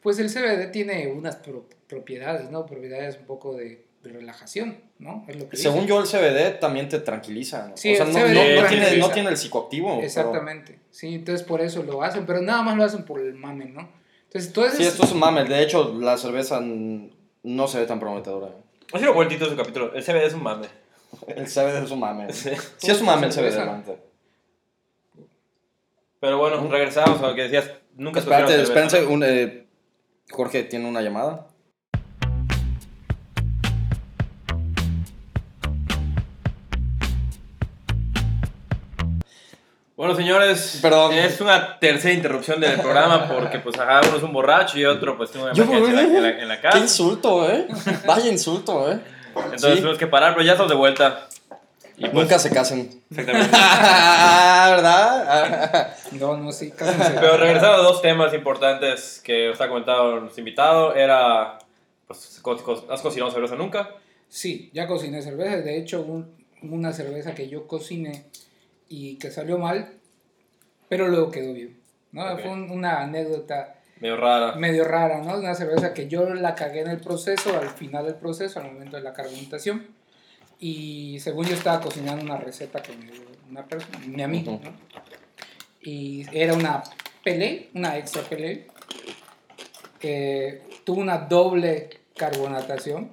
Pues 0.02 0.18
el 0.18 0.28
CBD 0.30 0.70
tiene 0.72 1.08
unas 1.08 1.36
pro- 1.36 1.66
propiedades, 1.88 2.50
¿no? 2.50 2.64
Propiedades 2.66 3.18
un 3.18 3.26
poco 3.26 3.54
de, 3.56 3.84
de 4.02 4.10
relajación, 4.10 4.78
¿no? 4.98 5.24
Es 5.28 5.36
lo 5.36 5.48
que 5.48 5.56
Según 5.58 5.86
yo, 5.86 6.00
el 6.00 6.06
CBD 6.06 6.58
también 6.58 6.88
te 6.88 7.00
tranquiliza. 7.00 7.68
¿no? 7.68 7.76
Sí, 7.76 7.92
o 7.92 7.96
sea, 7.96 8.06
el 8.06 8.12
no, 8.12 8.18
CBD 8.18 8.54
no- 8.56 8.62
no 8.62 8.68
tiene, 8.68 8.96
no 8.96 9.10
tiene 9.10 9.28
el 9.30 9.36
psicoactivo. 9.36 9.88
pero- 9.96 10.06
Exactamente, 10.06 10.78
sí, 10.90 11.14
entonces 11.16 11.46
por 11.46 11.60
eso 11.60 11.82
lo 11.82 12.02
hacen, 12.02 12.24
pero 12.26 12.40
nada 12.40 12.62
más 12.62 12.76
lo 12.76 12.84
hacen 12.84 13.04
por 13.04 13.20
el 13.20 13.34
mame, 13.34 13.66
¿no? 13.66 13.88
Entonces, 14.24 14.52
todo 14.52 14.64
eso 14.66 14.76
Sí, 14.76 14.84
es- 14.84 14.90
esto 14.92 15.04
es 15.04 15.12
un 15.12 15.18
mame. 15.18 15.44
De 15.44 15.62
hecho, 15.62 15.94
la 16.00 16.16
cerveza 16.16 16.60
no 16.62 17.68
se 17.68 17.78
ve 17.80 17.86
tan 17.86 17.98
prometedora. 18.00 18.54
Ha 18.92 18.98
sido 18.98 19.12
buen 19.12 19.28
título 19.28 19.50
de 19.50 19.56
su 19.56 19.60
capítulo. 19.60 19.92
El 19.94 20.02
CBD 20.02 20.26
es 20.26 20.34
un 20.34 20.42
mame. 20.44 20.66
El 21.26 21.46
CBD 21.46 21.84
es 21.84 21.90
un 21.90 22.00
mame. 22.00 22.32
Sí. 22.32 22.50
Sí, 22.78 22.90
es 22.90 23.00
un 23.00 23.06
mame 23.06 23.26
el 23.26 23.32
CBD. 23.32 23.96
Pero 26.20 26.38
bueno, 26.38 26.68
regresamos 26.70 27.20
a 27.22 27.28
lo 27.28 27.34
que 27.34 27.42
decías. 27.42 27.70
Nunca 27.96 28.20
Espérate, 28.20 28.60
espérense. 28.62 29.04
Un, 29.06 29.22
eh, 29.24 29.66
Jorge 30.30 30.62
tiene 30.64 30.88
una 30.88 31.02
llamada. 31.02 31.46
Bueno, 39.96 40.14
señores, 40.14 40.78
Perdón. 40.80 41.12
es 41.12 41.40
una 41.42 41.78
tercera 41.78 42.14
interrupción 42.14 42.58
del 42.58 42.80
programa 42.80 43.28
porque 43.28 43.58
pues 43.58 43.78
ajá, 43.78 44.00
uno 44.08 44.16
es 44.16 44.22
un 44.22 44.32
borracho 44.32 44.78
y 44.78 44.86
otro 44.86 45.16
pues 45.18 45.30
tiene 45.30 45.44
una 45.48 45.54
Yo, 45.54 45.64
en 45.64 45.94
la, 45.94 46.02
en 46.02 46.22
la- 46.22 46.30
en 46.30 46.48
la 46.48 46.56
Qué 46.56 46.62
casa. 46.62 46.78
insulto, 46.78 47.50
¿eh? 47.50 47.66
Vaya 48.06 48.30
insulto, 48.30 48.90
¿eh? 48.90 48.98
Entonces 49.36 49.72
Sí. 49.74 49.76
tuvimos 49.80 49.98
que 49.98 50.06
parar, 50.06 50.32
pero 50.32 50.44
ya 50.44 50.52
estamos 50.52 50.70
de 50.70 50.76
vuelta. 50.76 51.26
Y 52.00 52.04
pues, 52.08 52.14
Nunca 52.14 52.38
se 52.38 52.50
casen. 52.50 53.02
Exactamente. 53.10 53.50
¿Verdad? 54.70 55.96
No, 56.12 56.36
no, 56.36 56.50
sí, 56.52 56.70
cásense. 56.70 57.12
Pero 57.20 57.36
regresando 57.36 57.74
a 57.74 57.82
dos 57.82 58.00
temas 58.02 58.32
importantes 58.34 59.20
que 59.22 59.50
os 59.50 59.60
ha 59.60 59.68
comentado 59.68 60.18
nuestro 60.20 60.40
invitado, 60.40 60.94
era, 60.94 61.58
pues, 62.06 62.38
co- 62.42 62.56
co- 62.62 62.86
¿has 62.90 63.02
cocinado 63.02 63.30
cerveza 63.30 63.54
nunca? 63.54 63.90
Sí, 64.28 64.70
ya 64.72 64.86
cociné 64.86 65.22
cerveza. 65.22 65.56
De 65.58 65.76
hecho, 65.76 66.02
un- 66.02 66.34
una 66.62 66.92
cerveza 66.92 67.34
que 67.34 67.48
yo 67.48 67.66
cociné 67.66 68.24
y 68.88 69.16
que 69.18 69.30
salió 69.30 69.58
mal, 69.58 69.92
pero 70.88 71.08
luego 71.08 71.30
quedó 71.30 71.52
bien. 71.52 71.78
¿no? 72.12 72.24
Ok. 72.32 72.40
Fue 72.40 72.50
un- 72.50 72.70
una 72.70 73.00
anécdota 73.02 73.74
Medio 74.00 74.16
rara. 74.16 74.52
medio 74.56 74.84
rara, 74.84 75.18
¿no? 75.20 75.36
Una 75.38 75.54
cerveza 75.54 75.92
que 75.94 76.08
yo 76.08 76.32
la 76.34 76.54
cagué 76.54 76.80
en 76.80 76.88
el 76.88 76.98
proceso, 77.00 77.56
al 77.58 77.68
final 77.68 78.06
del 78.06 78.14
proceso, 78.16 78.58
al 78.58 78.72
momento 78.72 78.96
de 78.96 79.02
la 79.02 79.12
carbonatación. 79.12 79.86
Y 80.61 81.18
según 81.20 81.46
yo 81.46 81.55
estaba 81.55 81.81
cocinando 81.81 82.23
una 82.25 82.37
receta 82.37 82.83
que 82.83 82.94
dio 82.94 83.12
una 83.51 83.64
persona, 83.66 83.99
mi 84.07 84.23
amigo. 84.23 84.61
¿no? 84.62 84.70
Y 85.83 86.27
era 86.33 86.53
una 86.55 86.83
pelé, 87.25 87.70
una 87.75 87.96
extra 87.96 88.23
pelé. 88.23 88.66
Eh, 90.03 90.62
tuvo 90.85 91.01
una 91.01 91.18
doble 91.18 91.90
carbonatación. 92.16 93.11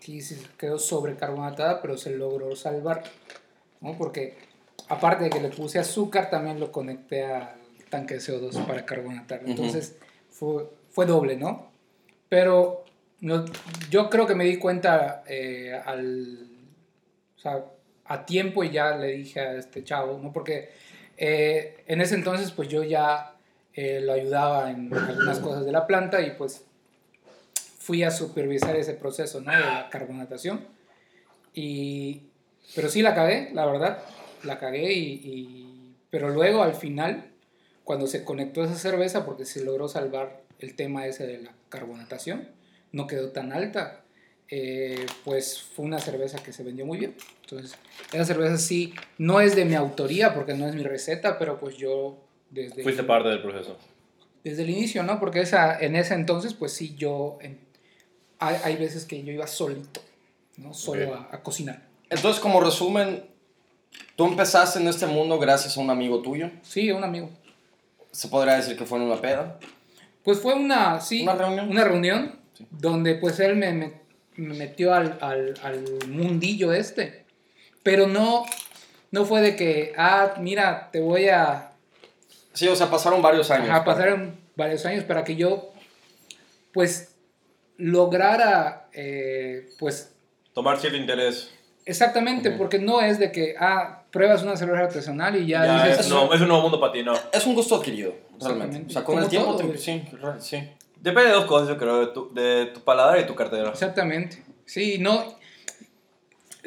Sí, 0.00 0.20
sí, 0.20 0.40
quedó 0.58 0.78
sobrecarbonatada, 0.78 1.80
pero 1.80 1.96
se 1.96 2.10
logró 2.10 2.56
salvar, 2.56 3.04
¿no? 3.80 3.96
Porque 3.96 4.36
aparte 4.88 5.24
de 5.24 5.30
que 5.30 5.40
le 5.40 5.48
puse 5.48 5.78
azúcar, 5.78 6.28
también 6.28 6.58
lo 6.58 6.72
conecté 6.72 7.24
al 7.24 7.54
tanque 7.88 8.14
de 8.14 8.20
CO2 8.20 8.66
para 8.66 8.84
carbonatar. 8.84 9.42
Entonces 9.46 9.96
fue, 10.28 10.68
fue 10.90 11.06
doble, 11.06 11.36
¿no? 11.36 11.70
Pero 12.28 12.84
no- 13.20 13.44
yo 13.90 14.10
creo 14.10 14.26
que 14.26 14.34
me 14.34 14.44
di 14.44 14.56
cuenta 14.58 15.22
eh, 15.28 15.80
al, 15.84 16.48
sea, 17.42 17.64
a 18.04 18.24
tiempo 18.26 18.64
y 18.64 18.70
ya 18.70 18.96
le 18.96 19.08
dije 19.08 19.40
a 19.40 19.54
este 19.56 19.84
chavo, 19.84 20.18
¿no? 20.22 20.32
Porque 20.32 20.70
eh, 21.16 21.82
en 21.86 22.00
ese 22.00 22.14
entonces 22.14 22.50
pues 22.52 22.68
yo 22.68 22.82
ya 22.84 23.34
eh, 23.74 24.00
lo 24.02 24.12
ayudaba 24.12 24.70
en 24.70 24.92
algunas 24.92 25.38
cosas 25.40 25.64
de 25.64 25.72
la 25.72 25.86
planta 25.86 26.20
y 26.20 26.32
pues 26.32 26.64
fui 27.78 28.02
a 28.02 28.10
supervisar 28.10 28.76
ese 28.76 28.94
proceso, 28.94 29.40
¿no? 29.40 29.50
De 29.52 29.58
la 29.60 29.88
carbonatación. 29.90 30.64
Y, 31.54 32.22
pero 32.74 32.88
sí 32.88 33.02
la 33.02 33.14
cagué, 33.14 33.50
la 33.52 33.66
verdad, 33.66 33.98
la 34.44 34.58
cagué 34.58 34.92
y, 34.92 35.12
y- 35.24 35.96
pero 36.10 36.28
luego 36.28 36.62
al 36.62 36.74
final, 36.74 37.30
cuando 37.84 38.06
se 38.06 38.22
conectó 38.24 38.62
esa 38.62 38.76
cerveza, 38.76 39.24
porque 39.24 39.44
se 39.46 39.64
logró 39.64 39.88
salvar 39.88 40.42
el 40.58 40.74
tema 40.76 41.06
ese 41.06 41.26
de 41.26 41.38
la 41.38 41.52
carbonatación, 41.70 42.48
no 42.92 43.06
quedó 43.06 43.30
tan 43.30 43.52
alta, 43.52 44.01
eh, 44.54 45.06
pues 45.24 45.62
fue 45.62 45.86
una 45.86 45.98
cerveza 45.98 46.42
que 46.42 46.52
se 46.52 46.62
vendió 46.62 46.84
muy 46.84 46.98
bien. 46.98 47.14
Entonces, 47.44 47.74
esa 48.12 48.24
cerveza 48.26 48.58
sí, 48.58 48.92
no 49.16 49.40
es 49.40 49.56
de 49.56 49.64
mi 49.64 49.74
autoría, 49.76 50.34
porque 50.34 50.52
no 50.52 50.68
es 50.68 50.74
mi 50.74 50.82
receta, 50.82 51.38
pero 51.38 51.58
pues 51.58 51.78
yo 51.78 52.18
desde... 52.50 52.82
Fuiste 52.82 53.02
parte 53.02 53.30
del 53.30 53.40
proceso. 53.40 53.78
Desde 54.44 54.62
el 54.64 54.68
inicio, 54.70 55.02
¿no? 55.04 55.18
Porque 55.18 55.40
esa, 55.40 55.80
en 55.80 55.96
ese 55.96 56.12
entonces, 56.12 56.52
pues 56.52 56.72
sí, 56.74 56.94
yo... 56.96 57.38
en- 57.40 57.58
hay, 58.38 58.56
hay 58.64 58.76
veces 58.76 59.06
que 59.06 59.22
yo 59.22 59.32
iba 59.32 59.46
solito, 59.46 60.02
¿no? 60.58 60.74
Solo 60.74 61.14
a, 61.14 61.28
a 61.32 61.42
cocinar. 61.42 61.80
Entonces, 62.10 62.38
como 62.38 62.60
resumen, 62.60 63.24
tú 64.16 64.26
empezaste 64.26 64.80
en 64.80 64.88
este 64.88 65.06
mundo 65.06 65.38
gracias 65.38 65.78
a 65.78 65.80
un 65.80 65.88
amigo 65.88 66.20
tuyo. 66.20 66.50
Sí, 66.60 66.90
un 66.90 67.04
amigo. 67.04 67.30
Se 68.10 68.28
podría 68.28 68.56
decir 68.56 68.76
que 68.76 68.84
fue 68.84 68.98
en 68.98 69.04
una 69.04 69.18
peda. 69.18 69.58
Pues 70.22 70.40
fue 70.40 70.52
una, 70.54 71.00
sí, 71.00 71.22
¿Una 71.22 71.36
reunión? 71.36 71.70
una 71.70 71.84
reunión 71.84 72.38
Sí. 72.52 72.66
donde 72.70 73.14
pues 73.14 73.40
él 73.40 73.56
me, 73.56 73.72
me- 73.72 74.01
me 74.36 74.54
metió 74.54 74.94
al, 74.94 75.18
al, 75.20 75.54
al 75.62 75.84
mundillo 76.08 76.72
este. 76.72 77.24
Pero 77.82 78.06
no, 78.06 78.44
no 79.10 79.24
fue 79.24 79.40
de 79.40 79.56
que, 79.56 79.92
ah, 79.96 80.34
mira, 80.38 80.88
te 80.92 81.00
voy 81.00 81.28
a, 81.28 81.68
Sí, 82.54 82.68
o 82.68 82.76
sea, 82.76 82.90
pasaron 82.90 83.22
varios 83.22 83.50
años. 83.50 83.70
Ajá, 83.70 83.82
pasaron 83.84 84.36
varios 84.56 84.84
años 84.86 85.04
para 85.04 85.24
que 85.24 85.36
yo, 85.36 85.72
pues, 86.72 87.14
lograra, 87.78 88.88
eh, 88.92 89.68
pues, 89.78 90.12
Tomar 90.52 90.78
cierto 90.78 90.98
interés. 90.98 91.50
exactamente, 91.86 92.50
porque 92.50 92.78
no 92.78 93.00
es 93.00 93.18
de 93.18 93.32
que, 93.32 93.54
ah, 93.58 94.02
pruebas 94.10 94.42
una 94.42 94.56
cerveza 94.56 94.84
artesanal 94.84 95.34
y 95.36 95.46
ya, 95.46 95.64
Ya, 95.64 95.84
dices, 95.86 96.00
es, 96.06 96.08
no, 96.12 96.32
es 96.34 96.40
un 96.42 96.48
nuevo 96.48 96.62
mundo 96.64 96.78
para 96.78 96.92
ti, 96.92 97.02
no. 97.02 97.14
Es 97.32 97.46
un 97.46 97.54
gusto 97.54 97.76
adquirido, 97.76 98.14
realmente. 98.38 98.84
O 98.86 98.90
sea, 98.90 99.02
con 99.04 99.18
el 99.22 99.28
tiempo, 99.28 99.56
todo, 99.56 99.70
te- 99.70 99.78
sí, 99.78 100.02
sí. 100.40 100.68
Depende 101.02 101.30
de 101.30 101.34
dos 101.34 101.46
cosas, 101.46 101.68
yo 101.68 101.76
creo, 101.76 102.06
de 102.06 102.12
tu, 102.12 102.32
de 102.32 102.66
tu 102.66 102.80
paladar 102.80 103.18
y 103.18 103.26
tu 103.26 103.34
cartera. 103.34 103.70
Exactamente. 103.70 104.40
Sí, 104.64 104.98
no. 104.98 105.36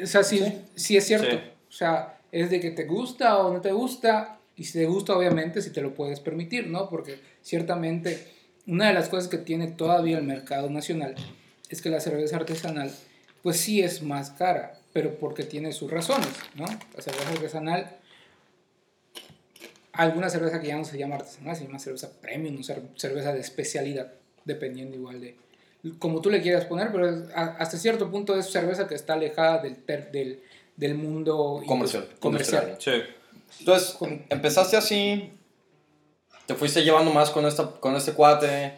O 0.02 0.06
sea, 0.06 0.22
sí, 0.22 0.62
sí 0.74 0.98
es 0.98 1.06
cierto. 1.06 1.30
Sí. 1.30 1.36
O 1.68 1.72
sea, 1.72 2.18
es 2.30 2.50
de 2.50 2.60
que 2.60 2.70
te 2.70 2.84
gusta 2.84 3.38
o 3.38 3.54
no 3.54 3.62
te 3.62 3.72
gusta. 3.72 4.38
Y 4.54 4.64
si 4.64 4.74
te 4.74 4.84
gusta, 4.84 5.16
obviamente, 5.16 5.62
si 5.62 5.70
te 5.70 5.80
lo 5.80 5.94
puedes 5.94 6.20
permitir, 6.20 6.66
¿no? 6.66 6.90
Porque 6.90 7.18
ciertamente 7.40 8.30
una 8.66 8.88
de 8.88 8.94
las 8.94 9.08
cosas 9.08 9.28
que 9.28 9.38
tiene 9.38 9.68
todavía 9.68 10.18
el 10.18 10.24
mercado 10.24 10.68
nacional 10.68 11.14
es 11.70 11.80
que 11.80 11.88
la 11.88 12.00
cerveza 12.00 12.36
artesanal, 12.36 12.92
pues 13.42 13.58
sí 13.58 13.82
es 13.82 14.02
más 14.02 14.30
cara, 14.30 14.78
pero 14.92 15.14
porque 15.18 15.44
tiene 15.44 15.72
sus 15.72 15.90
razones, 15.90 16.28
¿no? 16.54 16.66
La 16.66 17.02
cerveza 17.02 17.30
artesanal, 17.30 17.96
alguna 19.92 20.28
cerveza 20.28 20.60
que 20.60 20.68
ya 20.68 20.76
no 20.76 20.84
se 20.84 20.98
llama 20.98 21.16
artesanal, 21.16 21.56
se 21.56 21.64
llama 21.64 21.78
cerveza 21.78 22.10
premium, 22.20 22.62
cerveza 22.62 23.32
de 23.32 23.40
especialidad, 23.40 24.12
dependiendo 24.46 24.96
igual 24.96 25.20
de 25.20 25.36
como 25.98 26.20
tú 26.20 26.30
le 26.30 26.40
quieras 26.42 26.64
poner, 26.64 26.90
pero 26.90 27.08
es- 27.08 27.30
a- 27.34 27.56
hasta 27.58 27.76
cierto 27.76 28.10
punto 28.10 28.36
es 28.36 28.50
cerveza 28.50 28.88
que 28.88 28.94
está 28.96 29.12
alejada 29.12 29.58
del, 29.62 29.76
ter- 29.84 30.10
del, 30.10 30.40
del 30.76 30.94
mundo 30.96 31.62
Comercial, 31.66 32.08
comercial. 32.18 32.76
Sí. 32.80 32.90
Entonces, 33.60 33.90
Con- 33.92 34.24
empezaste 34.28 34.76
así, 34.76 35.30
te 36.46 36.54
fuiste 36.54 36.82
llevando 36.82 37.12
más 37.12 37.30
con, 37.30 37.46
esta, 37.46 37.70
con 37.70 37.94
este 37.94 38.12
cuate, 38.14 38.72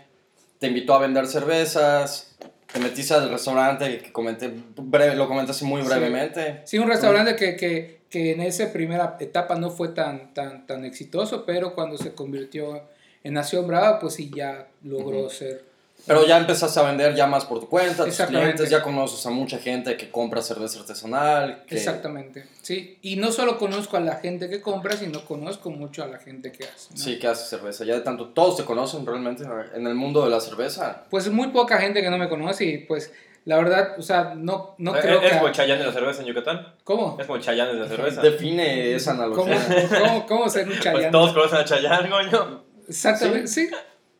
te 0.58 0.66
invitó 0.66 0.92
a 0.94 0.98
vender 0.98 1.26
cervezas, 1.26 2.36
te 2.70 2.78
metiste 2.80 3.14
al 3.14 3.30
restaurante 3.30 3.98
que 3.98 4.12
comenté, 4.12 4.52
breve, 4.76 5.14
lo 5.14 5.28
comentaste 5.28 5.64
muy 5.64 5.80
Sí. 5.82 5.88
brevemente. 5.88 6.60
Sí, 6.64 6.78
un 6.78 6.88
restaurante 6.88 7.36
que, 7.36 7.56
que, 7.56 8.02
que 8.10 8.32
en 8.32 8.40
esa 8.42 8.70
primera 8.72 9.16
etapa 9.20 9.54
no 9.54 9.70
fue 9.70 9.88
tan, 9.88 10.34
tan, 10.34 10.66
tan 10.66 10.84
exitoso, 10.84 11.46
pero 11.46 11.74
cuando 11.74 11.96
se 11.96 12.12
convirtió 12.12 12.82
en 13.28 13.34
Nación 13.34 13.66
Brava, 13.66 13.98
pues 13.98 14.14
sí 14.14 14.30
ya 14.34 14.68
logró 14.82 15.20
Ujú. 15.20 15.30
ser. 15.30 15.64
Pero 16.06 16.26
ya 16.26 16.38
empezaste 16.38 16.80
a 16.80 16.84
vender 16.84 17.14
ya 17.14 17.26
más 17.26 17.44
por 17.44 17.60
tu 17.60 17.68
cuenta, 17.68 18.06
tus 18.06 18.16
clientes, 18.22 18.70
ya 18.70 18.82
conoces 18.82 19.26
a 19.26 19.30
mucha 19.30 19.58
gente 19.58 19.98
que 19.98 20.10
compra 20.10 20.40
cerveza 20.40 20.80
artesanal. 20.80 21.64
Que, 21.66 21.74
Exactamente. 21.74 22.46
Sí, 22.62 22.98
y 23.02 23.16
no 23.16 23.30
solo 23.30 23.58
conozco 23.58 23.98
a 23.98 24.00
la 24.00 24.14
gente 24.16 24.48
que 24.48 24.62
compra, 24.62 24.96
sino 24.96 25.22
conozco 25.26 25.68
mucho 25.70 26.02
a 26.02 26.06
la 26.06 26.18
gente 26.18 26.50
que 26.50 26.64
hace. 26.64 26.88
¿no? 26.92 26.96
Sí, 26.96 27.18
que 27.18 27.26
hace 27.26 27.44
cerveza. 27.44 27.84
Ya 27.84 27.94
de 27.96 28.00
tanto, 28.00 28.28
todos 28.28 28.56
te 28.56 28.64
conocen 28.64 29.04
realmente 29.04 29.44
en 29.74 29.86
el 29.86 29.94
mundo 29.94 30.24
de 30.24 30.30
la 30.30 30.40
cerveza. 30.40 31.04
Pues 31.10 31.28
muy 31.30 31.48
poca 31.48 31.78
gente 31.78 32.00
que 32.00 32.08
no 32.08 32.16
me 32.16 32.30
conoce 32.30 32.64
y 32.64 32.78
pues 32.78 33.12
la 33.44 33.58
verdad, 33.58 33.96
o 33.98 34.02
sea, 34.02 34.34
no, 34.34 34.74
no 34.78 34.94
¿Es, 34.96 35.02
creo 35.02 35.20
es 35.20 35.30
que... 35.32 35.38
como 35.38 35.50
de 35.52 35.76
la 35.84 35.92
cerveza 35.92 36.22
en 36.22 36.28
Yucatán? 36.28 36.74
¿Cómo? 36.84 37.18
Es 37.20 37.26
como 37.26 37.38
Chayán 37.38 37.68
de 37.68 37.74
la 37.80 37.88
cerveza. 37.88 38.22
Define 38.22 38.94
esa 38.94 39.12
¿Cómo, 39.12 39.42
analogía. 39.52 39.88
cómo, 40.00 40.26
cómo 40.26 40.48
ser 40.48 40.64
un 40.68 40.70
Pues 40.72 40.84
chayán? 40.84 41.10
todos 41.10 41.32
conocen 41.34 41.58
a 41.58 41.64
Chayán, 41.66 42.08
coño. 42.08 42.67
Exactamente, 42.88 43.46
sí. 43.48 43.68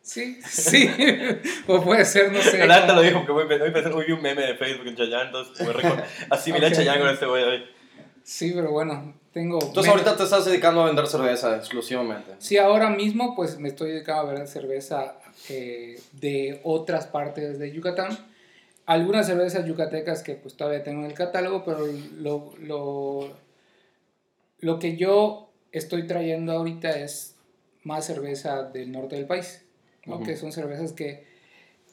Sí, 0.01 0.39
sí. 0.43 0.89
o 1.67 1.83
puede 1.83 2.05
ser, 2.05 2.31
no 2.31 2.41
sé. 2.41 2.63
El 2.63 2.71
Anta 2.71 2.87
como- 2.87 3.01
lo 3.01 3.07
dijo 3.07 3.25
porque 3.27 3.53
hoy 3.61 3.71
hoy 3.93 4.05
vi 4.07 4.11
un 4.13 4.21
meme 4.21 4.41
de 4.41 4.55
Facebook 4.55 4.87
en 4.87 4.95
Chayán, 4.95 5.27
entonces 5.27 5.67
me 5.67 5.73
recuerdo. 5.73 6.03
Así 6.29 6.51
Ok. 6.51 6.57
Chayán 6.71 6.99
con 6.99 7.09
este 7.09 7.25
güey 7.25 7.43
hoy. 7.43 7.63
Sí, 8.23 8.51
pero 8.55 8.71
bueno, 8.71 9.15
tengo... 9.33 9.59
Entonces 9.61 9.91
ahorita 9.91 10.15
te 10.15 10.23
estás 10.23 10.45
dedicando 10.45 10.81
a 10.81 10.85
vender 10.85 11.07
cerveza 11.07 11.57
exclusivamente. 11.57 12.33
Sí, 12.39 12.57
ahora 12.57 12.89
mismo 12.89 13.35
pues 13.35 13.59
me 13.59 13.69
estoy 13.69 13.91
dedicando 13.91 14.21
a 14.21 14.25
vender 14.33 14.47
cerveza 14.47 15.15
eh, 15.49 15.99
de 16.13 16.59
otras 16.63 17.07
partes 17.07 17.59
de 17.59 17.71
Yucatán. 17.71 18.17
Algunas 18.85 19.27
cervezas 19.27 19.65
yucatecas 19.67 20.23
que 20.23 20.33
pues 20.35 20.55
todavía 20.55 20.83
tengo 20.83 21.01
en 21.01 21.07
el 21.07 21.13
catálogo, 21.13 21.63
pero 21.63 21.87
lo, 22.17 22.53
lo, 22.59 23.29
lo 24.59 24.79
que 24.79 24.95
yo 24.95 25.51
estoy 25.71 26.07
trayendo 26.07 26.53
ahorita 26.53 26.89
es 26.99 27.35
más 27.83 28.05
cerveza 28.05 28.63
del 28.63 28.91
norte 28.91 29.15
del 29.15 29.25
país, 29.25 29.65
¿no? 30.05 30.15
Ujú. 30.15 30.25
que 30.25 30.37
son 30.37 30.51
cervezas 30.51 30.93
que, 30.93 31.25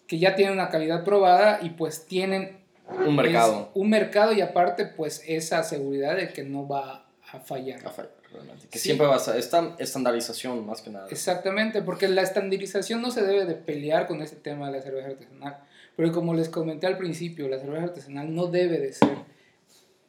que 0.07 0.19
ya 0.19 0.35
tienen 0.35 0.55
una 0.55 0.69
calidad 0.69 1.05
probada 1.05 1.61
y 1.63 1.71
pues 1.71 2.07
tienen 2.07 2.59
Un 3.07 3.17
mercado. 3.17 3.71
es 3.75 3.81
un 3.81 3.91
mercado 3.91 4.33
y 4.33 4.41
aparte 4.41 4.87
pues 4.87 5.23
esa 5.27 5.63
seguridad 5.63 6.17
de 6.17 6.29
que 6.33 6.43
no 6.45 6.67
va 6.69 7.07
a 7.33 7.41
fallar. 7.41 7.81
Café, 7.83 8.05
realmente. 8.33 8.67
Que 8.71 8.79
Sí. 8.79 8.85
siempre 8.85 9.07
vas 9.07 9.29
a... 9.29 9.37
Esta 9.37 9.75
estandarización 9.79 10.65
más 10.67 10.81
que 10.83 10.91
nada. 10.91 11.09
Exactamente, 11.11 11.83
porque 11.83 12.09
la 12.09 12.23
estandarización 12.23 13.03
no 13.03 13.11
se 13.11 13.23
debe 13.23 13.45
de 13.45 13.55
pelear 13.55 14.07
con 14.07 14.23
este 14.23 14.37
tema 14.37 14.71
de 14.71 14.79
la 14.79 14.83
cerveza 14.83 15.09
artesanal. 15.09 15.59
Porque 15.97 16.13
como 16.13 16.35
les 16.35 16.49
comenté 16.49 16.87
al 16.87 16.99
principio, 16.99 17.49
la 17.49 17.59
cerveza 17.59 17.85
artesanal 17.85 18.33
no 18.35 18.47
debe 18.47 18.79
de 18.79 18.93
ser 18.93 19.17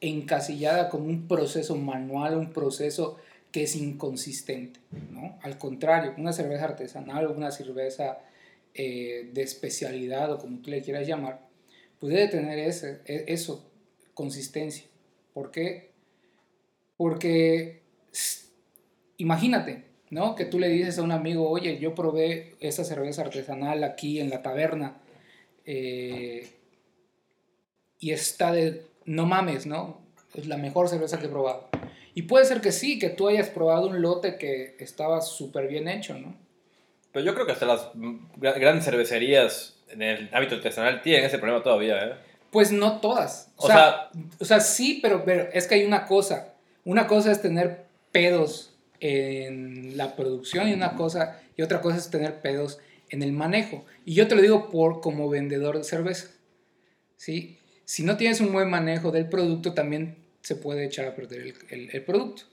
encasillada 0.01 0.89
como 0.89 1.05
un 1.05 1.28
proceso 1.28 1.75
manual, 1.75 2.38
un 2.38 2.51
proceso 2.53 3.17
que 3.58 3.64
es 3.64 3.76
inconsistente, 3.76 4.80
¿no? 5.10 5.39
Al 5.41 5.58
contrario, 5.58 6.14
una 6.20 6.32
cerveza 6.32 6.66
artesanal 6.66 7.26
o 7.26 7.34
una 7.34 7.49
cerveza 7.49 8.20
eh, 8.76 9.32
de 9.34 9.41
especialidad 9.41 10.32
o 10.32 10.38
como 10.38 10.60
tú 10.60 10.70
le 10.70 10.84
quieras 10.84 11.08
llamar, 11.08 11.39
pues 11.99 12.14
debe 12.14 12.28
tener 12.28 12.60
ese, 12.60 13.01
e- 13.08 13.26
eso, 13.30 13.68
consistencia. 14.14 14.86
¿Por 15.34 15.49
qué? 15.49 15.89
Porque 16.97 17.82
imagínate, 19.18 19.86
¿no? 20.12 20.36
Que 20.36 20.45
tú 20.45 20.60
le 20.60 20.70
dices 20.70 20.99
a 20.99 21.01
un 21.01 21.12
amigo, 21.12 21.49
oye, 21.49 21.80
yo 21.80 21.95
probé 21.95 22.53
esa 22.60 22.84
cerveza 22.84 23.24
artesanal 23.24 23.84
aquí 23.84 24.20
en 24.20 24.30
la 24.30 24.43
taberna 24.43 24.97
eh, 25.66 26.47
y 27.97 28.12
está 28.12 28.51
de, 28.51 28.86
no 29.05 29.26
mames, 29.26 29.66
¿no? 29.66 29.99
Es 30.36 30.45
la 30.45 30.58
mejor 30.58 30.89
cerveza 30.89 31.20
que 31.20 31.26
he 31.26 31.30
probado. 31.30 31.66
Y 32.18 32.24
puede 32.24 32.45
ser 32.45 32.61
que 32.61 32.72
sí, 32.72 32.97
que 32.97 33.09
tú 33.09 33.28
hayas 33.28 33.49
probado 33.49 33.86
un 33.88 34.01
lote 34.01 34.38
que 34.38 34.76
estaba 34.80 35.22
súper 35.22 35.68
bien 35.68 35.88
hecho, 35.88 36.18
¿no? 36.18 36.36
Pero 37.11 37.24
yo 37.24 37.36
creo 37.36 37.45
que 37.45 37.51
hasta 37.51 37.68
las 37.68 37.91
gra- 37.93 38.59
grandes 38.59 38.86
cervecerías 38.86 39.76
en 39.89 40.01
el 40.01 40.28
ámbito 40.34 40.55
artesanal 40.55 41.03
tienen 41.03 41.26
ese 41.26 41.38
problema 41.38 41.61
todavía, 41.61 42.03
¿eh? 42.03 42.13
Pues 42.49 42.72
no 42.72 42.99
todas. 43.01 43.51
O, 43.55 43.65
O 43.65 43.68
sea, 43.68 44.09
o 44.39 44.45
sea, 44.45 44.59
sí, 44.61 44.97
pero, 44.99 45.24
pero 45.26 45.47
es 45.53 45.68
que 45.68 45.76
hay 45.76 45.84
una 45.86 46.07
cosa. 46.07 46.55
Una 46.86 47.05
cosa 47.05 47.32
es 47.32 47.39
tener 47.39 47.86
pedos 48.11 48.74
en 48.99 49.95
la 49.95 50.15
producción 50.15 50.68
y 50.70 50.74
una 50.74 50.95
cosa 50.95 51.39
y 51.55 51.61
otra 51.61 51.82
cosa 51.82 51.97
es 51.97 52.09
tener 52.09 52.41
pedos 52.41 52.80
en 53.09 53.22
el 53.22 53.32
manejo. 53.32 53.86
Y 54.05 54.15
yo 54.15 54.28
te 54.28 54.34
lo 54.34 54.41
digo 54.41 54.70
por 54.72 55.01
como 55.01 55.30
vendedor 55.30 55.78
de 55.78 55.84
cerveza. 55.84 56.30
¿Sí? 57.15 57.59
Si 57.86 58.01
no 58.01 58.18
tienes 58.18 58.41
un 58.41 58.51
buen 58.53 58.72
manejo 58.72 59.11
del 59.11 59.30
producto, 59.30 59.76
también 59.76 60.18
se 60.42 60.56
puede 60.56 60.86
echar 60.86 61.06
a 61.08 61.16
perder 61.16 61.42
el, 61.42 61.54
el- 61.70 61.90
el 61.94 62.04
producto. 62.04 62.44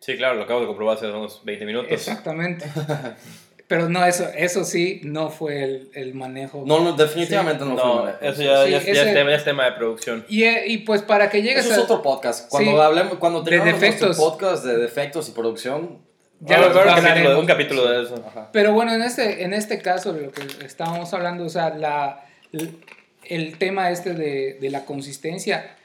Sí, 0.00 0.16
claro, 0.16 0.34
lo 0.34 0.42
acabo 0.42 0.60
de 0.60 0.66
comprobar 0.66 0.96
hace 0.96 1.06
unos 1.06 1.44
20 1.44 1.64
minutos. 1.64 1.90
Exactamente. 1.92 2.64
Pero 3.68 3.88
no, 3.88 4.04
eso, 4.04 4.28
eso 4.36 4.64
sí, 4.64 5.00
no 5.04 5.30
fue 5.30 5.62
el, 5.64 5.90
el 5.94 6.12
manejo. 6.14 6.64
No, 6.66 6.80
no, 6.80 6.92
definitivamente 6.92 7.64
no, 7.64 7.74
fue 7.76 7.84
No, 7.84 7.94
manejo. 8.04 8.18
eso 8.20 8.42
ya, 8.42 8.64
Sí, 8.64 8.70
ya 8.72 8.76
es- 8.78 8.84
ya 8.86 8.92
ese- 8.92 9.08
es 9.08 9.14
tema, 9.14 9.30
ya 9.30 9.36
es 9.36 9.44
tema 9.44 9.64
de 9.64 9.72
producción. 9.72 10.24
Y, 10.28 10.42
eh, 10.44 10.64
y 10.66 10.78
pues 10.78 11.02
para 11.02 11.30
que 11.30 11.40
llegues 11.42 11.64
Eso 11.64 11.72
es 11.74 11.78
a... 11.78 11.82
otro 11.84 12.02
podcast. 12.02 12.50
Cuando 12.50 12.72
Sí. 12.72 12.76
hablemos, 12.78 13.14
cuando 13.14 13.42
De 13.42 13.50
tengamos 13.52 13.80
nuestro 13.80 14.08
defectos. 14.08 14.16
podcast 14.18 14.64
de 14.64 14.76
defectos 14.76 15.28
y 15.28 15.32
producción. 15.32 15.98
Ya 16.40 16.58
lo 16.58 16.66
un, 16.68 16.74
capítulo, 16.74 17.38
un 17.40 17.46
capítulo 17.46 17.88
de 17.88 18.02
eso. 18.02 18.22
Ajá. 18.26 18.50
Pero 18.52 18.72
bueno, 18.72 18.92
en 18.92 19.02
este, 19.02 19.44
en 19.44 19.54
este 19.54 19.78
caso 19.80 20.12
de 20.12 20.22
lo 20.22 20.32
que 20.32 20.42
estábamos 20.66 21.14
hablando, 21.14 21.44
o 21.44 21.48
sea, 21.48 21.70
la, 21.70 22.26
el, 22.52 22.78
el 23.24 23.56
tema 23.58 23.90
este 23.92 24.12
de, 24.12 24.58
de 24.60 24.70
la 24.70 24.84
consistencia 24.84 25.76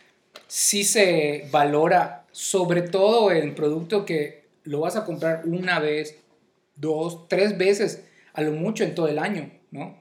sí 0.47 0.83
se 0.83 1.47
valora, 1.51 2.25
sobre 2.31 2.81
todo 2.81 3.31
en 3.31 3.55
producto 3.55 4.05
que 4.05 4.47
lo 4.63 4.81
vas 4.81 4.95
a 4.95 5.05
comprar 5.05 5.43
una 5.45 5.79
vez, 5.79 6.17
dos, 6.75 7.27
tres 7.27 7.57
veces, 7.57 8.03
a 8.33 8.41
lo 8.41 8.51
mucho 8.51 8.83
en 8.83 8.95
todo 8.95 9.07
el 9.07 9.19
año, 9.19 9.51
¿no? 9.71 9.97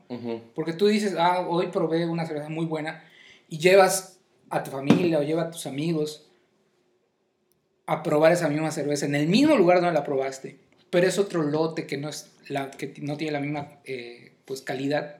Porque 0.55 0.73
tú 0.73 0.87
dices, 0.87 1.15
ah, 1.19 1.47
hoy 1.49 1.69
probé 1.69 2.07
una 2.07 2.27
cerveza 2.27 2.49
muy 2.49 2.67
buena 2.67 3.05
y 3.49 3.59
llevas 3.59 4.19
a 4.51 4.63
tu 4.63 4.71
familia 4.71 5.19
o 5.19 5.23
llevas 5.23 5.47
a 5.47 5.51
tus 5.51 5.67
amigos 5.67 6.29
a 7.87 8.03
probar 8.03 8.33
esa 8.33 8.49
misma 8.49 8.71
cerveza 8.71 9.07
en 9.07 9.15
el 9.15 9.29
mismo 9.29 9.57
lugar 9.57 9.81
donde 9.81 9.95
la 9.95 10.05
probaste, 10.05 10.59
pero 10.91 11.07
es 11.07 11.19
otro 11.19 11.43
lote 11.43 11.87
que 11.87 11.97
no, 11.97 12.09
es 12.09 12.33
la, 12.49 12.71
que 12.71 12.95
no 13.01 13.17
tiene 13.17 13.33
la 13.33 13.41
misma 13.41 13.79
eh, 13.85 14.33
pues, 14.45 14.61
calidad, 14.61 15.19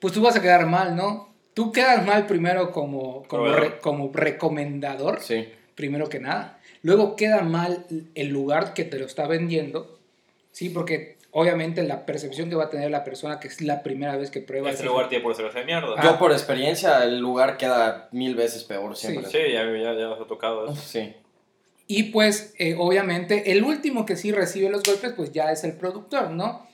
pues 0.00 0.14
tú 0.14 0.22
vas 0.22 0.36
a 0.36 0.42
quedar 0.42 0.66
mal, 0.66 0.94
¿no? 0.94 1.34
Tú 1.58 1.72
quedas 1.72 2.06
mal 2.06 2.28
primero 2.28 2.70
como, 2.70 3.24
como, 3.24 3.48
re- 3.48 3.78
como 3.80 4.12
recomendador, 4.12 5.20
Sí. 5.20 5.48
primero 5.74 6.08
que 6.08 6.20
nada. 6.20 6.60
Luego 6.82 7.16
queda 7.16 7.42
mal 7.42 7.84
el 8.14 8.28
lugar 8.28 8.74
que 8.74 8.84
te 8.84 8.96
lo 8.96 9.06
está 9.06 9.26
vendiendo, 9.26 9.98
¿sí? 10.52 10.68
Porque 10.68 11.16
obviamente 11.32 11.82
la 11.82 12.06
percepción 12.06 12.48
que 12.48 12.54
va 12.54 12.66
a 12.66 12.70
tener 12.70 12.92
la 12.92 13.02
persona 13.02 13.40
que 13.40 13.48
es 13.48 13.60
la 13.60 13.82
primera 13.82 14.16
vez 14.16 14.30
que 14.30 14.40
prueba 14.40 14.70
Este 14.70 14.84
lugar 14.84 15.08
tiene 15.08 15.24
por 15.24 15.34
cerveza 15.34 15.58
de 15.58 15.64
mierda. 15.64 15.94
Ah. 15.96 16.02
Yo 16.04 16.16
por 16.20 16.30
experiencia, 16.30 17.02
el 17.02 17.18
lugar 17.18 17.56
queda 17.56 18.08
mil 18.12 18.36
veces 18.36 18.62
peor 18.62 18.94
siempre. 18.96 19.28
Sí, 19.28 19.38
ya, 19.52 19.64
ya, 19.64 19.94
ya 19.94 20.06
nos 20.06 20.20
ha 20.20 20.26
tocado 20.28 20.66
eso. 20.70 20.76
Sí. 20.80 21.12
Y 21.88 22.04
pues, 22.04 22.54
eh, 22.58 22.76
obviamente, 22.78 23.50
el 23.50 23.64
último 23.64 24.06
que 24.06 24.14
sí 24.14 24.30
recibe 24.30 24.70
los 24.70 24.84
golpes, 24.84 25.12
pues 25.16 25.32
ya 25.32 25.50
es 25.50 25.64
el 25.64 25.72
productor, 25.72 26.30
¿no? 26.30 26.64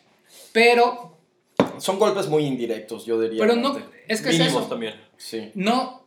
Pero, 0.52 1.16
Son 1.78 1.98
golpes 1.98 2.26
muy 2.28 2.44
indirectos, 2.44 3.06
yo 3.06 3.18
diría. 3.18 3.40
pero 3.40 3.56
no. 3.56 3.93
Es 4.08 4.20
que 4.20 4.30
es 4.30 4.38
Mínimos 4.38 4.62
eso. 4.62 4.68
también. 4.68 4.94
Sí. 5.16 5.50
No, 5.54 6.06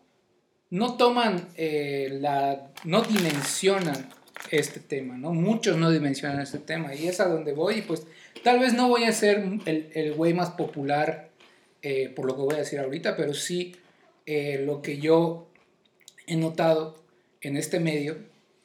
no 0.69 0.97
toman 0.97 1.47
eh, 1.55 2.17
la, 2.19 2.71
no 2.83 3.01
dimensionan 3.01 4.09
este 4.51 4.79
tema, 4.79 5.17
¿no? 5.17 5.33
Muchos 5.33 5.77
no 5.77 5.91
dimensionan 5.91 6.39
este 6.39 6.59
tema 6.59 6.93
y 6.95 7.07
es 7.07 7.19
a 7.19 7.27
donde 7.27 7.53
voy 7.53 7.75
y 7.75 7.81
pues 7.81 8.05
tal 8.43 8.59
vez 8.59 8.73
no 8.73 8.87
voy 8.87 9.03
a 9.03 9.11
ser 9.11 9.43
el, 9.65 9.89
el 9.93 10.13
güey 10.13 10.33
más 10.33 10.51
popular 10.51 11.27
eh, 11.83 12.09
por 12.09 12.25
lo 12.25 12.35
que 12.35 12.41
voy 12.41 12.55
a 12.55 12.59
decir 12.59 12.79
ahorita, 12.79 13.15
pero 13.15 13.33
sí 13.33 13.75
eh, 14.25 14.61
lo 14.65 14.81
que 14.81 14.97
yo 14.97 15.47
he 16.25 16.35
notado 16.35 17.01
en 17.39 17.55
este 17.55 17.79
medio, 17.79 18.17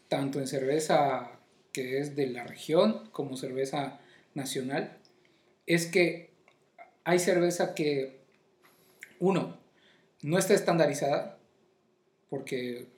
tanto 0.09 0.41
en 0.41 0.49
cerveza 0.49 1.30
que 1.72 1.99
es 1.99 2.16
de 2.16 2.26
la 2.26 2.45
región 2.45 3.09
como 3.12 3.37
cerveza 3.37 4.01
nacional, 4.35 4.97
es 5.66 5.87
que 5.87 6.30
hay 7.05 7.18
cerveza 7.18 7.74
que, 7.74 8.22
uno, 9.23 9.57
no 10.23 10.37
está 10.37 10.53
estandarizada, 10.53 11.39
porque 12.29 12.89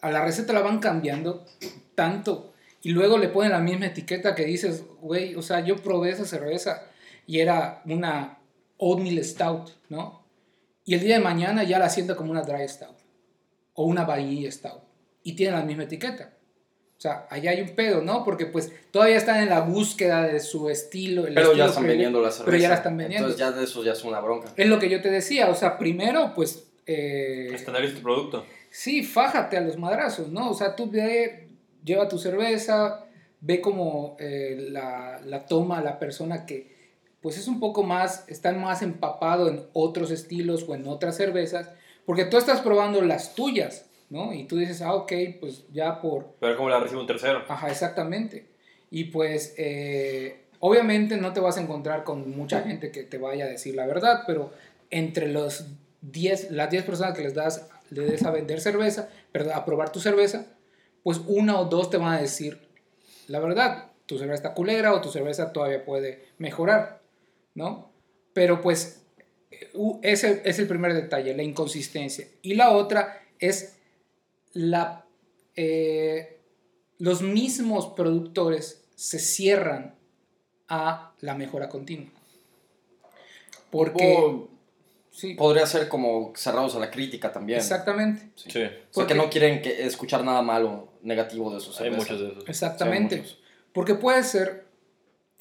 a 0.00 0.10
la 0.12 0.24
receta 0.24 0.52
la 0.52 0.60
van 0.60 0.78
cambiando 0.78 1.44
tanto 1.96 2.52
y 2.82 2.90
luego 2.90 3.18
le 3.18 3.28
ponen 3.28 3.50
la 3.50 3.58
misma 3.58 3.86
etiqueta 3.86 4.36
que 4.36 4.44
dices, 4.44 4.84
güey, 5.00 5.34
o 5.34 5.42
sea, 5.42 5.60
yo 5.60 5.76
probé 5.76 6.10
esa 6.10 6.24
cerveza 6.24 6.86
y 7.26 7.40
era 7.40 7.82
una 7.84 8.38
oatmeal 8.78 9.24
stout, 9.24 9.70
¿no? 9.88 10.22
Y 10.84 10.94
el 10.94 11.00
día 11.00 11.16
de 11.16 11.24
mañana 11.24 11.64
ya 11.64 11.80
la 11.80 11.88
siento 11.88 12.16
como 12.16 12.30
una 12.30 12.42
dry 12.42 12.68
stout 12.68 12.98
o 13.74 13.84
una 13.84 14.04
vainilla 14.04 14.52
stout 14.52 14.82
y 15.24 15.34
tiene 15.34 15.56
la 15.56 15.64
misma 15.64 15.84
etiqueta. 15.84 16.32
O 17.02 17.06
sea, 17.08 17.26
allá 17.30 17.50
hay 17.50 17.60
un 17.60 17.70
pedo, 17.70 18.00
¿no? 18.00 18.22
Porque 18.22 18.46
pues 18.46 18.70
todavía 18.92 19.16
están 19.16 19.42
en 19.42 19.48
la 19.48 19.62
búsqueda 19.62 20.22
de 20.22 20.38
su 20.38 20.70
estilo. 20.70 21.26
el 21.26 21.34
Pero 21.34 21.48
estilo 21.48 21.64
ya 21.64 21.70
están 21.70 21.86
vendiendo 21.88 22.22
la 22.22 22.30
cerveza. 22.30 22.44
Pero 22.44 22.58
ya 22.62 22.68
la 22.68 22.74
están 22.76 22.96
vendiendo. 22.96 23.26
Entonces 23.26 23.40
ya 23.40 23.58
de 23.58 23.64
eso 23.64 23.82
ya 23.82 23.90
es 23.90 24.04
una 24.04 24.20
bronca. 24.20 24.52
Es 24.56 24.68
lo 24.68 24.78
que 24.78 24.88
yo 24.88 25.02
te 25.02 25.10
decía, 25.10 25.50
o 25.50 25.54
sea, 25.56 25.78
primero, 25.78 26.32
pues... 26.32 26.62
eh, 26.86 27.48
Estandariza 27.52 27.96
tu 27.96 28.02
producto. 28.02 28.46
Sí, 28.70 29.02
fájate 29.02 29.56
a 29.56 29.62
los 29.62 29.76
madrazos, 29.78 30.28
¿no? 30.28 30.48
O 30.48 30.54
sea, 30.54 30.76
tú 30.76 30.88
ve, 30.92 31.48
lleva 31.82 32.06
tu 32.06 32.18
cerveza, 32.20 33.04
ve 33.40 33.60
como 33.60 34.16
eh, 34.20 34.68
la, 34.70 35.20
la 35.24 35.44
toma 35.46 35.82
la 35.82 35.98
persona 35.98 36.46
que, 36.46 36.94
pues 37.20 37.36
es 37.36 37.48
un 37.48 37.58
poco 37.58 37.82
más, 37.82 38.26
está 38.28 38.52
más 38.52 38.80
empapado 38.80 39.48
en 39.48 39.66
otros 39.72 40.12
estilos 40.12 40.64
o 40.68 40.76
en 40.76 40.86
otras 40.86 41.16
cervezas, 41.16 41.68
porque 42.06 42.26
tú 42.26 42.36
estás 42.36 42.60
probando 42.60 43.02
las 43.02 43.34
tuyas, 43.34 43.86
¿no? 44.12 44.32
Y 44.34 44.44
tú 44.44 44.56
dices, 44.58 44.82
ah, 44.82 44.92
ok, 44.94 45.12
pues 45.40 45.64
ya 45.72 46.00
por, 46.00 46.34
Pero 46.38 46.54
como 46.56 46.68
la 46.68 46.78
recibe 46.78 47.00
un 47.00 47.06
tercero. 47.06 47.42
Ajá, 47.48 47.68
exactamente. 47.70 48.46
Y 48.90 49.04
pues, 49.04 49.54
eh, 49.56 50.42
obviamente 50.60 51.16
no 51.16 51.32
te 51.32 51.40
vas 51.40 51.56
a 51.56 51.62
encontrar 51.62 52.04
con 52.04 52.30
mucha 52.36 52.60
gente 52.62 52.90
que 52.90 53.04
te 53.04 53.16
vaya 53.16 53.46
a 53.46 53.48
decir 53.48 53.74
la 53.74 53.86
verdad, 53.86 54.24
pero 54.26 54.52
entre 54.90 55.28
los 55.28 55.64
10, 56.02 56.50
las 56.50 56.68
10 56.70 56.84
personas 56.84 57.16
que 57.16 57.22
les 57.22 57.32
das, 57.34 57.68
le 57.90 58.02
des 58.02 58.22
a 58.24 58.30
vender 58.30 58.60
cerveza, 58.60 59.08
perdón, 59.32 59.54
a 59.54 59.64
probar 59.64 59.90
tu 59.92 59.98
cerveza, 60.00 60.44
pues 61.02 61.20
una 61.26 61.58
o 61.58 61.64
dos 61.64 61.88
te 61.88 61.96
van 61.96 62.12
a 62.12 62.20
decir 62.20 62.58
la 63.28 63.40
verdad. 63.40 63.92
Tu 64.04 64.18
cerveza 64.18 64.34
está 64.34 64.52
culera 64.54 64.92
o 64.92 65.00
tu 65.00 65.08
cerveza 65.10 65.52
todavía 65.54 65.84
puede 65.86 66.26
mejorar, 66.36 67.00
¿no? 67.54 67.90
Pero 68.34 68.60
pues, 68.60 69.04
u- 69.72 70.00
ese 70.02 70.42
es 70.44 70.58
el 70.58 70.66
primer 70.66 70.92
detalle, 70.92 71.34
la 71.34 71.42
inconsistencia. 71.42 72.26
Y 72.42 72.54
la 72.54 72.72
otra 72.72 73.22
es 73.38 73.78
la, 74.52 75.04
eh, 75.56 76.38
los 76.98 77.22
mismos 77.22 77.88
productores 77.88 78.84
se 78.94 79.18
cierran 79.18 79.94
a 80.68 81.12
la 81.20 81.34
mejora 81.34 81.68
continua. 81.68 82.10
Porque... 83.70 84.14
Oh, 84.18 84.48
sí, 85.10 85.34
Podría 85.34 85.66
ser 85.66 85.88
como 85.88 86.32
cerrados 86.36 86.74
a 86.76 86.78
la 86.78 86.90
crítica 86.90 87.32
también. 87.32 87.58
exactamente. 87.58 88.28
Sí. 88.36 88.50
sí, 88.50 88.58
O 88.58 88.60
sea, 88.62 88.78
Porque- 88.92 89.14
que 89.14 89.18
no 89.18 89.30
quieren 89.30 89.62
que- 89.62 89.86
escuchar 89.86 90.24
nada 90.24 90.42
malo, 90.42 90.88
negativo 91.02 91.52
de 91.52 91.60
sus 91.60 91.80
hay 91.80 91.90
muchos 91.90 92.20
de 92.20 92.28
esos. 92.28 92.48
Exactamente. 92.48 93.24
Porque 93.72 93.94
puede 93.94 94.22
ser 94.22 94.66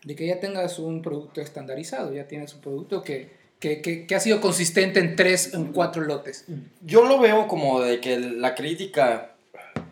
de 0.03 0.15
que 0.15 0.25
ya 0.27 0.39
tengas 0.39 0.79
un 0.79 1.01
producto 1.01 1.41
estandarizado, 1.41 2.13
ya 2.13 2.27
tienes 2.27 2.53
un 2.55 2.61
producto 2.61 3.03
que, 3.03 3.40
que, 3.61 3.81
que- 3.81 4.05
que 4.07 4.15
ha 4.15 4.19
sido 4.19 4.41
consistente 4.41 4.99
en 4.99 5.15
tres, 5.15 5.53
en 5.53 5.71
cuatro 5.71 6.01
lotes. 6.01 6.45
Yo 6.81 7.05
lo 7.05 7.19
veo 7.19 7.47
como 7.47 7.79
de 7.79 8.01
que 8.01 8.19
la 8.19 8.55
crítica 8.55 9.31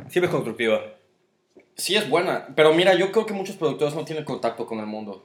Siempre 0.09 0.25
es 0.25 0.31
constructiva. 0.31 0.81
sí 1.75 1.95
es 1.95 2.09
buena, 2.09 2.47
pero 2.55 2.73
mira, 2.73 2.93
yo 2.95 3.11
creo 3.13 3.25
que 3.25 3.33
muchos 3.33 3.55
productores 3.55 3.93
no 3.95 4.03
tienen 4.03 4.25
contacto 4.25 4.65
con 4.65 4.79
el 4.79 4.85
mundo. 4.87 5.23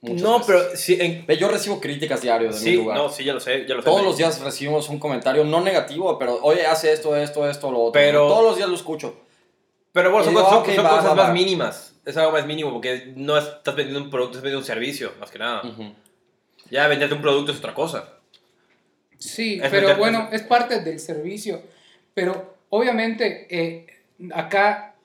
Muchas 0.00 0.22
no, 0.22 0.38
veces. 0.38 0.46
pero 0.46 0.76
sí, 0.76 0.98
en- 1.00 1.26
Yo 1.38 1.48
recibo 1.48 1.80
críticas 1.80 2.20
diario 2.22 2.48
de 2.48 2.54
mi 2.54 2.60
sí, 2.60 2.76
lugar. 2.76 2.96
no, 2.98 3.08
sí, 3.10 3.22
ya 3.24 3.32
lo 3.34 3.40
sé, 3.40 3.64
ya 3.66 3.74
lo 3.74 3.80
sé. 3.82 3.86
Todos 3.86 4.02
los 4.02 4.16
días 4.16 4.40
recibimos 4.40 4.88
un 4.88 4.98
comentario, 4.98 5.44
no 5.44 5.60
negativo, 5.62 6.18
pero 6.18 6.38
oye, 6.42 6.66
hace 6.66 6.92
esto, 6.92 7.14
esto, 7.16 7.48
esto, 7.48 7.70
lo 7.70 7.78
otro. 7.80 7.92
Pero- 7.92 8.26
Todos 8.28 8.44
los 8.44 8.56
días 8.56 8.68
lo 8.68 8.74
escucho. 8.74 9.14
Pero 9.92 10.10
bueno, 10.10 10.24
son, 10.24 10.34
digo, 10.34 10.44
cosas, 10.44 10.58
ok, 10.60 10.66
son- 10.66 10.74
son 10.76 10.84
va, 10.84 10.90
cosas 10.90 11.10
va, 11.10 11.14
más 11.14 11.28
va. 11.28 11.32
mínimas. 11.32 11.94
Es 12.04 12.16
algo 12.18 12.32
más 12.32 12.46
mínimo 12.46 12.70
porque 12.72 13.12
no 13.16 13.38
estás 13.38 13.74
vendiendo 13.76 14.02
un 14.04 14.10
producto, 14.10 14.32
estás 14.38 14.42
vendiendo 14.42 14.58
un 14.60 14.66
servicio, 14.66 15.12
más 15.20 15.30
que 15.30 15.38
nada. 15.38 15.62
Ujú. 15.66 15.92
Ya 16.74 16.88
venderte 16.88 17.14
un 17.14 17.22
producto 17.22 17.52
es 17.52 17.58
otra 17.58 17.72
cosa. 17.72 18.18
Sí, 19.16 19.60
Es 19.62 19.70
pero 19.70 19.96
bueno, 19.96 20.28
es 20.32 20.42
parte 20.42 20.80
del 20.80 20.98
servicio. 20.98 21.62
Pero 22.14 22.56
obviamente 22.68 23.46
eh, 23.48 23.86
acá, 24.32 24.96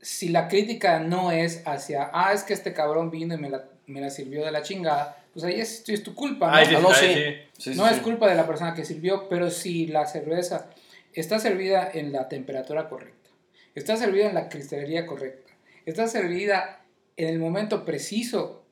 si 0.00 0.28
la 0.28 0.46
crítica 0.46 1.00
no 1.00 1.32
es 1.32 1.66
hacia, 1.66 2.10
ah, 2.12 2.32
es 2.32 2.44
que 2.44 2.54
este 2.54 2.72
cabrón 2.72 3.10
vino 3.10 3.34
y 3.34 3.38
me 3.38 3.50
la, 3.50 3.64
me 3.86 4.00
la 4.00 4.10
sirvió 4.10 4.44
de 4.44 4.52
la 4.52 4.62
chingada, 4.62 5.16
pues 5.32 5.44
ahí 5.44 5.60
es, 5.60 5.82
es 5.88 6.04
tu 6.04 6.14
culpa. 6.14 6.46
¿no? 6.48 6.56
Ay, 6.56 6.66
sí, 6.66 6.74
Ah, 6.76 6.80
no, 6.80 6.94
sí. 6.94 7.14
sí, 7.58 7.74
no 7.74 7.88
es 7.88 7.96
sí. 7.96 8.02
culpa 8.02 8.28
de 8.28 8.36
la 8.36 8.46
persona 8.46 8.72
que 8.72 8.84
sirvió, 8.84 9.28
pero 9.28 9.50
si 9.50 9.88
la 9.88 10.06
cerveza 10.06 10.70
está 11.12 11.40
servida 11.40 11.90
en 11.92 12.12
la 12.12 12.28
temperatura 12.28 12.88
correcta, 12.88 13.30
está 13.74 13.96
servida 13.96 14.28
en 14.28 14.34
la 14.34 14.48
cristalería 14.48 15.06
correcta, 15.06 15.52
está 15.86 16.06
servida 16.06 16.84
en 17.16 17.28
el 17.30 17.40
momento 17.40 17.84
preciso, 17.84 18.64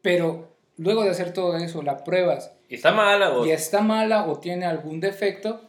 pero 0.00 0.53
luego 0.76 1.04
de 1.04 1.10
hacer 1.10 1.32
todo 1.32 1.56
eso, 1.56 1.82
la 1.82 2.02
pruebas 2.04 2.50
¿Y 2.68 2.74
está 2.76 2.92
mala 2.92 3.32
o 3.32 3.46
y 3.46 3.50
está 3.50 3.80
mala 3.82 4.26
o 4.26 4.38
tiene 4.38 4.64
algún 4.66 5.00
defecto, 5.00 5.60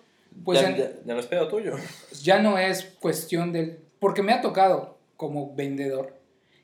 pues 0.44 0.62
ya, 0.62 0.70
en- 0.70 0.78
ya- 0.78 0.92
ya 1.06 1.14
no 1.14 1.20
es 1.20 1.26
pedo 1.28 1.48
tuyo? 1.48 1.76
ya 2.22 2.40
no 2.40 2.58
es 2.58 2.84
cuestión 3.00 3.52
del... 3.54 3.80
Porque 4.00 4.22
me 4.24 4.34
ha 4.34 4.42
tocado 4.42 4.98
como 5.18 5.54
vendedor 5.56 6.14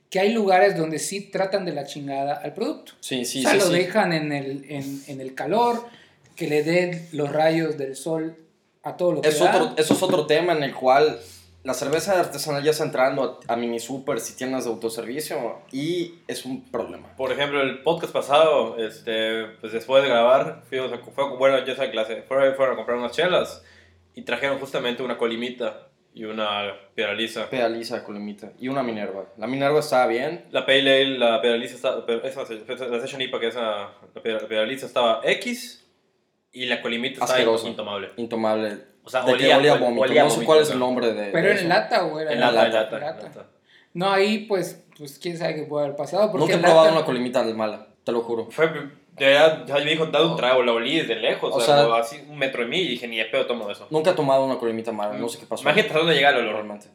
que 0.10 0.20
hay 0.20 0.34
lugares 0.34 0.76
donde 0.78 1.00
sí 1.00 1.22
tratan 1.32 1.64
de 1.64 1.72
la 1.72 1.86
chingada 1.86 2.34
al 2.34 2.54
producto. 2.54 2.92
Sí, 3.00 3.24
sí, 3.24 3.40
o 3.40 3.50
sea, 3.50 3.52
sí. 3.54 3.58
lo 3.60 3.66
sí. 3.68 3.74
dejan 3.74 4.12
en 4.12 4.34
el, 4.34 4.66
en, 4.70 5.02
en 5.08 5.22
el 5.22 5.34
calor, 5.36 5.86
que 6.36 6.48
le 6.48 6.64
den 6.64 7.08
los 7.14 7.32
rayos 7.32 7.78
del 7.78 7.96
sol 7.96 8.36
a 8.84 8.98
todo 8.98 9.14
lo 9.14 9.22
que 9.22 9.30
Es 9.30 9.40
da. 9.40 9.56
otro, 9.56 9.74
eso 9.82 9.94
es 9.94 10.04
otro 10.04 10.26
tema 10.26 10.52
en 10.54 10.64
el 10.64 10.74
cual 10.76 11.18
la 11.64 11.74
cerveza 11.74 12.20
artesanal 12.20 12.64
ya 12.64 12.72
está 12.72 12.84
entrando 12.84 13.40
a, 13.48 13.54
a 13.54 13.56
mini 13.56 13.80
supers 13.80 14.30
y 14.32 14.36
tiendas 14.36 14.66
de 14.66 14.72
autoservicio 14.72 15.60
y 15.72 16.16
es 16.28 16.46
un 16.46 16.70
problema. 16.72 17.16
Por 17.16 17.32
ejemplo, 17.32 17.62
el 17.62 17.84
podcast 17.84 18.14
pasado, 18.14 18.78
este, 18.78 19.46
pues 19.60 19.72
después 19.74 20.02
de 20.04 20.10
grabar, 20.10 20.64
fuimos 20.70 20.92
a, 20.92 20.98
fue, 20.98 21.38
bueno, 21.38 21.58
yo 21.60 21.72
estaba 21.72 21.86
en 21.86 21.92
clase, 21.92 22.24
fueron, 22.24 22.56
fueron 22.56 22.74
a 22.74 22.78
comprar 22.78 22.98
unas 22.98 23.12
chelas 23.12 23.64
y 24.16 24.24
trajeron 24.24 24.60
justamente 24.60 25.04
una 25.04 25.18
colimita 25.18 25.88
y 26.14 26.26
una 26.26 26.74
piedra 26.94 27.14
lisa. 27.14 27.50
Pedaliza, 27.50 28.04
Colimita. 28.04 28.52
Y 28.60 28.68
una 28.68 28.84
Minerva. 28.84 29.28
La 29.38 29.48
Minerva 29.48 29.80
estaba 29.80 30.08
bien. 30.08 30.46
La 30.52 30.66
Pale 30.66 30.82
Ale, 30.82 31.18
la 31.18 31.42
está- 31.42 32.06
pero 32.06 32.22
esa, 32.24 32.42
la 32.42 33.00
Session 33.00 33.22
IPA, 33.22 33.40
que 33.40 33.48
es 33.48 33.56
la, 33.56 34.66
lisa, 34.66 34.88
estaba 34.88 35.22
X 35.24 35.81
y 36.54 36.66
la 36.66 36.82
colimita 36.82 37.14
estaba 37.16 37.32
Asqueroso. 37.34 37.68
intomable. 37.68 38.10
Intomable. 38.18 38.78
O 39.04 39.10
sea, 39.10 39.22
de 39.22 39.28
que 39.34 39.46
olía- 39.46 39.58
olía 39.58 39.74
ol- 39.76 39.80
vómito. 39.80 40.02
olía 40.04 40.24
no 40.24 40.30
sé 40.30 40.44
cuál 40.46 40.60
es 40.62 40.70
el 40.70 40.80
nombre 40.80 41.14
de. 41.14 41.32
Pero 41.32 41.50
de 41.50 41.62
en 41.62 41.70
lata 41.70 42.06
o 42.06 42.20
era 42.20 42.32
En 42.32 42.36
en 42.36 42.42
lata, 42.42 42.66
en 42.68 42.74
lata? 42.74 42.96
en 42.98 43.02
Lata. 43.02 43.24
lata. 43.24 43.46
No, 43.94 44.10
ahí 44.12 44.40
pues, 44.48 44.84
pues 44.98 45.18
quién 45.20 45.38
sabe 45.38 45.56
qué 45.56 45.64
puede 45.64 45.86
haber 45.86 45.98
pasado. 45.98 46.32
Porque 46.32 46.40
Nunca 46.46 46.56
he 46.56 46.60
probado 46.60 46.86
lata- 46.86 46.98
una 46.98 47.06
Colimita 47.06 47.44
de 47.44 47.54
mala, 47.54 47.88
te 48.04 48.12
lo 48.12 48.22
juro. 48.22 48.48
Fue, 48.52 48.70
verdad, 49.18 49.66
ya 49.66 49.76
me 49.76 49.86
dijo, 49.92 50.06
dado 50.06 50.32
un 50.32 50.38
trago, 50.38 50.64
la 50.64 50.72
olí 50.74 50.98
desde 51.00 51.16
lejos, 51.16 51.52
O 51.54 51.58
o 51.58 51.62
sea, 51.62 51.84
así 51.96 52.18
un 52.30 52.38
metro 52.38 52.62
de 52.64 52.68
mí 52.70 52.80
y 52.80 52.88
dije, 52.88 53.08
ni 53.08 53.18
de 53.18 53.26
pedo 53.26 53.46
tomo 53.48 53.70
eso. 53.70 53.88
Nunca 53.90 54.12
he 54.12 54.14
tomado 54.14 54.46
una 54.46 54.58
Colimita 54.58 54.92
mala, 54.92 55.18
no 55.18 55.28
sé 55.30 55.40
qué 55.40 55.46
pasó. 55.46 55.64
Imagínate 55.64 55.90
hasta 55.90 56.00
dónde 56.00 56.16
llega 56.16 56.30
el 56.30 56.38
olor. 56.38 56.54
realmente. 56.54 56.88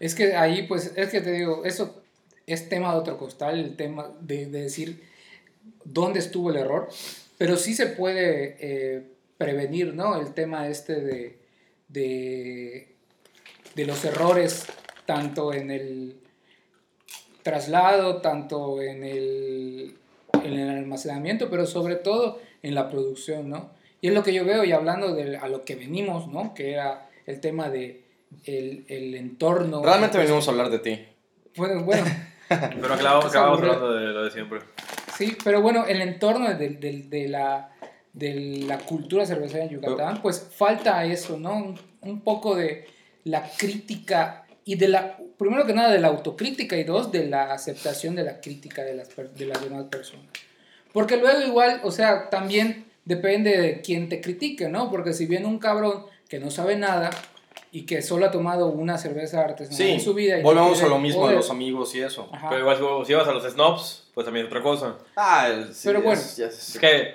Es 0.00 0.14
que 0.14 0.34
ahí, 0.36 0.62
pues, 0.62 0.92
es 0.96 1.10
que 1.10 1.20
te 1.20 1.32
digo, 1.32 1.64
eso 1.64 2.02
es 2.46 2.68
tema 2.68 2.92
de 2.92 2.98
otro 3.00 3.16
costal, 3.18 3.58
el 3.58 3.76
tema 3.76 4.10
de, 4.20 4.46
de 4.46 4.62
decir 4.62 5.02
dónde 5.84 6.18
estuvo 6.20 6.50
el 6.50 6.56
error, 6.56 6.88
pero 7.42 7.56
sí 7.56 7.74
se 7.74 7.86
puede 7.86 8.56
eh, 8.60 9.02
prevenir, 9.36 9.94
¿no? 9.94 10.16
El 10.20 10.32
tema 10.32 10.68
este 10.68 11.00
de, 11.00 11.40
de, 11.88 12.94
de 13.74 13.84
los 13.84 14.04
errores, 14.04 14.64
tanto 15.06 15.52
en 15.52 15.72
el 15.72 16.20
traslado, 17.42 18.18
tanto 18.20 18.80
en 18.80 19.02
el, 19.02 19.96
en 20.44 20.52
el 20.52 20.70
almacenamiento, 20.70 21.50
pero 21.50 21.66
sobre 21.66 21.96
todo 21.96 22.38
en 22.62 22.76
la 22.76 22.88
producción, 22.88 23.50
¿no? 23.50 23.70
Y 24.00 24.06
es 24.06 24.14
lo 24.14 24.22
que 24.22 24.32
yo 24.32 24.44
veo, 24.44 24.62
y 24.62 24.70
hablando 24.70 25.12
de 25.12 25.36
a 25.36 25.48
lo 25.48 25.64
que 25.64 25.74
venimos, 25.74 26.28
¿no? 26.28 26.54
Que 26.54 26.74
era 26.74 27.10
el 27.26 27.40
tema 27.40 27.70
de 27.70 28.04
el, 28.44 28.84
el 28.86 29.16
entorno. 29.16 29.82
Realmente 29.82 30.16
venimos 30.16 30.46
a 30.46 30.52
hablar 30.52 30.70
de 30.70 30.78
ti. 30.78 31.04
Bueno, 31.56 31.82
bueno, 31.82 32.04
Pero 32.48 32.94
acabamos, 32.94 33.24
acabamos 33.26 33.58
hablando 33.58 33.94
de 33.94 34.06
lo 34.06 34.24
de 34.26 34.30
siempre. 34.30 34.60
Sí, 35.16 35.36
pero 35.44 35.60
bueno, 35.62 35.86
el 35.86 36.00
entorno 36.00 36.48
de, 36.54 36.68
de- 36.70 37.02
de 37.08 37.28
la, 37.28 37.70
de 38.12 38.64
la 38.66 38.78
cultura 38.78 39.26
cervecera 39.26 39.64
en 39.64 39.70
Yucatán, 39.70 40.22
pues 40.22 40.46
falta 40.54 41.04
eso, 41.04 41.38
¿no? 41.38 41.54
Un, 41.56 41.80
un 42.02 42.20
poco 42.20 42.54
de 42.54 42.86
la 43.24 43.48
crítica 43.56 44.44
y 44.64 44.76
de 44.76 44.88
la, 44.88 45.16
primero 45.38 45.66
que 45.66 45.72
nada, 45.74 45.90
de 45.90 45.98
la 46.00 46.08
autocrítica 46.08 46.76
y 46.76 46.84
dos, 46.84 47.10
de 47.12 47.26
la 47.26 47.52
aceptación 47.52 48.14
de 48.14 48.24
la 48.24 48.40
crítica 48.40 48.82
de 48.84 48.94
las, 48.94 49.08
de 49.16 49.46
las 49.46 49.62
demás 49.62 49.84
personas. 49.84 50.26
Porque 50.92 51.16
luego 51.16 51.40
igual, 51.40 51.80
o 51.84 51.90
sea, 51.90 52.28
también 52.30 52.84
depende 53.04 53.56
de 53.60 53.80
quién 53.80 54.08
te 54.08 54.20
critique, 54.20 54.68
¿no? 54.68 54.90
Porque 54.90 55.12
si 55.14 55.26
viene 55.26 55.46
un 55.46 55.58
cabrón 55.58 56.04
que 56.28 56.38
no 56.38 56.50
sabe 56.50 56.76
nada 56.76 57.10
y 57.74 57.86
que 57.86 58.02
solo 58.02 58.26
ha 58.26 58.30
tomado 58.30 58.66
una 58.68 58.98
cerveza 58.98 59.40
artesanal 59.40 59.76
Sí, 59.76 59.90
en 59.90 60.00
su 60.00 60.12
vida. 60.14 60.38
y 60.38 60.42
volvemos 60.42 60.72
a 60.72 60.74
quiere 60.74 60.88
lo 60.90 60.98
mismo 60.98 61.26
de 61.26 61.34
los 61.36 61.50
amigos 61.50 61.94
y 61.94 62.02
eso. 62.02 62.28
Ajá. 62.32 62.48
Pero 62.50 62.60
igual 62.60 63.04
si- 63.06 63.14
vas 63.14 63.26
a 63.26 63.32
los 63.32 63.50
snobs, 63.50 64.10
pues 64.14 64.24
también 64.26 64.46
es 64.46 64.52
otra 64.52 64.62
cosa. 64.62 64.98
Ah, 65.16 65.48
el- 65.48 65.74
sí, 65.74 65.80
Pero 65.88 65.98
es- 66.00 66.04
bueno. 66.04 66.20
ya 66.36 66.46
es- 66.46 66.68
Es 66.74 66.78
que 66.78 67.14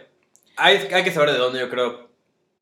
hay, 0.58 0.78
hay 0.92 1.04
que 1.04 1.12
saber 1.12 1.32
de 1.32 1.38
dónde 1.38 1.60
yo 1.60 1.70
creo 1.70 2.10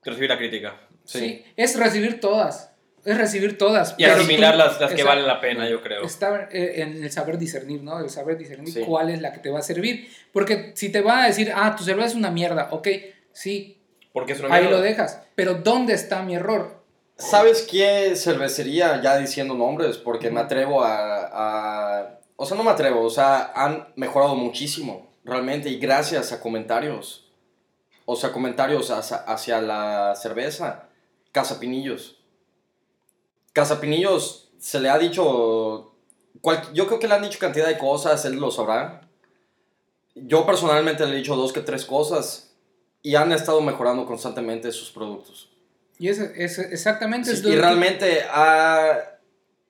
recibir 0.04 0.30
la 0.30 0.38
crítica. 0.38 0.78
sí. 1.06 1.20
Sí, 1.20 1.46
es 1.56 1.80
recibir 1.80 2.20
todas. 2.20 2.72
Es 3.06 3.18
recibir 3.20 3.58
todas. 3.60 3.94
Y 4.00 4.04
asimilar 4.04 4.54
tú- 4.54 4.58
las, 4.58 4.82
las 4.82 4.94
que 4.94 5.04
valen 5.04 5.28
la 5.28 5.40
pena, 5.40 5.70
yo 5.70 5.80
creo. 5.82 6.04
Está 6.04 6.50
eh, 6.52 6.82
en 6.82 7.04
el 7.04 7.12
saber 7.12 7.38
discernir, 7.38 7.84
¿no? 7.84 8.00
El 8.00 8.10
saber 8.10 8.36
discernir 8.36 8.74
Sí. 8.74 8.82
cuál 8.82 9.12
es 9.12 9.22
la 9.22 9.32
que 9.32 9.40
te 9.40 9.52
va 9.52 9.60
a 9.60 9.62
servir. 9.62 10.10
Porque 10.34 10.72
si 10.76 10.90
te 10.92 11.02
van 11.02 11.20
a 11.20 11.28
decir, 11.28 11.52
ah, 11.56 11.76
tu 11.78 11.84
cerveza 11.84 12.08
es 12.08 12.16
una 12.16 12.32
mierda, 12.32 12.68
ok, 12.72 12.88
sí, 13.32 13.78
Porque 14.12 14.34
es 14.34 14.40
una 14.40 14.54
ahí 14.56 14.64
mierda. 14.64 14.78
lo 14.80 14.84
dejas. 14.84 15.22
Pero 15.36 15.54
¿dónde 15.54 15.94
está 15.94 16.24
mi 16.24 16.34
error? 16.36 16.84
¿Sabes 17.18 17.62
qué 17.70 18.16
cervecería, 18.16 19.02
ya 19.02 19.18
diciendo 19.18 19.54
nombres, 19.54 19.98
porque 19.98 20.30
me 20.30 20.42
atrevo 20.42 20.84
a, 20.84 22.00
a- 22.02 22.20
O 22.36 22.46
sea, 22.46 22.58
no 22.58 22.64
me 22.64 22.72
atrevo, 22.72 23.02
o 23.06 23.10
sea, 23.10 23.54
han 23.56 23.88
mejorado 23.96 24.36
muchísimo, 24.36 25.10
realmente, 25.24 25.70
y 25.70 25.78
gracias 25.80 26.34
a 26.34 26.42
comentarios. 26.42 27.32
O 28.06 28.16
sea, 28.18 28.34
comentarios 28.34 28.92
hacia, 28.92 29.18
hacia 29.18 29.62
la 29.62 30.16
cerveza. 30.16 30.90
Casa 31.32 31.60
Pinillos. 31.60 32.18
Casa 33.54 33.80
Pinillos 33.80 34.50
se 34.60 34.80
le 34.82 34.90
ha 34.90 34.98
dicho... 34.98 35.94
cual- 36.42 36.72
yo 36.74 36.86
creo 36.88 37.00
que 37.00 37.08
le 37.08 37.16
han 37.16 37.24
dicho 37.24 37.40
cantidad 37.40 37.68
de 37.68 37.78
cosas, 37.78 38.26
él 38.26 38.36
lo 38.36 38.52
sabrá. 38.52 39.02
Yo 40.16 40.46
personalmente 40.46 41.06
le 41.06 41.14
he 41.14 41.18
dicho 41.18 41.36
dos 41.36 41.54
que 41.54 41.62
tres 41.62 41.86
cosas 41.86 42.54
y 43.02 43.16
han 43.16 43.32
estado 43.32 43.62
mejorando 43.62 44.06
constantemente 44.06 44.72
sus 44.72 44.92
productos. 44.92 45.50
Y 46.00 46.10
es, 46.10 46.20
es 46.20 46.60
exactamente... 46.60 47.30
Sí, 47.32 47.38
es 47.38 47.44
lo 47.44 47.50
y 47.50 47.56
realmente 47.56 48.24
ha, 48.30 48.98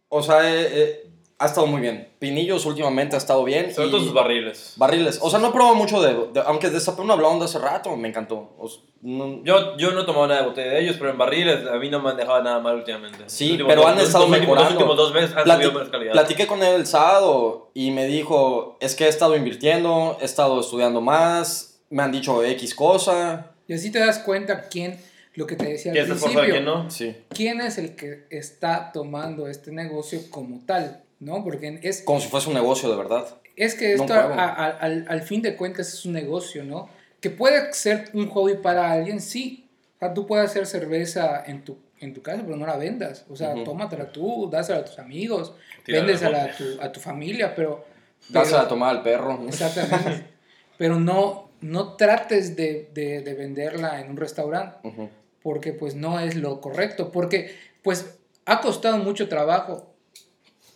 o 0.10 0.24
sea, 0.24 0.42
eh, 0.52 0.68
eh, 0.72 1.10
ha 1.38 1.46
estado 1.46 1.68
muy 1.68 1.82
bien. 1.82 2.10
Pinillos 2.20 2.66
últimamente 2.66 3.16
ha 3.16 3.20
estado 3.20 3.44
bien. 3.44 3.74
Sobre 3.74 3.90
todo 3.90 4.00
sus 4.00 4.14
barriles. 4.14 4.74
barriles. 4.78 5.20
O 5.22 5.30
sea, 5.30 5.38
no 5.40 5.50
he 5.50 5.52
probado 5.52 5.76
mucho 5.76 6.02
de, 6.02 6.14
de- 6.34 6.42
aunque 6.48 6.70
destapé 6.70 7.02
una 7.02 7.16
blonda 7.16 7.46
hace 7.46 7.60
rato, 7.60 7.96
me 7.96 8.08
encantó. 8.08 8.56
O 8.58 8.66
s- 8.68 8.78
no- 9.02 9.44
Yo, 9.44 9.78
yo 9.78 9.92
no 9.92 10.02
he 10.02 10.06
tomado 10.06 10.28
nada 10.28 10.42
de 10.42 10.48
botella 10.48 10.72
de 10.72 10.82
ellos, 10.82 10.96
pero 10.98 11.12
en 11.12 11.18
barriles 11.20 11.68
a 11.68 11.76
mí 11.76 11.90
no 11.90 12.00
me 12.02 12.10
han 12.10 12.18
dejado 12.18 12.42
nada 12.42 12.60
mal 12.60 12.76
últimamente. 12.78 13.26
Sí, 13.28 13.52
últimos 13.52 13.70
pero 13.74 13.88
han 13.88 13.96
los- 13.96 14.06
estado 14.06 14.24
los 14.28 14.32
últimos- 14.34 14.56
mejorando. 14.56 14.80
Los 14.80 14.90
últimos 14.90 14.98
dos 14.98 15.14
meses 15.14 15.38
han 15.38 15.44
Plati- 15.44 15.64
subido 15.66 15.80
más 15.80 15.90
calidad. 15.90 16.12
platiqué 16.14 16.48
con 16.48 16.64
él 16.64 16.74
el 16.76 16.88
sábado 16.88 17.70
y 17.76 17.92
me 17.92 18.08
dijo, 18.08 18.78
es 18.80 18.96
que 18.96 19.06
he 19.06 19.10
estado 19.10 19.36
invirtiendo, 19.36 20.18
he 20.22 20.26
estado 20.26 20.60
estudiando 20.62 21.02
más, 21.02 21.82
me 21.92 22.02
han 22.02 22.12
dicho 22.12 22.44
X 22.44 22.74
cosa. 22.74 23.52
Y 23.68 23.74
así 23.74 23.92
te 23.92 24.00
das 24.00 24.20
cuenta 24.20 24.70
quién 24.70 25.00
lo 25.36 25.46
que 25.48 25.56
te 25.56 25.66
decía 25.66 25.92
al 25.92 25.98
¿Quién 25.98 26.04
está 26.06 26.16
esforzado 26.16 26.46
y 26.46 26.48
principio. 26.52 26.74
quién 26.74 26.84
no? 26.86 26.90
Sí. 26.92 27.16
¿Quién 27.30 27.62
es 27.62 27.78
el 27.78 27.96
que 27.96 28.26
está 28.30 28.92
tomando 28.92 29.48
este 29.48 29.72
negocio 29.72 30.20
como 30.30 30.60
tal? 30.66 31.04
¿No? 31.20 31.44
Porque 31.44 31.80
es, 31.84 32.02
Como 32.02 32.20
si 32.20 32.28
fuese 32.28 32.48
un 32.50 32.56
negocio 32.56 32.90
de 32.90 32.98
verdad. 32.98 33.26
es 33.56 33.76
que 33.76 33.94
esto 33.94 34.14
a- 34.14 34.20
a- 34.34 34.70
al, 34.70 35.06
al 35.08 35.22
fin 35.22 35.42
de 35.42 35.56
cuentas 35.56 35.94
es 35.94 36.06
un 36.06 36.14
negocio, 36.14 36.64
¿no? 36.64 36.90
Que 37.22 37.30
puede 37.30 37.72
ser 37.74 38.10
un 38.14 38.30
hobby 38.30 38.56
para 38.56 38.92
alguien, 38.92 39.20
sí. 39.22 39.68
O 39.96 40.00
sea, 40.00 40.14
tú 40.14 40.28
puedes 40.28 40.50
hacer 40.52 40.66
cerveza 40.68 41.42
en 41.48 41.64
tu, 41.64 41.78
en 42.02 42.14
tu 42.14 42.22
casa, 42.22 42.44
pero 42.46 42.58
no 42.58 42.66
la 42.66 42.76
vendas. 42.78 43.26
O 43.30 43.36
sea, 43.36 43.52
Ujú. 43.56 43.64
tómatela 43.64 44.12
tú, 44.12 44.50
dásela 44.52 44.80
a 44.80 44.86
tus 44.86 45.00
amigos, 45.00 45.54
véndesela 45.88 46.44
a 46.46 46.52
tu, 46.56 46.64
a 46.82 46.92
tu 46.92 47.00
familia, 47.00 47.56
pero... 47.56 47.86
Dásela 48.30 48.62
a 48.64 48.68
tomar 48.68 48.90
al 48.96 49.02
perro. 49.04 49.40
Exactamente. 49.48 50.26
pero 50.78 51.00
no, 51.00 51.50
no 51.62 51.94
trates 51.96 52.56
de, 52.58 52.90
de- 52.94 53.22
de 53.22 53.34
venderla 53.34 54.02
en 54.02 54.10
un 54.10 54.18
restaurante 54.18 54.78
Ujú. 54.88 55.10
Porque 55.46 55.74
pues 55.74 55.93
no 55.93 56.20
es 56.20 56.34
lo 56.34 56.60
correcto, 56.60 57.12
porque 57.12 57.56
pues 57.84 58.18
ha 58.48 58.62
costado 58.62 58.98
mucho 58.98 59.30
trabajo 59.30 59.93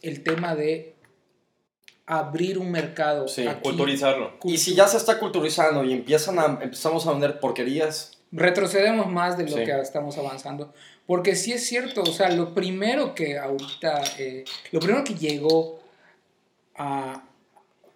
el 0.04 0.22
tema 0.22 0.54
de 0.54 0.94
abrir 2.06 2.60
un 2.60 2.70
mercado. 2.70 3.28
Sí, 3.28 3.48
aquí. 3.48 3.64
Culturizarlo. 3.64 4.34
Y 4.44 4.60
si 4.60 4.76
ya 4.76 4.88
se 4.88 4.98
está 4.98 5.18
culturizando 5.18 5.84
y 5.84 5.94
empiezan 5.94 6.38
a, 6.38 6.60
empezamos 6.62 7.08
a 7.08 7.14
vender 7.14 7.40
porquerías, 7.40 8.12
Retrocedemos 8.32 9.08
más 9.08 9.40
de 9.40 9.46
lo 9.46 9.58
Sí. 9.58 9.64
que 9.64 9.72
estamos 9.82 10.20
avanzando, 10.20 10.72
porque 11.08 11.36
sí 11.36 11.52
es 11.52 11.66
cierto, 11.66 12.04
o 12.04 12.14
sea, 12.14 12.30
lo 12.30 12.54
primero 12.54 13.16
que 13.16 13.40
ahorita, 13.40 14.04
eh, 14.20 14.44
lo 14.72 14.80
primero 14.80 15.04
que 15.04 15.16
llegó 15.16 15.80
a, 16.76 17.24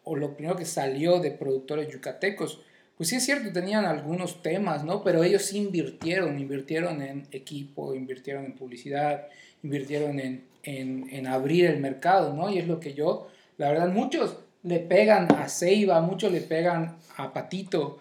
o 0.03 0.15
lo 0.15 0.33
primero 0.33 0.55
que 0.55 0.65
salió 0.65 1.19
de 1.19 1.29
productores 1.29 1.87
yucatecos, 1.93 2.61
pues 2.97 3.09
sí 3.09 3.15
es 3.15 3.25
cierto, 3.25 3.51
tenían 3.51 3.85
algunos 3.85 4.41
temas, 4.41 4.83
¿no? 4.83 5.03
Pero 5.03 5.23
ellos 5.23 5.51
invirtieron, 5.53 6.39
invirtieron 6.39 7.01
en 7.01 7.27
equipo, 7.31 7.95
invirtieron 7.95 8.45
en 8.45 8.53
publicidad, 8.53 9.27
invirtieron 9.63 10.19
en, 10.19 10.43
en, 10.63 11.07
en 11.11 11.27
abrir 11.27 11.65
el 11.65 11.79
mercado, 11.79 12.33
¿no? 12.33 12.49
Y 12.51 12.59
es 12.59 12.67
lo 12.67 12.79
que 12.79 12.93
yo, 12.93 13.27
la 13.57 13.69
verdad, 13.69 13.89
muchos 13.89 14.37
le 14.63 14.79
pegan 14.79 15.27
a 15.33 15.49
Ceiba, 15.49 16.01
muchos 16.01 16.31
le 16.31 16.41
pegan 16.41 16.97
a 17.17 17.33
Patito 17.33 17.99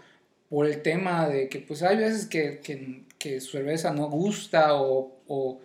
por 0.48 0.66
el 0.66 0.82
tema 0.82 1.28
de 1.28 1.48
que 1.48 1.60
pues 1.60 1.82
hay 1.82 1.96
veces 1.96 2.26
que, 2.26 2.60
que, 2.62 3.02
que 3.18 3.40
su 3.40 3.52
cerveza 3.52 3.92
no 3.92 4.08
gusta 4.10 4.74
o, 4.74 5.16
o, 5.26 5.58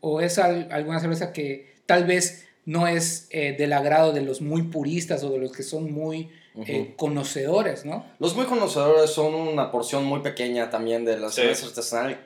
o, 0.00 0.20
es 0.20 0.38
al- 0.38 0.68
alguna 0.70 1.00
cerveza 1.00 1.32
que 1.32 1.74
tal 1.84 2.04
vez 2.04 2.46
no 2.64 2.86
es 2.88 3.26
eh, 3.30 3.54
del 3.58 3.72
agrado 3.72 4.12
de 4.12 4.22
los 4.22 4.40
muy 4.40 4.62
puristas 4.62 5.22
o 5.24 5.30
de 5.30 5.38
los 5.38 5.52
que 5.52 5.62
son 5.62 5.92
muy 5.92 6.30
eh, 6.66 6.94
conocedores, 6.96 7.84
¿no? 7.84 8.06
los 8.18 8.34
muy 8.34 8.46
conocedores 8.46 9.10
son 9.10 9.34
una 9.34 9.70
porción 9.70 10.04
muy 10.04 10.20
pequeña 10.20 10.70
también 10.70 11.04
de 11.04 11.18
la 11.18 11.28
Sí. 11.30 11.42
cerveza 11.42 11.66
artesanal 11.66 12.18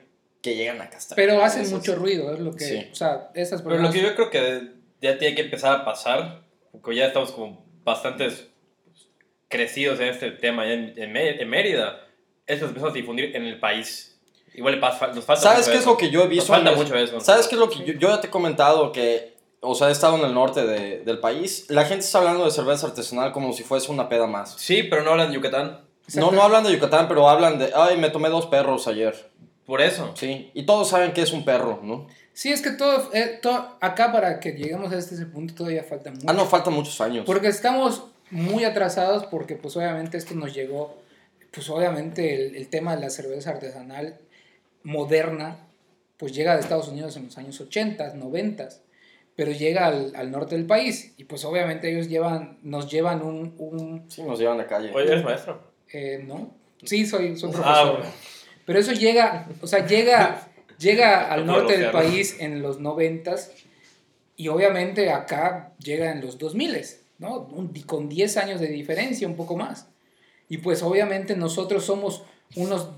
que 0.42 0.54
llegan 0.56 0.80
a 0.80 0.88
castar. 0.88 1.16
Pero 1.16 1.42
hacen 1.42 1.62
Eso 1.62 1.76
mucho 1.76 1.96
ruido, 1.96 2.32
es 2.32 2.40
lo 2.40 2.52
que, 2.52 2.64
Sí. 2.64 2.88
o 2.92 2.94
sea, 2.94 3.30
esas 3.34 3.62
Pero 3.62 3.78
lo 3.78 3.90
que 3.90 4.00
yo 4.00 4.14
creo 4.14 4.30
que 4.30 4.72
ya 5.02 5.18
tiene 5.18 5.34
que 5.34 5.42
empezar 5.42 5.74
a 5.80 5.84
pasar, 5.84 6.42
porque 6.72 6.94
ya 6.96 7.06
estamos 7.06 7.32
como 7.32 7.64
bastantes 7.84 8.46
crecidos 9.48 9.98
en 10.00 10.08
este 10.08 10.30
tema 10.32 10.64
ya 10.66 10.72
en, 10.74 10.94
en 10.96 11.16
en 11.16 11.48
Mérida, 11.50 12.06
es 12.46 12.56
que 12.56 12.60
nos 12.62 12.70
empezamos 12.70 12.92
a 12.94 12.96
difundir 12.96 13.34
en 13.36 13.44
el 13.44 13.58
país. 13.58 14.18
Igual 14.54 14.74
le 14.76 14.80
pasa, 14.80 15.08
nos 15.08 15.24
falta 15.24 15.42
¿Sabes 15.42 15.66
qué 15.68 15.74
es 15.74 15.80
eso. 15.80 15.90
lo 15.90 15.96
que 15.96 16.10
yo 16.10 16.20
he 16.20 16.24
Nos 16.24 16.30
visto? 16.30 16.46
falta 16.52 16.72
mucho 16.72 16.94
eso. 16.96 17.20
¿Sabes 17.20 17.46
qué 17.48 17.54
es 17.54 17.60
lo 17.60 17.68
que 17.70 17.78
yo, 17.84 17.94
yo 17.94 18.08
ya 18.08 18.20
te 18.20 18.26
he 18.28 18.30
comentado 18.30 18.90
que, 18.92 19.34
o 19.60 19.74
sea, 19.74 19.88
he 19.88 19.92
estado 19.92 20.16
en 20.16 20.24
el 20.24 20.34
norte 20.34 20.64
de- 20.66 21.00
del 21.04 21.18
país, 21.18 21.66
la 21.68 21.84
gente 21.84 22.04
está 22.04 22.18
hablando 22.18 22.44
de 22.44 22.50
cerveza 22.50 22.86
artesanal 22.86 23.32
como 23.32 23.52
si 23.52 23.62
fuese 23.62 23.90
una 23.92 24.08
peda 24.08 24.26
más. 24.26 24.54
Sí, 24.58 24.82
pero 24.84 25.02
no 25.02 25.10
hablan 25.12 25.28
de 25.28 25.34
Yucatán. 25.34 25.80
No, 26.14 26.32
no 26.32 26.42
hablan 26.42 26.64
de 26.64 26.72
Yucatán, 26.72 27.06
pero 27.08 27.28
hablan 27.28 27.58
de, 27.58 27.70
ay, 27.74 27.96
me 27.96 28.10
tomé 28.10 28.28
dos 28.30 28.46
perros 28.46 28.86
ayer. 28.88 29.30
Por 29.66 29.80
eso. 29.80 30.12
Sí, 30.16 30.50
y 30.54 30.64
todos 30.64 30.88
saben 30.88 31.12
que 31.12 31.22
es 31.22 31.32
un 31.32 31.44
perro, 31.44 31.78
¿no? 31.82 32.08
Sí, 32.32 32.50
es 32.50 32.62
que 32.62 32.70
todo, 32.70 33.10
eh, 33.12 33.38
todo, 33.40 33.76
acá 33.80 34.10
para 34.10 34.40
que 34.40 34.52
lleguemos 34.52 34.92
a 34.92 34.96
este 34.98 35.14
ese 35.14 35.26
punto 35.26 35.54
todavía 35.54 35.84
falta 35.84 36.10
mucho. 36.10 36.24
Ah, 36.26 36.32
no, 36.32 36.46
faltan 36.46 36.72
muchos 36.74 37.00
años. 37.00 37.24
Porque 37.26 37.48
estamos 37.48 38.04
muy 38.30 38.64
atrasados 38.64 39.26
porque 39.26 39.54
pues 39.56 39.76
obviamente 39.76 40.16
esto 40.16 40.34
nos 40.34 40.54
llegó, 40.54 40.96
pues 41.52 41.68
obviamente 41.70 42.34
el, 42.34 42.56
el 42.56 42.68
tema 42.68 42.94
de 42.96 43.02
la 43.02 43.10
cerveza 43.10 43.50
artesanal 43.50 44.16
moderna, 44.82 45.58
pues 46.16 46.32
llega 46.32 46.54
de 46.54 46.60
Estados 46.62 46.88
Unidos 46.88 47.16
en 47.16 47.26
los 47.26 47.38
años 47.38 47.60
80, 47.60 48.14
90, 48.14 48.68
pero 49.36 49.52
llega 49.52 49.86
al, 49.86 50.12
al 50.14 50.30
norte 50.30 50.54
del 50.56 50.66
país 50.66 51.14
y 51.16 51.24
pues 51.24 51.44
obviamente 51.44 51.90
ellos 51.90 52.08
llevan, 52.08 52.58
nos 52.62 52.90
llevan 52.90 53.22
un, 53.22 53.54
un 53.58 54.04
Sí, 54.10 54.22
nos 54.22 54.38
llevan 54.38 54.60
a 54.60 54.66
calle. 54.66 54.90
Oye, 54.94 55.10
¿eres 55.12 55.24
maestro? 55.24 55.60
eh, 55.92 56.22
¿no? 56.26 56.54
Sí, 56.84 57.06
soy, 57.06 57.36
soy 57.36 57.50
Ah, 57.54 57.62
profesor. 57.62 57.96
bueno. 57.98 58.12
Pero 58.66 58.78
eso 58.78 58.92
llega, 58.92 59.48
o 59.62 59.66
sea, 59.66 59.86
llega, 59.86 60.48
llega 60.78 61.26
al 61.32 61.46
norte 61.46 61.76
del 61.78 61.90
país 61.90 62.36
en 62.40 62.62
los 62.62 62.80
noventas 62.80 63.50
y 64.36 64.48
obviamente 64.48 65.10
acá 65.10 65.72
llega 65.78 66.10
en 66.12 66.20
los 66.20 66.38
2000, 66.38 66.76
¿no? 67.18 67.40
Un- 67.40 67.72
con 67.86 68.08
10 68.08 68.36
años 68.36 68.60
de 68.60 68.68
diferencia, 68.68 69.26
un 69.26 69.36
poco 69.36 69.56
más. 69.56 69.88
Y 70.48 70.58
pues 70.58 70.82
obviamente 70.82 71.36
nosotros 71.36 71.84
somos 71.84 72.24
unos 72.56 72.88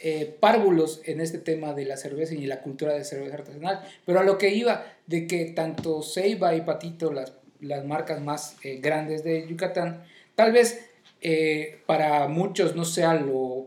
eh, 0.00 0.36
párvulos 0.40 1.00
en 1.04 1.20
este 1.20 1.38
tema 1.38 1.74
de 1.74 1.84
la 1.84 1.96
cerveza 1.96 2.34
y 2.34 2.46
la 2.46 2.60
cultura 2.60 2.94
de 2.94 3.04
cerveza 3.04 3.34
artesanal. 3.36 3.82
Pero 4.06 4.20
a 4.20 4.22
lo 4.24 4.38
que 4.38 4.50
iba, 4.50 4.86
de 5.06 5.26
que 5.26 5.46
tanto 5.46 6.02
Ceiba 6.02 6.54
y 6.54 6.60
Patito, 6.62 7.12
las, 7.12 7.32
las 7.60 7.84
marcas 7.84 8.20
más 8.20 8.56
eh, 8.62 8.78
grandes 8.80 9.24
de 9.24 9.46
Yucatán, 9.48 10.04
tal 10.34 10.52
vez 10.52 10.84
eh, 11.20 11.80
para 11.86 12.28
muchos 12.28 12.76
no 12.76 12.84
sea 12.84 13.14
lo, 13.14 13.66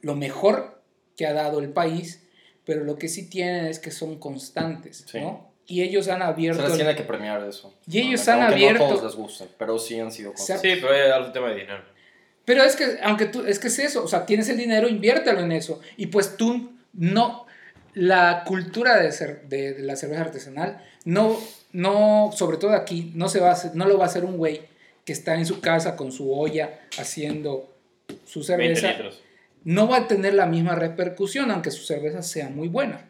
lo 0.00 0.14
mejor 0.16 0.82
que 1.16 1.26
ha 1.26 1.32
dado 1.32 1.60
el 1.60 1.68
país, 1.70 2.22
pero 2.64 2.82
lo 2.84 2.96
que 2.96 3.08
sí 3.08 3.28
tienen 3.28 3.66
es 3.66 3.78
que 3.78 3.90
son 3.90 4.18
constantes, 4.18 5.04
Sí. 5.06 5.20
¿no? 5.20 5.50
Y 5.64 5.82
ellos 5.82 6.08
han 6.08 6.18
Se 6.18 6.24
abierto... 6.24 6.62
les 6.62 6.72
el- 6.72 6.76
tiene 6.78 6.96
que 6.96 7.04
premiar 7.04 7.46
eso. 7.48 7.72
Y 7.86 8.00
ellos 8.00 8.26
Aunque 8.28 8.32
han 8.44 8.50
no 8.50 8.56
abierto- 8.56 8.84
a 8.84 8.88
todos 8.88 9.04
les 9.04 9.14
guste, 9.14 9.46
pero 9.56 9.78
sí 9.78 9.98
han 10.00 10.10
sido 10.10 10.32
constantes. 10.32 10.72
Sí, 10.74 10.78
pero 10.82 10.92
es 10.92 11.26
un 11.26 11.32
tema 11.32 11.50
de 11.50 11.54
dinero. 11.54 11.82
Pero 12.44 12.62
es 12.64 12.74
que, 12.76 12.98
aunque 13.02 13.26
tú, 13.26 13.44
es 13.46 13.58
que 13.58 13.68
es 13.68 13.78
eso, 13.78 14.02
o 14.04 14.08
sea, 14.08 14.26
tienes 14.26 14.48
el 14.48 14.56
dinero, 14.56 14.88
inviértelo 14.88 15.40
en 15.40 15.52
eso. 15.52 15.80
Y 15.96 16.06
pues 16.06 16.36
tú 16.36 16.72
no, 16.92 17.46
la 17.94 18.42
cultura 18.46 19.00
de, 19.00 19.08
cer- 19.10 19.42
de, 19.42 19.74
de 19.74 19.82
la 19.82 19.96
cerveza 19.96 20.22
artesanal, 20.22 20.82
no, 21.04 21.38
no, 21.72 22.30
sobre 22.36 22.56
todo 22.56 22.72
aquí, 22.72 23.12
no, 23.14 23.28
se 23.28 23.38
va 23.40 23.50
a 23.50 23.52
hacer- 23.52 23.74
no 23.74 23.86
lo 23.86 23.96
va 23.98 24.04
a 24.04 24.08
hacer 24.08 24.24
un 24.24 24.36
güey 24.36 24.62
que 25.04 25.12
está 25.12 25.34
en 25.36 25.46
su 25.46 25.60
casa 25.60 25.96
con 25.96 26.10
su 26.12 26.32
olla 26.32 26.80
haciendo 26.98 27.74
su 28.24 28.40
20 28.40 28.76
cerveza. 28.76 28.88
litros. 28.92 29.22
No 29.64 29.88
va 29.88 29.98
a 29.98 30.08
tener 30.08 30.34
la 30.34 30.46
misma 30.46 30.74
repercusión, 30.74 31.50
aunque 31.52 31.70
su 31.70 31.84
cerveza 31.84 32.22
sea 32.22 32.48
muy 32.48 32.66
buena. 32.68 33.08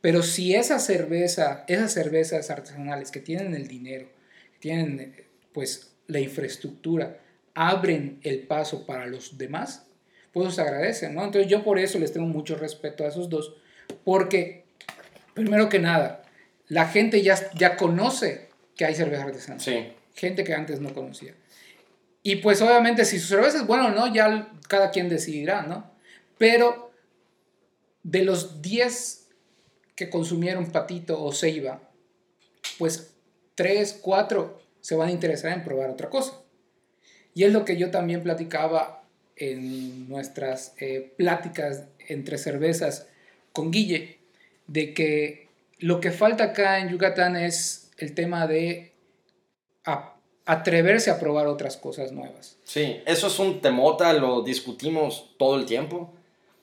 Pero 0.00 0.22
si 0.22 0.54
esa 0.54 0.78
cerveza, 0.78 1.64
esas 1.68 1.92
cervezas 1.92 2.50
artesanales 2.50 3.10
que 3.10 3.20
tienen 3.20 3.54
el 3.54 3.68
dinero, 3.68 4.08
que 4.54 4.58
tienen 4.58 5.00
eh, 5.00 5.24
pues 5.52 5.92
la 6.06 6.18
infraestructura, 6.20 7.18
abren 7.54 8.18
el 8.22 8.46
paso 8.46 8.86
para 8.86 9.06
los 9.06 9.38
demás, 9.38 9.86
pues 10.32 10.54
se 10.54 10.62
agradecen, 10.62 11.14
¿no? 11.14 11.24
Entonces 11.24 11.50
yo 11.50 11.62
por 11.62 11.78
eso 11.78 11.98
les 11.98 12.12
tengo 12.12 12.26
mucho 12.26 12.56
respeto 12.56 13.04
a 13.04 13.08
esos 13.08 13.28
dos, 13.28 13.54
porque 14.04 14.64
primero 15.34 15.68
que 15.68 15.78
nada, 15.78 16.22
la 16.68 16.88
gente 16.88 17.22
ya, 17.22 17.38
ya 17.54 17.76
conoce 17.76 18.48
que 18.76 18.84
hay 18.84 18.94
cerveza 18.94 19.24
artesanal. 19.24 19.60
Sí. 19.60 19.92
Gente 20.14 20.44
que 20.44 20.54
antes 20.54 20.80
no 20.80 20.94
conocía. 20.94 21.34
Y 22.22 22.36
pues 22.36 22.62
obviamente 22.62 23.04
si 23.04 23.18
su 23.18 23.28
cerveza 23.28 23.58
es 23.58 23.66
buena 23.66 23.86
o 23.86 23.90
no, 23.90 24.12
ya 24.12 24.52
cada 24.68 24.90
quien 24.90 25.08
decidirá, 25.08 25.62
¿no? 25.62 25.90
Pero 26.38 26.92
de 28.02 28.24
los 28.24 28.62
10 28.62 29.28
que 29.94 30.08
consumieron 30.08 30.70
Patito 30.70 31.22
o 31.22 31.32
Ceiba, 31.32 31.80
pues 32.78 33.14
3, 33.54 33.98
4 34.00 34.60
se 34.80 34.94
van 34.96 35.08
a 35.08 35.12
interesar 35.12 35.52
en 35.52 35.64
probar 35.64 35.90
otra 35.90 36.08
cosa. 36.10 36.41
Y 37.34 37.44
es 37.44 37.52
lo 37.52 37.64
que 37.64 37.76
yo 37.76 37.90
también 37.90 38.22
platicaba 38.22 39.02
en 39.36 40.08
nuestras 40.08 40.74
eh, 40.78 41.12
pláticas 41.16 41.84
entre 42.08 42.36
cervezas 42.38 43.06
con 43.52 43.70
Guille, 43.70 44.18
de 44.66 44.92
que 44.94 45.48
lo 45.78 46.00
que 46.00 46.10
falta 46.10 46.44
acá 46.44 46.78
en 46.80 46.88
Yucatán 46.90 47.36
es 47.36 47.90
el 47.98 48.14
tema 48.14 48.46
de 48.46 48.92
a- 49.84 50.14
atreverse 50.44 51.10
a 51.10 51.18
probar 51.18 51.46
otras 51.46 51.76
cosas 51.76 52.12
nuevas. 52.12 52.56
Sí, 52.64 53.00
eso 53.06 53.26
es 53.28 53.38
un 53.38 53.60
temota, 53.60 54.12
lo 54.12 54.42
discutimos 54.42 55.34
todo 55.38 55.56
el 55.58 55.66
tiempo. 55.66 56.12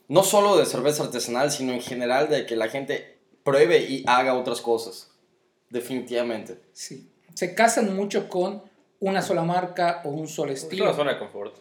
No 0.07 0.24
solo 0.24 0.57
de 0.57 0.65
cerveza 0.65 1.03
artesanal, 1.03 1.51
sino 1.51 1.74
en 1.74 1.82
general 1.82 2.30
de 2.30 2.45
que 2.45 2.55
la 2.55 2.67
gente 2.70 3.17
pruebe 3.43 3.80
y 3.80 4.03
haga 4.07 4.34
otras 4.36 4.61
cosas. 4.61 5.11
Definitivamente. 5.70 6.57
Sí. 6.74 7.09
Se 7.36 7.53
casan 7.55 7.95
mucho 7.95 8.28
con 8.28 8.63
una 8.99 9.21
sola 9.21 9.43
marca 9.43 10.01
o 10.03 10.09
un 10.09 10.27
solo 10.27 10.51
Es 10.51 10.61
una 10.63 10.69
estilo. 10.69 10.93
zona 10.93 11.13
de 11.13 11.19
confort. 11.19 11.55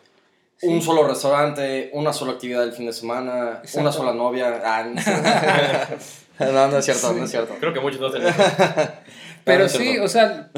Sí. 0.57 0.67
Un 0.67 0.83
solo 0.83 1.07
restaurante, 1.07 1.91
una 1.93 2.13
sola 2.13 2.33
actividad 2.33 2.61
del 2.63 2.73
fin 2.73 2.87
de 2.87 2.93
semana, 2.93 3.61
Exacto. 3.63 3.81
una 3.81 3.93
sola 3.93 4.13
novia. 4.13 4.61
Ah, 4.65 4.83
no, 4.85 6.53
no, 6.53 6.69
no 6.69 6.79
es 6.79 6.85
cierto, 6.85 7.13
no 7.13 7.25
es 7.25 7.31
cierto. 7.31 7.55
Creo 7.61 7.73
que 7.73 7.81
muchos 7.81 8.01
no 8.01 8.11
tenemos. 8.11 8.35
Pero 9.45 9.65
no 9.65 9.69
sí, 9.69 9.79
cierto. 9.79 10.05
o 10.05 10.09
sea, 10.09 10.51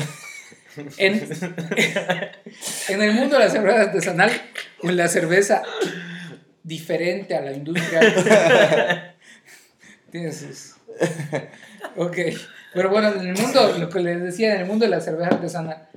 en, 0.96 1.28
en 2.88 3.02
el 3.02 3.12
mundo 3.12 3.36
de 3.38 3.44
la 3.44 3.50
cerveza 3.50 3.80
artesanal, 3.82 4.30
en 4.82 4.96
la 4.96 5.08
cerveza, 5.08 5.62
diferente 6.62 7.36
a 7.36 7.42
la 7.42 7.52
industrial. 7.52 9.14
Tiene 10.10 10.32
sus... 10.32 10.76
Ok. 11.96 12.16
Pero 12.72 12.88
bueno, 12.88 13.08
en 13.08 13.26
el 13.28 13.38
mundo, 13.38 13.74
lo 13.78 13.88
que 13.90 14.00
les 14.00 14.22
decía, 14.22 14.54
en 14.54 14.62
el 14.62 14.66
mundo 14.66 14.84
de 14.86 14.90
la 14.90 15.00
cerveza 15.00 15.28
artesanal 15.34 15.88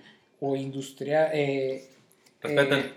o 0.45 0.55
industrial... 0.57 1.29
Eh, 1.33 1.87
eh, 2.43 2.91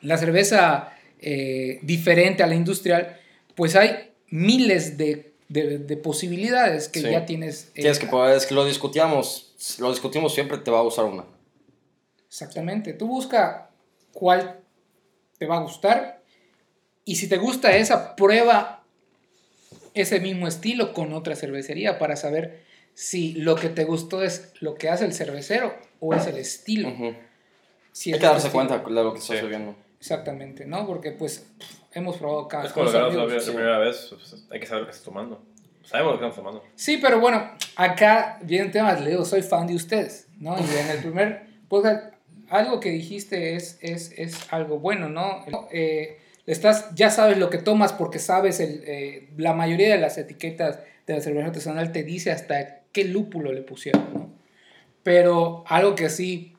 la 0.00 0.18
cerveza 0.18 0.92
eh, 1.20 1.78
diferente 1.82 2.42
a 2.42 2.46
la 2.48 2.54
industrial, 2.56 3.16
pues 3.54 3.76
hay 3.76 4.12
miles 4.28 4.98
de, 4.98 5.32
de- 5.48 5.78
de 5.78 5.96
posibilidades 5.96 6.88
que 6.88 7.00
Sí. 7.00 7.10
ya 7.10 7.24
tienes. 7.24 7.68
eh, 7.68 7.82
Tienes 7.82 7.98
que 8.00 8.06
poder, 8.06 8.36
es 8.36 8.46
que 8.46 8.54
lo 8.54 8.64
discutíamos, 8.66 9.54
lo 9.78 9.90
discutimos 9.90 10.34
siempre, 10.34 10.58
te 10.58 10.70
va 10.70 10.80
a 10.80 10.82
gustar 10.82 11.04
una. 11.04 11.24
Exactamente. 12.28 12.92
Tú 12.94 13.06
busca 13.06 13.70
cuál 14.12 14.60
te 15.38 15.46
va 15.46 15.58
a 15.58 15.60
gustar 15.62 16.20
y 17.04 17.16
si 17.16 17.28
te 17.28 17.36
gusta 17.36 17.76
esa, 17.76 18.16
prueba 18.16 18.82
ese 19.94 20.18
mismo 20.18 20.48
estilo 20.48 20.92
con 20.92 21.12
otra 21.12 21.36
cervecería 21.36 21.98
para 21.98 22.16
saber 22.16 22.64
si 22.94 23.34
lo 23.34 23.54
que 23.54 23.68
te 23.68 23.84
gustó 23.84 24.22
es 24.22 24.52
lo 24.60 24.74
que 24.74 24.88
hace 24.88 25.04
el 25.04 25.14
cervecero 25.14 25.74
o 26.06 26.14
es 26.14 26.26
el 26.26 26.38
estilo. 26.38 26.88
Ujú. 26.88 27.14
Si 27.92 28.10
Hay 28.10 28.14
es 28.14 28.20
que 28.20 28.26
darse 28.26 28.46
estilo. 28.48 28.52
cuenta 28.66 28.78
de 28.88 28.90
lo 29.04 29.12
que 29.12 29.18
estás 29.18 29.36
Sí. 29.38 29.42
bebiendo. 29.42 29.76
Exactamente, 29.98 30.66
¿no? 30.66 30.86
Porque 30.86 31.12
pues 31.12 31.46
pff, 31.58 31.70
hemos 31.92 32.16
probado 32.18 32.46
cada 32.48 32.64
Es 32.66 32.72
como 32.72 32.84
lo 32.84 32.90
cosa, 32.90 32.98
que 32.98 33.04
hablamos 33.12 33.46
la, 33.46 33.52
primera 33.52 33.78
vez, 33.78 34.06
pues, 34.10 34.46
hay 34.50 34.60
que 34.60 34.66
saber 34.66 34.82
lo 34.82 34.86
que 34.86 34.90
estás 34.92 35.04
tomando. 35.04 35.42
Sabemos 35.84 36.12
lo 36.14 36.18
que 36.18 36.26
estamos 36.26 36.36
tomando. 36.36 36.70
Sí, 36.76 36.98
pero 36.98 37.20
bueno, 37.20 37.50
acá 37.76 38.38
viene 38.42 38.66
un 38.66 38.70
tema, 38.70 38.92
le 38.94 39.10
digo, 39.10 39.24
soy 39.24 39.42
fan 39.42 39.66
de 39.66 39.74
ustedes, 39.74 40.28
¿no? 40.38 40.56
Y 40.58 40.78
en 40.78 40.88
el 40.90 40.98
primer 40.98 41.46
podcast, 41.68 42.14
algo 42.48 42.80
que 42.80 42.90
dijiste 42.90 43.54
es, 43.54 43.78
es, 43.80 44.12
es 44.16 44.52
algo 44.52 44.78
bueno, 44.78 45.08
¿no? 45.08 45.44
Eh, 45.72 46.18
estás, 46.46 46.94
ya 46.94 47.10
sabes 47.10 47.38
lo 47.38 47.48
que 47.50 47.58
tomas 47.58 47.92
porque 47.92 48.18
sabes, 48.18 48.60
el, 48.60 48.82
eh, 48.86 49.30
la 49.36 49.52
mayoría 49.54 49.88
de 49.94 49.98
las 50.00 50.16
etiquetas 50.18 50.80
de 51.06 51.14
la 51.14 51.20
cerveza 51.20 51.46
artesanal 51.48 51.92
te 51.92 52.02
dice 52.02 52.30
hasta 52.30 52.80
qué 52.92 53.04
lúpulo 53.04 53.52
le 53.52 53.62
pusieron, 53.62 54.04
¿no? 54.14 54.30
Pero 55.04 55.62
algo 55.68 55.94
que 55.94 56.10
sí 56.10 56.54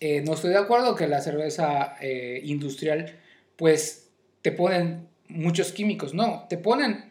eh, 0.00 0.22
no 0.24 0.34
estoy 0.34 0.50
de 0.50 0.58
acuerdo, 0.58 0.94
que 0.94 1.08
la 1.08 1.20
cerveza 1.20 1.96
eh, 2.00 2.40
industrial, 2.44 3.16
pues 3.56 4.10
te 4.42 4.52
ponen 4.52 5.08
muchos 5.26 5.72
químicos, 5.72 6.14
no, 6.14 6.46
te 6.48 6.56
ponen 6.56 7.10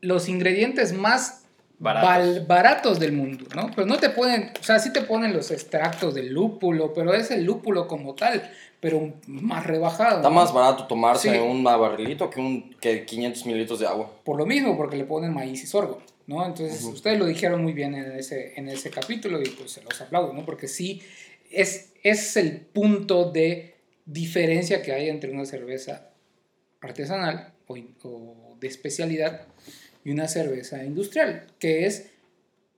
los 0.00 0.28
ingredientes 0.28 0.92
más 0.94 1.44
Baratos. 1.78 3.00
del 3.00 3.12
mundo, 3.12 3.44
¿no? 3.54 3.70
Pero 3.74 3.86
no 3.86 3.98
te 3.98 4.08
ponen, 4.08 4.52
o 4.58 4.62
sea, 4.62 4.78
sí 4.78 4.92
te 4.92 5.02
ponen 5.02 5.32
los 5.32 5.50
extractos 5.50 6.14
del 6.14 6.32
lúpulo, 6.32 6.94
pero 6.94 7.12
es 7.12 7.30
el 7.30 7.44
lúpulo 7.44 7.88
como 7.88 8.14
tal, 8.14 8.50
pero 8.80 9.14
más 9.26 9.66
rebajado. 9.66 10.16
Está 10.18 10.28
¿no? 10.28 10.34
más 10.34 10.54
barato 10.54 10.86
tomarse 10.86 11.30
Sí. 11.32 11.38
un 11.38 11.62
barrilito 11.64 12.30
que, 12.30 12.40
un, 12.40 12.70
que 12.80 13.04
500 13.04 13.46
mililitros 13.46 13.80
de 13.80 13.86
agua. 13.88 14.10
Por 14.24 14.38
lo 14.38 14.46
mismo, 14.46 14.76
porque 14.76 14.96
le 14.96 15.04
ponen 15.04 15.34
maíz 15.34 15.62
y 15.62 15.66
sorgo, 15.66 16.00
¿no? 16.32 16.46
Entonces, 16.46 16.82
ustedes 16.84 17.18
lo 17.18 17.26
dijeron 17.26 17.62
muy 17.62 17.74
bien 17.74 17.94
en 17.94 18.12
ese, 18.12 18.54
en 18.56 18.68
ese 18.68 18.90
capítulo 18.90 19.40
y 19.42 19.48
pues 19.50 19.72
se 19.72 19.82
los 19.82 20.00
aplaudo, 20.00 20.32
¿no? 20.32 20.44
Porque 20.46 20.66
sí, 20.66 21.02
es, 21.50 21.92
es 22.02 22.36
el 22.36 22.60
punto 22.60 23.30
de 23.30 23.74
diferencia 24.06 24.82
que 24.82 24.92
hay 24.92 25.08
entre 25.08 25.30
una 25.30 25.44
cerveza 25.44 26.10
artesanal 26.80 27.52
o, 27.68 28.56
de 28.60 28.66
especialidad 28.66 29.46
y 30.04 30.10
una 30.10 30.28
cerveza 30.28 30.84
industrial, 30.84 31.46
que 31.58 31.86
es 31.86 32.10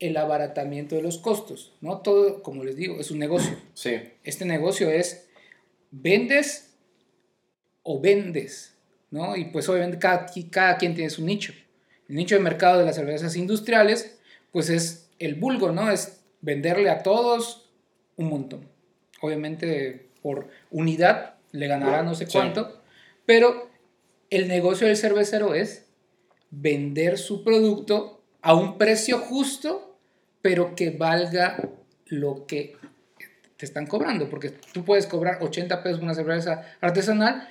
el 0.01 0.17
abaratamiento 0.17 0.97
de 0.97 1.03
los 1.03 1.19
costos, 1.19 1.73
¿no? 1.81 1.99
Todo, 1.99 2.43
como 2.43 2.65
les 2.65 2.77
digo, 2.77 3.01
es 3.01 3.11
un 3.11 3.19
negocio. 3.19 3.57
Sí. 3.75 4.01
Este 4.25 4.45
negocio 4.45 4.91
es 4.91 5.29
vendes 5.91 6.75
o 7.83 8.01
vendes, 8.01 8.75
¿no? 9.11 9.37
Y 9.37 9.47
pues 9.47 9.69
obviamente 9.69 9.99
cada, 9.99 10.27
cada 10.51 10.77
quien 10.77 10.95
tiene 10.95 11.11
su 11.11 11.25
nicho. 11.25 11.55
El 12.09 12.17
nicho 12.17 12.35
de 12.35 12.41
mercado 12.41 12.79
de 12.79 12.85
las 12.87 12.97
cervezas 12.97 13.37
industriales, 13.37 14.19
pues 14.53 14.69
es 14.71 15.09
el 15.19 15.35
vulgo, 15.37 15.73
¿no? 15.73 15.91
Es 15.91 16.21
venderle 16.41 16.91
a 16.91 17.03
todos 17.03 17.71
un 18.17 18.29
montón. 18.29 18.69
Obviamente 19.21 20.09
por 20.23 20.49
unidad 20.71 21.35
le 21.53 21.67
ganará 21.67 22.03
no 22.03 22.15
sé 22.15 22.27
Sí. 22.27 22.33
cuánto, 22.33 22.81
pero 23.27 23.71
el 24.31 24.49
negocio 24.49 24.87
del 24.87 24.97
cervecero 24.97 25.55
es 25.55 25.87
vender 26.51 27.19
su 27.19 27.43
producto 27.45 28.21
a 28.43 28.55
un 28.55 28.77
precio 28.79 29.19
justo, 29.19 29.97
pero 30.43 30.75
que 30.75 30.91
valga 30.91 31.69
lo 32.07 32.47
que 32.47 32.77
te 33.57 33.65
están 33.65 33.87
cobrando, 33.87 34.29
porque 34.29 34.51
tú 34.51 34.85
puedes 34.85 35.07
cobrar 35.07 35.39
80 35.43 35.83
pesos 35.83 36.01
una 36.03 36.15
cerveza 36.15 36.67
artesanal 36.81 37.49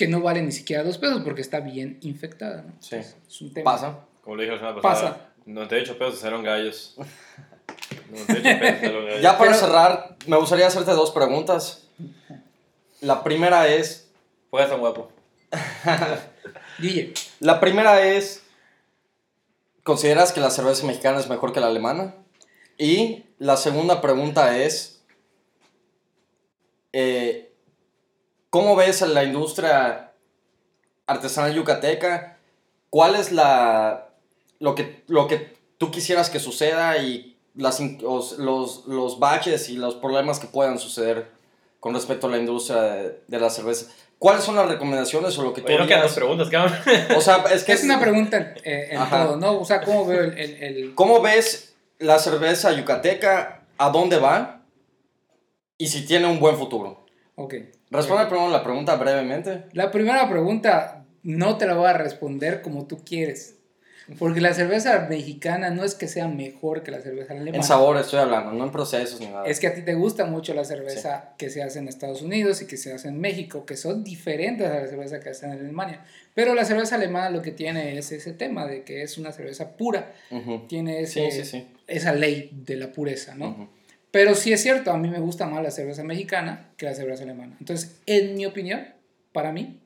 que 0.00 0.08
no 0.08 0.22
vale 0.22 0.40
ni 0.40 0.50
siquiera 0.50 0.82
2 0.82 0.96
pesos 0.96 1.20
porque 1.22 1.42
está 1.42 1.60
bien 1.60 1.98
infectada. 2.00 2.62
¿no? 2.62 2.72
Sí. 2.80 2.96
Es 2.96 3.40
un 3.42 3.52
tema. 3.52 3.70
Pasa. 3.72 3.98
Como 4.22 4.36
le 4.36 4.44
dije 4.44 4.54
la 4.54 4.58
semana 4.60 4.80
pasada. 4.80 5.12
Pasa. 5.12 5.26
98 5.44 5.98
pesos 5.98 6.14
hicieron 6.14 6.42
gallos. 6.42 6.94
98 8.10 8.42
pesos 8.58 8.76
hicieron 8.78 9.04
gallos. 9.04 9.20
Ya 9.20 9.36
para 9.36 9.50
Pero- 9.50 9.60
cerrar, 9.66 10.16
me 10.26 10.38
gustaría 10.38 10.66
hacerte 10.66 10.92
dos 10.92 11.10
preguntas. 11.10 11.86
La 13.02 13.22
primera 13.22 13.68
es, 13.68 14.10
Puedes 14.48 14.70
tan 14.70 14.80
guapo. 14.80 15.12
Guille, 16.78 17.12
la 17.40 17.60
primera 17.60 18.00
es, 18.06 18.42
¿consideras 19.82 20.32
que 20.32 20.40
la 20.40 20.50
cerveza 20.50 20.86
mexicana 20.86 21.20
es 21.20 21.28
mejor 21.28 21.52
que 21.52 21.60
la 21.60 21.66
alemana? 21.66 22.14
Y 22.78 23.26
la 23.38 23.58
segunda 23.58 24.00
pregunta 24.00 24.56
es, 24.58 25.02
eh, 26.92 27.49
¿cómo 28.50 28.76
ves 28.76 29.02
a 29.02 29.06
la 29.06 29.24
industria 29.24 30.12
artesanal 31.06 31.54
yucateca? 31.54 32.36
¿Cuál 32.90 33.14
es 33.14 33.32
la, 33.32 34.08
lo, 34.58 34.74
que, 34.74 35.02
lo 35.06 35.26
que 35.28 35.54
tú 35.78 35.90
quisieras 35.90 36.28
que 36.30 36.40
suceda 36.40 36.98
y 36.98 37.36
las, 37.54 37.80
los, 37.80 38.38
los, 38.38 38.86
los 38.86 39.18
baches 39.18 39.68
y 39.68 39.76
los 39.76 39.94
problemas 39.94 40.38
que 40.40 40.46
puedan 40.46 40.78
suceder 40.78 41.30
con 41.78 41.94
respecto 41.94 42.26
a 42.26 42.30
la 42.30 42.38
industria 42.38 42.82
de, 42.82 43.20
de 43.26 43.40
la 43.40 43.50
cerveza? 43.50 43.86
¿Cuáles 44.18 44.44
son 44.44 44.54
las 44.56 44.68
recomendaciones 44.68 45.38
o 45.38 45.42
lo 45.42 45.54
que 45.54 45.62
tú 45.62 45.68
Oye, 45.68 45.78
no 45.78 45.86
quedan 45.86 46.02
dos 46.02 46.12
preguntas, 46.12 46.50
cabrón. 46.50 46.76
O 47.16 47.22
sea, 47.22 47.42
es 47.54 47.64
que 47.64 47.72
es 47.72 47.84
una 47.84 47.98
pregunta 47.98 48.54
eh, 48.64 48.88
en 48.90 48.98
Ajá. 48.98 49.24
todo, 49.24 49.36
¿no? 49.38 49.58
O 49.58 49.64
sea, 49.64 49.80
¿cómo 49.80 50.04
veo 50.04 50.24
el... 50.24 50.36
el- 50.38 50.62
el- 50.62 50.94
¿Cómo 50.94 51.22
ves 51.22 51.74
la 51.98 52.18
cerveza 52.18 52.70
yucateca? 52.72 53.62
¿A 53.78 53.88
dónde 53.88 54.18
va? 54.18 54.60
Y 55.78 55.86
si 55.86 56.04
tiene 56.04 56.26
un 56.26 56.38
buen 56.38 56.56
futuro. 56.58 57.06
Ok. 57.36 57.54
Responde 57.90 58.26
primero 58.26 58.48
la 58.50 58.62
pregunta 58.62 58.96
brevemente. 58.96 59.64
La 59.72 59.90
primera 59.90 60.28
pregunta 60.28 61.04
no 61.22 61.56
te 61.58 61.66
la 61.66 61.74
voy 61.74 61.86
a 61.88 61.92
responder 61.94 62.62
como 62.62 62.86
tú 62.86 63.04
quieres. 63.04 63.56
Porque 64.18 64.40
la 64.40 64.52
cerveza 64.54 65.06
mexicana 65.08 65.70
no 65.70 65.84
es 65.84 65.94
que 65.94 66.08
sea 66.08 66.26
mejor 66.26 66.82
que 66.82 66.90
la 66.90 67.00
cerveza 67.00 67.32
alemana. 67.32 67.56
En 67.58 67.62
sabor 67.62 67.96
estoy 67.96 68.18
hablando, 68.18 68.50
no 68.52 68.64
en 68.64 68.72
procesos 68.72 69.20
ni 69.20 69.26
nada. 69.28 69.44
Es 69.46 69.60
que 69.60 69.68
a 69.68 69.74
ti 69.74 69.82
te 69.82 69.94
gusta 69.94 70.24
mucho 70.24 70.52
la 70.52 70.64
cerveza 70.64 71.34
que 71.38 71.48
se 71.48 71.62
hace 71.62 71.78
en 71.78 71.86
Estados 71.86 72.20
Unidos 72.20 72.60
y 72.60 72.66
que 72.66 72.76
se 72.76 72.92
hace 72.92 73.06
en 73.06 73.20
México, 73.20 73.64
que 73.66 73.76
son 73.76 74.02
diferentes 74.02 74.66
a 74.66 74.80
la 74.80 74.86
cerveza 74.88 75.20
que 75.20 75.28
hace 75.28 75.46
en 75.46 75.52
Alemania. 75.52 76.02
Pero 76.34 76.54
la 76.56 76.64
cerveza 76.64 76.96
alemana 76.96 77.30
lo 77.30 77.40
que 77.40 77.52
tiene 77.52 77.98
es 77.98 78.10
ese 78.10 78.32
tema 78.32 78.66
de 78.66 78.82
que 78.82 79.02
es 79.02 79.16
una 79.16 79.30
cerveza 79.30 79.76
pura, 79.76 80.10
Ujú. 80.32 80.66
tiene 80.66 81.02
ese- 81.02 81.30
Sí, 81.30 81.44
sí, 81.44 81.44
sí. 81.44 81.68
esa 81.86 82.12
ley 82.12 82.50
de 82.52 82.76
la 82.76 82.90
pureza, 82.90 83.36
¿no? 83.36 83.50
Ujú. 83.50 83.68
Pero 84.10 84.34
sí 84.34 84.52
es 84.52 84.60
cierto, 84.62 84.90
a 84.90 84.98
mí 84.98 85.08
me 85.08 85.20
gusta 85.20 85.46
más 85.46 85.62
la 85.62 85.70
cerveza 85.70 86.02
mexicana 86.02 86.70
que 86.76 86.86
la 86.86 86.94
cerveza 86.94 87.22
alemana. 87.22 87.56
Entonces, 87.60 88.00
en 88.06 88.34
mi 88.34 88.44
opinión, 88.46 88.86
para 89.32 89.52
mí, 89.52 89.80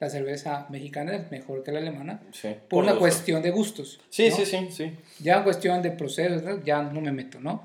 la 0.00 0.10
cerveza 0.10 0.66
mexicana 0.70 1.14
es 1.14 1.30
mejor 1.30 1.62
que 1.62 1.72
la 1.72 1.78
alemana 1.78 2.22
Sí, 2.32 2.48
por, 2.48 2.68
Por 2.68 2.82
una 2.84 2.92
gusto. 2.92 3.00
cuestión 3.00 3.42
de 3.42 3.50
gustos. 3.50 4.00
sí, 4.10 4.30
¿no? 4.30 4.36
sí, 4.36 4.44
sí, 4.46 4.68
sí. 4.70 4.92
Ya 5.20 5.38
en 5.38 5.42
cuestión 5.44 5.82
de 5.82 5.90
procesos, 5.92 6.42
¿no? 6.42 6.62
ya 6.64 6.82
no 6.82 7.00
me 7.00 7.12
meto, 7.12 7.40
¿no? 7.40 7.64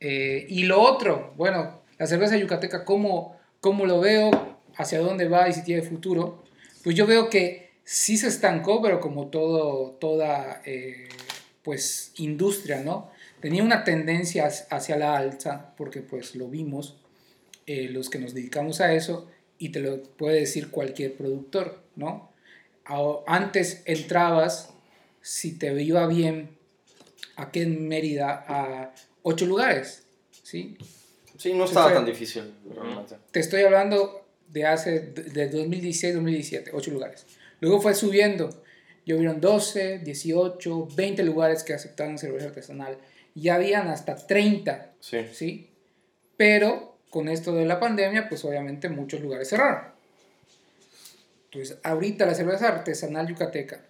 Eh, 0.00 0.46
y 0.48 0.64
lo 0.64 0.80
otro, 0.80 1.32
bueno, 1.36 1.80
la 1.98 2.06
cerveza 2.06 2.36
yucateca, 2.36 2.84
¿cómo, 2.84 3.36
¿cómo 3.60 3.86
lo 3.86 4.00
veo? 4.00 4.30
¿Hacia 4.76 5.00
dónde 5.00 5.28
va 5.28 5.48
y 5.48 5.52
si 5.52 5.64
tiene 5.64 5.82
futuro? 5.82 6.44
Pues 6.84 6.94
yo 6.94 7.06
veo 7.06 7.28
que 7.28 7.70
sí 7.82 8.16
se 8.16 8.28
estancó, 8.28 8.80
pero 8.80 9.00
como 9.00 9.26
todo, 9.28 9.92
toda 10.00 10.62
eh, 10.64 11.08
pues, 11.62 12.12
industria, 12.18 12.82
¿no? 12.82 13.10
Tenía 13.40 13.62
una 13.62 13.84
tendencia 13.84 14.46
hacia- 14.70 14.96
la 14.96 15.16
alza, 15.16 15.74
porque 15.76 16.00
pues 16.00 16.34
lo 16.34 16.48
vimos, 16.48 16.96
eh, 17.66 17.88
los 17.90 18.10
que 18.10 18.18
nos 18.18 18.34
dedicamos 18.34 18.80
a 18.80 18.92
eso, 18.94 19.28
y 19.58 19.70
te 19.70 19.80
lo 19.80 20.02
puede 20.02 20.40
decir 20.40 20.70
cualquier 20.70 21.14
productor, 21.16 21.82
¿no? 21.96 22.32
Antes 23.26 23.82
entrabas, 23.84 24.70
si 25.20 25.58
te 25.58 25.80
iba 25.82 26.06
bien, 26.06 26.56
aquí 27.36 27.60
en 27.60 27.86
Mérida, 27.86 28.44
a 28.48 28.94
ocho 29.22 29.44
lugares, 29.46 30.04
¿sí? 30.42 30.78
Sí, 31.36 31.52
no 31.52 31.64
estaba 31.64 31.92
tan 31.92 32.06
difícil, 32.06 32.52
realmente. 32.74 33.16
Te 33.30 33.40
estoy 33.40 33.62
hablando 33.62 34.26
de 34.48 34.64
hace, 34.66 35.00
de 35.00 35.50
2016-2017, 35.50 36.70
ocho 36.72 36.90
lugares. 36.90 37.26
Luego 37.60 37.80
fue 37.80 37.94
subiendo, 37.94 38.62
y 39.04 39.12
hubieron 39.12 39.40
12, 39.40 39.98
18, 39.98 40.88
20 40.96 41.22
lugares 41.22 41.62
que 41.62 41.74
aceptaron 41.74 42.18
cerveza 42.18 42.46
artesanal, 42.46 42.98
y 43.40 43.48
habían 43.50 43.88
hasta 43.88 44.16
30, 44.16 44.92
Sí. 45.00 45.18
¿sí? 45.32 45.70
Pero 46.36 46.98
con 47.10 47.28
esto 47.28 47.52
de 47.54 47.64
la 47.64 47.78
pandemia, 47.80 48.28
pues 48.28 48.44
obviamente 48.44 48.88
muchos 48.88 49.20
lugares 49.20 49.48
cerraron. 49.48 49.96
pues 51.52 51.78
ahorita 51.82 52.26
la 52.26 52.34
cerveza 52.34 52.68
artesanal 52.68 53.26
yucateca 53.26 53.80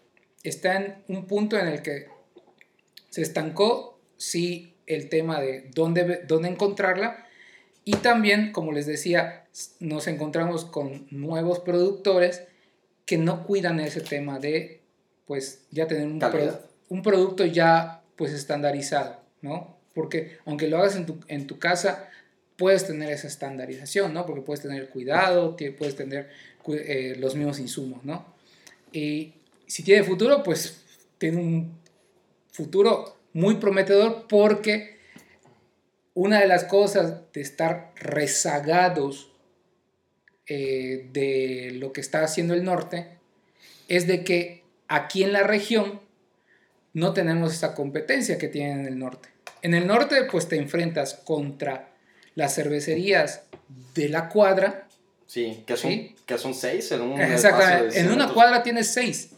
está 0.45 0.77
en 0.77 1.03
un 1.09 1.27
punto 1.27 1.59
en 1.59 1.67
el 1.67 1.83
que 1.83 2.07
se 3.11 3.23
estancó, 3.23 3.99
sí, 4.17 4.75
el 4.87 5.09
tema 5.09 5.41
de 5.41 5.69
dónde, 5.75 6.23
dónde 6.27 6.49
encontrarla. 6.49 7.27
Y 7.85 7.93
también, 7.97 8.53
como 8.53 8.71
les 8.73 8.87
decía, 8.87 9.47
nos 9.81 10.07
encontramos 10.07 10.65
con 10.67 11.07
nuevos 11.11 11.59
productores 11.61 12.45
que 13.07 13.19
no 13.19 13.45
cuidan 13.45 13.81
ese 13.81 14.03
tema 14.03 14.39
de, 14.39 14.83
pues, 15.27 15.65
ya 15.71 15.87
tener 15.89 16.07
un, 16.07 16.21
un 16.91 17.03
producto 17.03 17.45
ya, 17.45 18.03
pues, 18.17 18.33
estandarizado, 18.33 19.19
¿no? 19.43 19.77
Porque 19.95 20.39
aunque 20.45 20.69
lo 20.69 20.79
hagas 20.79 20.97
en 20.97 21.07
tu, 21.07 21.19
en 21.29 21.47
tu 21.47 21.59
casa, 21.59 22.09
puedes 22.57 22.87
tener 22.87 23.11
esa 23.11 23.29
estandarización, 23.29 24.13
¿no? 24.13 24.27
Porque 24.27 24.43
puedes 24.43 24.63
tener 24.63 24.89
cuidado, 24.89 25.57
puedes 25.79 25.97
tener 25.97 26.29
eh, 26.69 27.15
los 27.19 27.35
mismos 27.35 27.61
insumos, 27.61 28.05
¿no? 28.05 28.27
Y 28.93 29.35
si 29.67 29.83
tiene 29.83 30.03
futuro, 30.03 30.43
pues 30.43 30.83
tiene 31.19 31.39
un 31.39 31.79
futuro 32.51 33.17
muy 33.33 33.57
prometedor 33.57 34.27
porque 34.29 34.99
una 36.15 36.41
de 36.41 36.49
las 36.49 36.65
cosas 36.65 37.33
de 37.33 37.41
estar 37.41 37.93
rezagados 37.97 39.31
eh, 40.47 41.09
de 41.13 41.73
lo 41.75 41.93
que 41.93 42.01
está 42.01 42.25
haciendo 42.25 42.55
el 42.55 42.65
norte 42.65 43.19
es 43.87 44.07
de 44.07 44.25
que 44.25 44.65
aquí 44.89 45.23
en 45.23 45.33
la 45.33 45.45
región 45.45 46.01
no 46.99 47.13
tenemos 47.13 47.53
esa 47.53 47.75
competencia 47.75 48.39
que 48.39 48.49
tienen 48.49 48.81
en 48.81 48.87
el 48.87 48.99
norte. 48.99 49.29
En 49.63 49.75
el 49.75 49.87
norte 49.87 50.25
pues 50.31 50.49
te 50.49 50.57
enfrentas 50.57 51.15
contra 51.25 51.91
las 52.35 52.55
cervecerías 52.55 53.43
de 53.95 54.09
la 54.09 54.29
cuadra, 54.29 54.85
Sí, 55.27 55.63
que 55.67 55.77
son, 55.77 55.91
Sí. 55.91 56.17
que 56.25 56.39
son 56.39 56.55
seis 56.55 56.91
en 56.93 57.03
un 57.03 57.21
Exactamente. 57.21 57.91
100 57.93 58.07
En 58.07 58.13
una 58.13 58.33
cuadra 58.33 58.63
tienes 58.63 58.89
seis. 58.95 59.31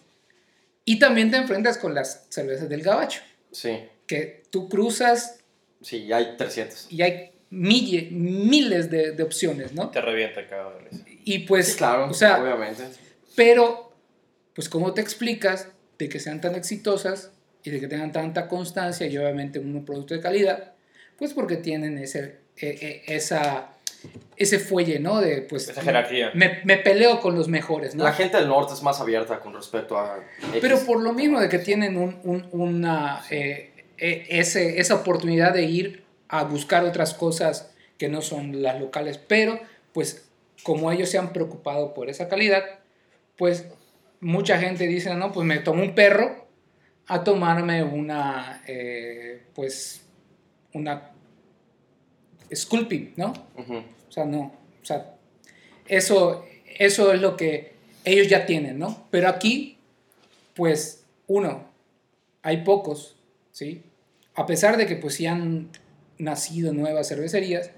Y 0.85 0.99
también 1.01 1.31
te 1.33 1.37
enfrentas 1.37 1.79
con 1.79 1.95
las 1.95 2.27
cervezas 2.29 2.69
del 2.69 2.83
gabacho, 2.83 3.21
Sí, 3.51 3.77
que 4.07 4.45
tú 4.51 4.69
cruzas 4.69 5.41
sí, 5.83 6.07
ya 6.07 6.19
hay 6.19 6.37
300. 6.37 6.87
y 6.91 7.03
hay 7.03 7.33
mille- 7.51 8.09
miles 8.13 8.89
de, 8.91 9.11
de 9.13 9.23
opciones, 9.25 9.73
¿no? 9.73 9.91
Te 9.91 10.01
revienta 10.01 10.43
de 10.43 10.79
risa. 10.91 11.05
Y 11.25 11.41
pues, 11.41 11.69
Sí, 11.73 11.77
claro, 11.79 12.09
o 12.09 12.15
sea, 12.15 12.41
obviamente. 12.41 12.85
pero, 13.35 13.93
pues, 14.55 14.69
¿cómo 14.69 14.95
te 14.95 15.01
explicas 15.01 15.67
de 15.99 16.09
que 16.09 16.21
sean 16.21 16.41
tan 16.41 16.55
exitosas 16.55 17.33
y 17.63 17.71
de 17.71 17.81
que 17.81 17.89
tengan 17.89 18.13
tanta 18.13 18.49
constancia 18.49 19.07
y 19.07 19.17
obviamente 19.19 19.59
un 19.59 19.85
producto 19.85 20.15
de 20.15 20.21
calidad? 20.21 20.73
Pues 21.19 21.35
porque 21.35 21.57
tienen 21.57 21.99
ese, 21.99 22.39
eh, 22.61 23.03
esa, 23.07 23.71
ese 24.37 24.59
fuelle, 24.59 24.99
¿no? 24.99 25.21
De, 25.21 25.43
pues, 25.43 25.69
Esa 25.69 25.83
jerarquía. 25.83 26.31
Me, 26.35 26.61
me 26.65 26.79
peleo 26.79 27.21
con 27.21 27.35
los 27.35 27.49
mejores, 27.49 27.95
¿no? 27.95 28.05
La 28.05 28.13
gente 28.15 28.39
del 28.39 28.49
norte 28.49 28.73
es 28.73 28.83
más 28.83 29.01
abierta 29.01 29.41
con 29.41 29.53
respecto 29.55 29.99
a. 29.99 30.19
X. 30.39 30.59
Pero 30.61 30.79
por 30.87 31.01
lo 31.03 31.13
mismo 31.13 31.39
de 31.41 31.49
que 31.49 31.59
tienen 31.59 31.97
un- 31.99 32.19
un- 32.25 32.49
una, 32.53 33.23
eh, 33.31 33.71
eh, 33.99 34.27
ese, 34.31 34.81
esa 34.81 34.95
oportunidad 34.95 35.53
de 35.53 35.65
ir 35.65 36.05
a 36.29 36.45
buscar 36.45 36.85
otras 36.85 37.13
cosas 37.13 37.71
que 37.99 38.09
no 38.09 38.23
son 38.23 38.63
las 38.63 38.81
locales, 38.81 39.19
pero 39.19 39.61
pues 39.93 40.27
como 40.63 40.91
ellos 40.93 41.11
se 41.11 41.19
han 41.19 41.33
preocupado 41.35 41.93
por 41.93 42.09
esa 42.09 42.29
calidad, 42.29 42.65
pues 43.37 43.67
mucha 44.21 44.59
gente 44.59 44.87
dice, 44.87 45.15
no, 45.15 45.33
pues 45.33 45.47
me 45.47 45.59
tomo 45.59 45.83
un 45.83 45.95
perro 45.95 46.47
a 47.11 47.25
tomarme 47.25 47.83
una, 47.83 48.63
eh, 48.69 49.43
pues, 49.53 50.03
una 50.73 51.11
Sculpin, 52.55 53.15
¿no? 53.17 53.33
O 54.09 54.13
sea, 54.13 54.25
no. 54.25 54.53
O 54.81 54.85
sea, 54.85 55.17
eso, 55.89 56.45
eso 56.79 57.13
es 57.13 57.21
lo 57.21 57.37
que 57.37 57.73
ellos 58.05 58.29
ya 58.29 58.47
tienen, 58.47 58.79
¿no? 58.79 59.09
Pero 59.11 59.29
aquí, 59.29 59.79
pues, 60.55 61.05
uno, 61.27 61.65
hay 62.43 62.59
pocos, 62.59 63.17
¿sí? 63.51 63.83
A 64.37 64.47
pesar 64.47 64.77
de 64.77 64.87
que, 64.87 64.95
pues, 64.95 65.15
sí 65.15 65.27
han 65.27 65.69
nacido 66.17 66.73
nuevas 66.73 67.09
cervecerías, 67.09 67.73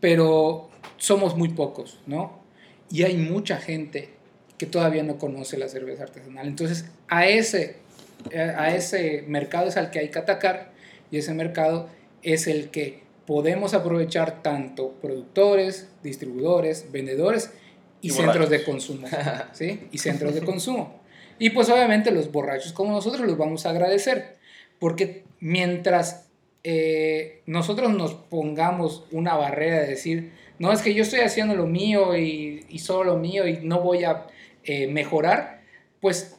pero 0.00 0.68
somos 0.96 1.36
muy 1.36 1.50
pocos, 1.50 2.00
¿no? 2.06 2.42
Y 2.90 3.04
hay 3.04 3.16
mucha 3.16 3.56
gente 3.58 4.14
que 4.58 4.66
todavía 4.66 5.04
no 5.04 5.16
conoce 5.16 5.58
la 5.58 5.68
cerveza 5.68 6.02
artesanal. 6.02 6.48
Entonces, 6.48 6.86
a 7.06 7.28
ese, 7.28 7.83
a 8.32 8.74
ese 8.74 9.24
mercado 9.26 9.68
es 9.68 9.76
al 9.76 9.90
que 9.90 9.98
hay 9.98 10.08
que 10.08 10.18
atacar 10.18 10.72
y 11.10 11.18
ese 11.18 11.34
mercado 11.34 11.88
es 12.22 12.46
el 12.46 12.70
que 12.70 13.02
podemos 13.26 13.74
aprovechar 13.74 14.42
tanto 14.42 14.92
productores, 15.00 15.88
distribuidores, 16.02 16.90
vendedores 16.92 17.52
y, 18.00 18.08
Y 18.08 18.10
centros 18.10 18.50
de 18.50 18.62
consumo, 18.64 19.06
¿sí? 19.52 19.88
Y 19.92 19.98
centros 19.98 20.34
de 20.34 20.42
consumo. 20.42 21.00
Y 21.38 21.50
pues 21.50 21.68
obviamente 21.70 22.10
los 22.10 22.30
borrachos 22.30 22.72
como 22.72 22.92
nosotros 22.92 23.26
los 23.26 23.38
vamos 23.38 23.66
a 23.66 23.70
agradecer, 23.70 24.36
porque 24.78 25.24
mientras 25.40 26.28
eh, 26.64 27.42
nosotros 27.46 27.92
nos 27.92 28.14
pongamos 28.14 29.04
una 29.10 29.36
barrera 29.36 29.80
de 29.80 29.86
decir, 29.86 30.32
no, 30.58 30.72
es 30.72 30.82
que 30.82 30.94
yo 30.94 31.02
estoy 31.02 31.20
haciendo 31.20 31.54
lo 31.54 31.66
mío 31.66 32.16
y, 32.16 32.66
y 32.68 32.78
solo 32.78 33.14
lo 33.14 33.18
mío 33.18 33.46
y 33.48 33.58
no 33.62 33.80
voy 33.80 34.04
a 34.04 34.26
eh, 34.64 34.86
mejorar, 34.86 35.62
pues 36.00 36.36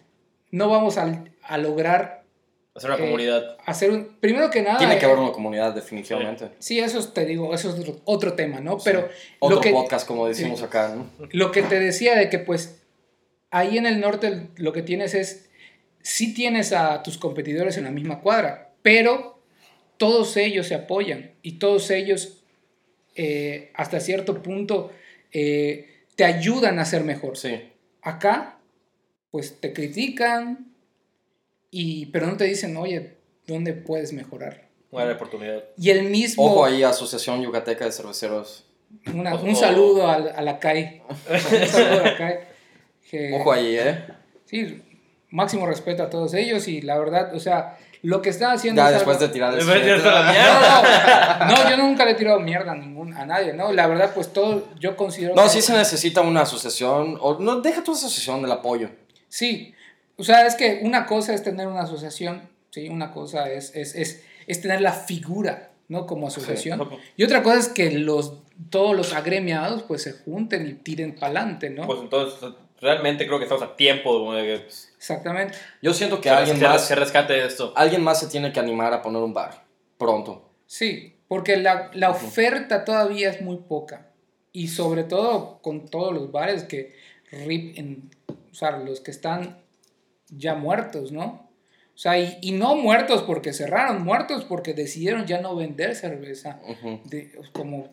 no 0.51 0.69
vamos 0.69 0.97
a, 0.97 1.23
a 1.47 1.57
lograr 1.57 2.23
Hacer 2.75 2.89
una 2.89 2.99
Eh, 2.99 3.05
comunidad. 3.05 3.57
hacer 3.65 3.89
un... 3.91 4.17
Primero 4.19 4.49
que 4.49 4.61
nada... 4.61 4.77
Tiene 4.77 4.97
que 4.97 5.05
eh, 5.05 5.07
haber 5.07 5.19
una 5.19 5.31
comunidad, 5.31 5.73
definitivamente. 5.73 6.49
Sí, 6.59 6.77
eso 6.79 6.99
es, 6.99 7.13
te 7.13 7.25
digo, 7.25 7.53
eso 7.53 7.69
es 7.69 7.79
otro, 7.79 8.01
otro 8.03 8.33
tema, 8.33 8.59
¿no? 8.59 8.77
Pero 8.83 9.07
Otro 9.39 9.55
lo 9.55 9.61
que, 9.61 9.71
podcast, 9.71 10.05
como 10.05 10.27
decimos 10.27 10.61
acá, 10.61 10.93
¿no? 10.93 11.09
lo 11.31 11.53
que 11.53 11.61
te 11.63 11.79
decía 11.79 12.17
de 12.17 12.29
que 12.29 12.37
pues 12.39 12.81
ahí 13.49 13.77
en 13.77 13.85
el 13.85 14.01
norte 14.01 14.49
lo 14.57 14.73
que 14.73 14.81
tienes 14.81 15.13
es, 15.13 15.49
sí 16.01 16.33
tienes 16.33 16.73
a 16.73 17.01
tus 17.01 17.17
competidores 17.17 17.77
en 17.77 17.85
la 17.85 17.91
misma 17.91 18.19
cuadra, 18.19 18.73
pero 18.81 19.39
todos 19.95 20.35
ellos 20.35 20.67
se 20.67 20.75
apoyan 20.75 21.31
y 21.41 21.53
todos 21.53 21.89
ellos 21.91 22.43
eh, 23.15 23.71
hasta 23.73 24.01
cierto 24.01 24.43
punto 24.43 24.91
eh, 25.31 26.03
te 26.17 26.25
ayudan 26.25 26.79
a 26.79 26.83
ser 26.83 27.05
mejor. 27.05 27.37
Sí. 27.37 27.71
Acá, 28.01 28.59
pues 29.31 29.61
te 29.61 29.71
critican, 29.71 30.74
y, 31.77 32.05
pero 32.07 32.27
no 32.27 32.37
te 32.37 32.45
dicen, 32.45 32.77
oye, 32.77 33.17
¿dónde 33.47 33.73
puedes 33.73 34.13
mejorar? 34.13 34.69
Una 34.91 35.11
oportunidad. 35.11 35.63
Y 35.77 35.89
el 35.89 36.03
mismo... 36.09 36.45
Ojo 36.45 36.63
ahí, 36.63 36.81
Asociación 36.83 37.41
Yucateca 37.41 37.83
de 37.83 37.91
Cerveceros. 37.91 38.63
Una- 39.13 39.35
un 39.35 39.55
saludo 39.55 40.07
a, 40.07 40.13
a 40.15 40.41
la 40.41 40.57
CAI. 40.59 41.01
un 41.09 41.67
saludo 41.67 41.99
a 41.99 42.03
la 42.03 42.17
CAI. 42.17 42.39
que- 43.11 43.33
Ojo 43.33 43.51
ahí, 43.51 43.75
¿eh? 43.77 44.05
Sí, 44.45 44.81
máximo 45.31 45.67
respeto 45.67 46.03
a 46.03 46.09
todos 46.09 46.33
ellos 46.33 46.65
y 46.69 46.81
la 46.81 46.97
verdad, 46.97 47.35
o 47.35 47.39
sea, 47.41 47.77
lo 48.03 48.21
que 48.21 48.29
están 48.29 48.51
haciendo 48.55 48.81
Ya 48.81 48.87
es 48.89 48.93
después 48.95 49.19
de 49.19 49.27
tirar 49.27 49.53
Después 49.55 49.83
de 49.83 49.97
la 49.97 50.31
mierda. 50.31 51.45
No, 51.49 51.63
no, 51.63 51.69
yo 51.71 51.75
nunca 51.77 52.05
le 52.05 52.11
he 52.11 52.15
tirado 52.15 52.39
mierda 52.39 52.71
a, 52.71 52.75
ningún, 52.75 53.13
a 53.15 53.25
nadie, 53.25 53.51
¿no? 53.51 53.73
La 53.73 53.87
verdad, 53.87 54.11
pues 54.15 54.31
todo, 54.31 54.69
yo 54.79 54.95
considero... 54.95 55.35
No, 55.35 55.43
que- 55.43 55.49
sí 55.49 55.61
se 55.61 55.73
necesita 55.73 56.21
una 56.21 56.43
asociación, 56.43 57.17
o 57.19 57.37
no, 57.39 57.59
deja 57.59 57.83
tu 57.83 57.91
asociación 57.91 58.41
del 58.41 58.51
apoyo. 58.53 58.89
Sí, 59.27 59.73
o 60.17 60.23
sea, 60.23 60.45
es 60.45 60.55
que 60.55 60.79
una 60.83 61.05
cosa 61.05 61.33
es 61.33 61.43
tener 61.43 61.67
una 61.67 61.81
asociación, 61.81 62.49
¿sí? 62.71 62.89
Una 62.89 63.11
cosa 63.11 63.49
es, 63.51 63.75
es, 63.75 63.95
es, 63.95 64.23
es 64.47 64.61
tener 64.61 64.81
la 64.81 64.93
figura, 64.93 65.71
¿no? 65.87 66.05
Como 66.05 66.27
asociación. 66.27 66.79
Sí. 66.89 66.97
Y 67.17 67.23
otra 67.23 67.43
cosa 67.43 67.59
es 67.59 67.67
que 67.67 67.91
los, 67.91 68.39
todos 68.69 68.95
los 68.95 69.13
agremiados, 69.13 69.83
pues, 69.83 70.03
se 70.03 70.13
junten 70.13 70.67
y 70.67 70.73
tiren 70.73 71.15
para 71.15 71.27
adelante, 71.27 71.69
¿no? 71.69 71.85
Pues 71.85 71.99
entonces, 71.99 72.53
realmente 72.79 73.25
creo 73.25 73.39
que 73.39 73.45
estamos 73.45 73.63
a 73.63 73.75
tiempo 73.75 74.33
de 74.33 74.43
que 74.43 74.59
pues, 74.59 74.93
Exactamente. 74.97 75.57
Yo 75.81 75.93
siento 75.93 76.21
que 76.21 76.29
se, 76.29 76.35
alguien 76.35 76.59
más, 76.61 76.87
se 76.87 76.95
rescate 76.95 77.45
esto. 77.45 77.73
alguien 77.75 78.01
más 78.01 78.19
se 78.19 78.27
tiene 78.27 78.53
que 78.53 78.59
animar 78.59 78.93
a 78.93 79.01
poner 79.01 79.21
un 79.21 79.33
bar. 79.33 79.65
Pronto. 79.97 80.49
Sí, 80.65 81.15
porque 81.27 81.57
la, 81.57 81.91
la 81.93 82.09
oferta 82.09 82.85
todavía 82.85 83.29
es 83.29 83.41
muy 83.41 83.57
poca. 83.57 84.07
Y 84.51 84.69
sobre 84.69 85.03
todo 85.03 85.59
con 85.61 85.89
todos 85.89 86.13
los 86.13 86.31
bares 86.31 86.63
que 86.63 86.95
rip 87.31 87.77
en, 87.77 88.09
o 88.29 88.55
sea, 88.55 88.77
los 88.77 89.01
que 89.01 89.11
están 89.11 89.64
ya 90.29 90.55
muertos, 90.55 91.11
¿no? 91.11 91.45
O 91.95 91.97
sea, 91.97 92.19
y, 92.19 92.37
y 92.41 92.51
no 92.51 92.75
muertos 92.75 93.23
porque 93.23 93.53
cerraron, 93.53 94.03
muertos 94.03 94.43
porque 94.43 94.73
decidieron 94.73 95.25
ya 95.25 95.39
no 95.39 95.55
vender 95.55 95.95
cerveza. 95.95 96.59
De, 97.05 97.31
como 97.53 97.87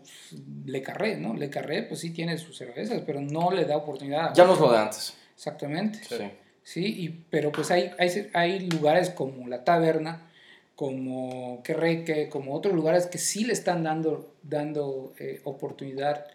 Le 0.66 0.82
Carré, 0.82 1.16
¿no? 1.16 1.34
Le 1.34 1.50
Carré, 1.50 1.84
pues 1.84 2.00
sí 2.00 2.10
tiene 2.10 2.36
sus 2.36 2.56
cervezas, 2.56 3.02
pero 3.06 3.20
no 3.20 3.52
le 3.52 3.64
da 3.64 3.76
oportunidad. 3.76 4.34
Ya 4.34 4.44
no 4.44 4.54
es 4.54 4.60
lo 4.60 4.72
de 4.72 4.78
antes. 4.78 5.16
Exactamente. 5.36 6.00
Sí. 6.02 6.30
Sí, 6.64 6.84
y, 6.84 7.08
pero 7.30 7.50
pues 7.50 7.70
hay, 7.70 7.90
hay, 7.98 8.30
hay 8.34 8.70
lugares 8.70 9.10
como 9.10 9.48
la 9.48 9.64
taberna, 9.64 10.30
como 10.76 11.60
Querreque, 11.62 12.28
como 12.28 12.54
otros 12.54 12.74
lugares 12.74 13.06
que 13.06 13.18
sí 13.18 13.44
le 13.44 13.52
están 13.52 13.82
dando, 13.82 14.34
dando 14.42 15.12
eh, 15.18 15.40
oportunidad 15.44 16.26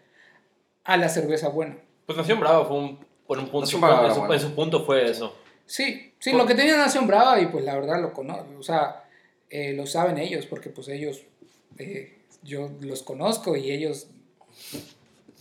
a 0.84 0.96
la 0.96 1.08
cerveza 1.08 1.48
buena. 1.48 1.76
Pues 2.06 2.16
Nación 2.16 2.40
Brava 2.40 2.64
fue 2.66 2.78
un, 2.78 2.98
por 3.26 3.38
un 3.38 3.48
punto. 3.48 3.66
En, 3.66 4.14
su, 4.14 4.32
en 4.32 4.40
su 4.40 4.54
punto 4.54 4.84
fue 4.84 5.10
eso. 5.10 5.34
Sí, 5.68 6.14
sí, 6.18 6.32
lo 6.32 6.46
que 6.46 6.54
tenía 6.54 6.78
Nación 6.78 7.06
Brava 7.06 7.38
y 7.40 7.46
pues 7.46 7.62
la 7.62 7.74
verdad 7.74 8.00
lo 8.00 8.14
conozco, 8.14 8.46
o 8.58 8.62
sea, 8.62 9.04
eh, 9.50 9.74
lo 9.74 9.86
saben 9.86 10.16
ellos 10.16 10.46
porque 10.46 10.70
pues 10.70 10.88
ellos, 10.88 11.24
eh, 11.76 12.16
yo 12.42 12.70
los 12.80 13.02
conozco 13.02 13.54
y 13.54 13.70
ellos 13.70 14.08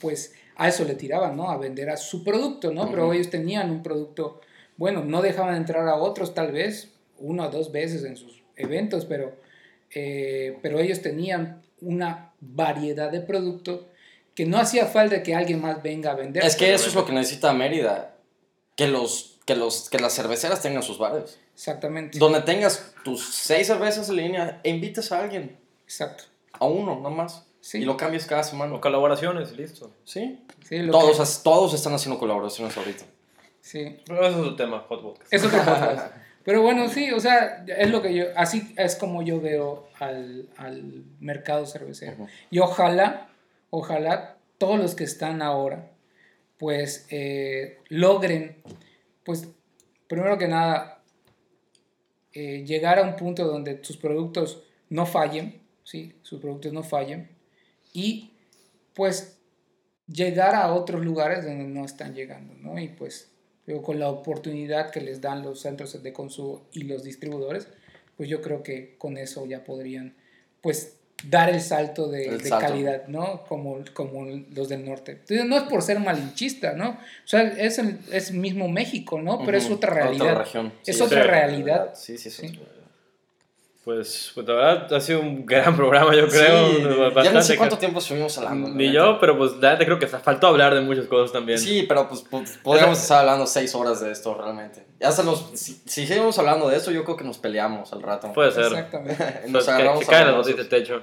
pues 0.01 0.35
a 0.57 0.67
eso 0.67 0.83
le 0.83 0.95
tiraban, 0.95 1.37
¿no? 1.37 1.49
A 1.49 1.57
vender 1.57 1.89
a 1.89 1.97
su 1.97 2.23
producto, 2.25 2.71
¿no? 2.71 2.89
Pero 2.89 3.13
ellos 3.13 3.29
tenían 3.29 3.71
un 3.71 3.81
producto, 3.81 4.41
bueno, 4.75 5.05
no 5.05 5.21
dejaban 5.21 5.55
entrar 5.55 5.87
a 5.87 5.95
otros 5.95 6.33
tal 6.33 6.51
vez, 6.51 6.91
una 7.19 7.47
o 7.47 7.49
dos 7.49 7.71
veces 7.71 8.03
en 8.03 8.17
sus 8.17 8.43
eventos, 8.57 9.05
pero, 9.05 9.33
eh, 9.95 10.57
pero 10.61 10.79
ellos 10.79 11.01
tenían 11.01 11.61
una 11.79 12.33
variedad 12.41 13.11
de 13.11 13.21
productos 13.21 13.85
que 14.35 14.45
no 14.45 14.57
hacía 14.57 14.87
falta 14.87 15.23
que 15.23 15.33
alguien 15.33 15.61
más 15.61 15.81
venga 15.81 16.11
a 16.11 16.15
vender. 16.15 16.43
Es 16.43 16.55
que 16.55 16.73
eso 16.73 16.89
es 16.89 16.95
lo 16.95 17.05
que 17.05 17.13
necesita 17.13 17.53
Mérida. 17.53 18.15
Que, 18.75 18.87
los, 18.87 19.36
que, 19.47 19.55
los, 19.55 19.89
que 19.89 19.97
las 19.97 20.13
cerveceras 20.13 20.61
tengan 20.61 20.83
sus 20.83 20.99
bares. 20.99 21.39
Exactamente. 21.55 22.19
Donde 22.19 22.41
tengas 22.41 22.93
tus 23.03 23.25
seis 23.33 23.65
cervezas 23.65 24.07
en 24.09 24.15
línea 24.17 24.61
e 24.63 24.69
invites 24.69 25.11
a 25.11 25.21
alguien. 25.21 25.57
Exacto. 25.85 26.25
A 26.51 26.65
uno, 26.65 26.99
nomás. 26.99 27.45
Sí. 27.61 27.79
Y 27.79 27.85
lo 27.85 27.97
cambias 27.97 28.25
cada 28.27 28.43
semana. 28.43 28.75
O 28.75 28.79
colaboraciones, 28.81 29.53
listo. 29.57 29.91
Sí. 30.03 30.39
Sí, 30.67 30.77
lo 30.79 30.91
Todos, 30.91 31.17
que- 31.17 31.43
todos 31.43 31.73
están 31.73 31.93
haciendo 31.93 32.19
colaboraciones 32.19 32.77
ahorita. 32.77 33.05
sí. 33.61 33.97
Pero 34.05 34.19
eso 34.21 34.29
es 34.29 34.35
otro 34.35 34.55
tema, 34.55 34.85
Hot 34.87 35.01
Podcast. 35.01 35.33
Es 35.33 35.43
otro 35.43 35.57
podcast. 35.59 36.13
Pero 36.43 36.61
bueno, 36.61 36.87
sí, 36.87 37.11
o 37.11 37.19
sea, 37.19 37.65
es 37.67 37.89
lo 37.89 38.01
que 38.01 38.13
yo, 38.13 38.25
así 38.37 38.73
es 38.77 38.95
como 38.95 39.21
yo 39.21 39.41
veo 39.41 39.89
al, 39.99 40.47
al 40.57 41.03
mercado 41.19 41.65
cervecero. 41.65 42.15
Y 42.51 42.59
ojalá, 42.59 43.27
ojalá 43.69 44.37
todos 44.57 44.79
los 44.79 44.95
que 44.95 45.03
están 45.03 45.41
ahora, 45.41 45.89
pues 46.57 47.05
eh, 47.09 47.79
logren, 47.89 48.55
pues 49.27 49.45
primero 50.07 50.37
que 50.37 50.47
nada, 50.47 51.03
eh, 52.31 52.63
llegar 52.65 52.97
a 52.97 53.01
un 53.01 53.17
punto 53.17 53.45
donde 53.45 53.83
sus 53.83 53.97
productos 53.97 54.63
no 54.89 55.05
fallen, 55.05 55.61
¿sí? 55.83 56.15
Sus 56.21 56.39
productos 56.39 56.71
no 56.71 56.81
fallen. 56.81 57.29
Y 57.91 58.31
pues 58.93 59.37
llegar 60.07 60.55
a 60.55 60.73
otros 60.73 61.03
lugares 61.03 61.43
donde 61.43 61.65
no 61.65 61.83
están 61.83 62.15
llegando, 62.15 62.53
¿no? 62.53 62.79
Y 62.79 62.87
pues 62.87 63.29
con 63.83 63.99
la 63.99 64.09
oportunidad 64.09 64.91
que 64.91 65.01
les 65.01 65.19
dan 65.19 65.43
los 65.43 65.59
centros 65.59 66.01
de 66.01 66.13
consumo 66.13 66.65
y 66.71 66.83
los 66.83 67.03
distribuidores, 67.03 67.67
pues 68.15 68.29
yo 68.29 68.41
creo 68.41 68.63
que 68.63 68.95
con 68.97 69.17
eso 69.17 69.45
ya 69.45 69.65
podrían, 69.65 70.15
pues, 70.61 70.96
dar 71.23 71.49
el 71.49 71.61
salto 71.61 72.07
de, 72.07 72.25
El 72.27 72.37
de 72.41 72.49
salto. 72.49 72.67
calidad, 72.67 73.07
¿no? 73.07 73.43
Como, 73.47 73.79
como 73.93 74.25
los 74.53 74.69
del 74.69 74.85
norte. 74.85 75.13
Entonces, 75.13 75.45
no 75.45 75.57
es 75.57 75.63
por 75.63 75.81
ser 75.81 75.99
malinchista, 75.99 76.73
¿no? 76.73 76.89
O 76.89 76.97
sea, 77.27 77.41
es, 77.41 77.79
el, 77.79 77.99
es 78.11 78.31
mismo 78.31 78.67
México, 78.67 79.21
¿no? 79.21 79.43
Pero 79.43 79.57
es 79.57 79.69
otra 79.69 79.93
realidad. 79.93 80.37
región. 80.37 80.73
Es 80.85 81.01
otra 81.01 81.23
sí. 81.23 81.27
realidad. 81.27 81.91
Sí, 81.95 82.17
sí, 82.17 82.29
sí. 82.29 82.49
Sí. 82.49 82.59
Pues, 83.87 84.33
pues 84.35 84.45
la 84.45 84.53
verdad 84.53 84.93
ha 84.95 84.99
sido 84.99 85.21
un 85.21 85.45
gran 85.45 85.73
programa, 85.77 86.13
yo 86.13 86.27
creo. 86.27 86.71
Sí, 86.71 86.81
ya 86.81 86.87
no 86.89 87.09
Bastante 87.13 87.41
sé 87.41 87.55
cuánto 87.55 87.77
que- 87.77 87.79
tiempo 87.79 87.99
estuvimos 87.99 88.37
hablando. 88.37 88.67
la 88.67 88.75
Ni 88.75 88.91
yo, 88.91 89.17
pero 89.17 89.37
pues 89.37 89.53
la 89.61 89.71
neta 89.71 89.85
creo 89.85 89.97
que 89.97 90.07
faltó 90.07 90.47
hablar 90.47 90.75
de 90.75 90.81
muchas 90.81 91.05
cosas 91.05 91.31
también. 91.31 91.57
Sí, 91.57 91.85
pero 91.87 92.09
pues, 92.09 92.25
pues, 92.29 92.59
podríamos 92.61 93.01
estar 93.01 93.21
hablando 93.21 93.47
seis 93.47 93.73
horas 93.75 94.01
de 94.01 94.11
esto 94.11 94.33
realmente. 94.35 94.85
Ya 94.99 95.07
hasta 95.07 95.23
nos, 95.23 95.51
si, 95.53 95.81
si 95.85 96.05
seguimos 96.05 96.37
hablando 96.37 96.67
de 96.67 96.75
esto, 96.75 96.91
yo 96.91 97.05
creo 97.05 97.15
que 97.15 97.23
nos 97.23 97.37
peleamos 97.37 97.93
al 97.93 98.01
rato. 98.01 98.33
Puede 98.33 98.51
ser. 98.51 98.65
Exactamente. 98.65 99.23
Pues, 99.43 99.51
Nos 99.51 99.63
que, 99.63 99.71
agarramos 99.71 99.99
que 100.01 100.05
caen 100.05 100.67
techo. 100.67 101.01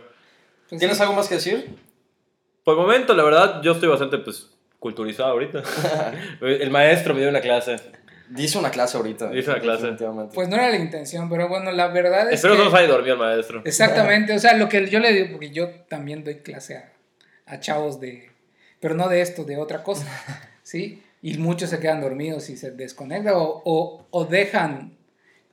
Pues 0.68 0.78
¿Tienes 0.78 0.98
sí. 0.98 1.02
algo 1.02 1.14
más 1.14 1.26
que 1.26 1.36
decir? 1.36 1.78
Por 2.64 2.74
el 2.74 2.80
momento, 2.82 3.14
la 3.14 3.22
verdad, 3.24 3.62
yo 3.62 3.72
estoy 3.72 3.88
bastante 3.88 4.18
pues 4.18 4.50
culturizado 4.78 5.30
ahorita. 5.30 5.62
el 6.42 6.70
maestro 6.70 7.14
me 7.14 7.20
dio 7.20 7.30
una 7.30 7.40
clase. 7.40 7.76
Dice 8.28 8.58
una 8.58 8.70
clase 8.70 8.96
ahorita. 8.96 9.30
Dice 9.30 9.50
una 9.50 9.60
clase. 9.60 9.92
Pues 10.32 10.48
no 10.48 10.56
era 10.56 10.70
la 10.70 10.76
intención, 10.76 11.28
pero 11.28 11.48
bueno, 11.48 11.70
la 11.72 11.88
verdad 11.88 12.28
es 12.28 12.34
Espero 12.36 12.56
que... 12.56 12.64
no 12.64 12.70
se 12.70 12.76
haya 12.78 12.88
dormido 12.88 13.14
el 13.14 13.20
maestro. 13.20 13.62
Exactamente, 13.64 14.32
o 14.34 14.38
sea, 14.38 14.54
lo 14.56 14.68
que 14.68 14.88
yo 14.88 14.98
le 15.00 15.12
digo, 15.12 15.28
porque 15.32 15.50
yo 15.50 15.70
también 15.88 16.24
doy 16.24 16.36
clase 16.36 16.76
a, 16.76 16.92
a 17.46 17.60
chavos 17.60 18.00
de, 18.00 18.30
pero 18.80 18.94
no 18.94 19.08
de 19.08 19.20
esto, 19.20 19.44
de 19.44 19.56
otra 19.58 19.82
cosa, 19.82 20.06
¿sí? 20.62 21.02
Y 21.22 21.38
muchos 21.38 21.70
se 21.70 21.78
quedan 21.80 22.00
dormidos 22.00 22.48
y 22.50 22.56
se 22.56 22.70
desconectan 22.70 23.34
o, 23.36 23.62
o, 23.64 24.06
o 24.10 24.24
dejan 24.24 24.96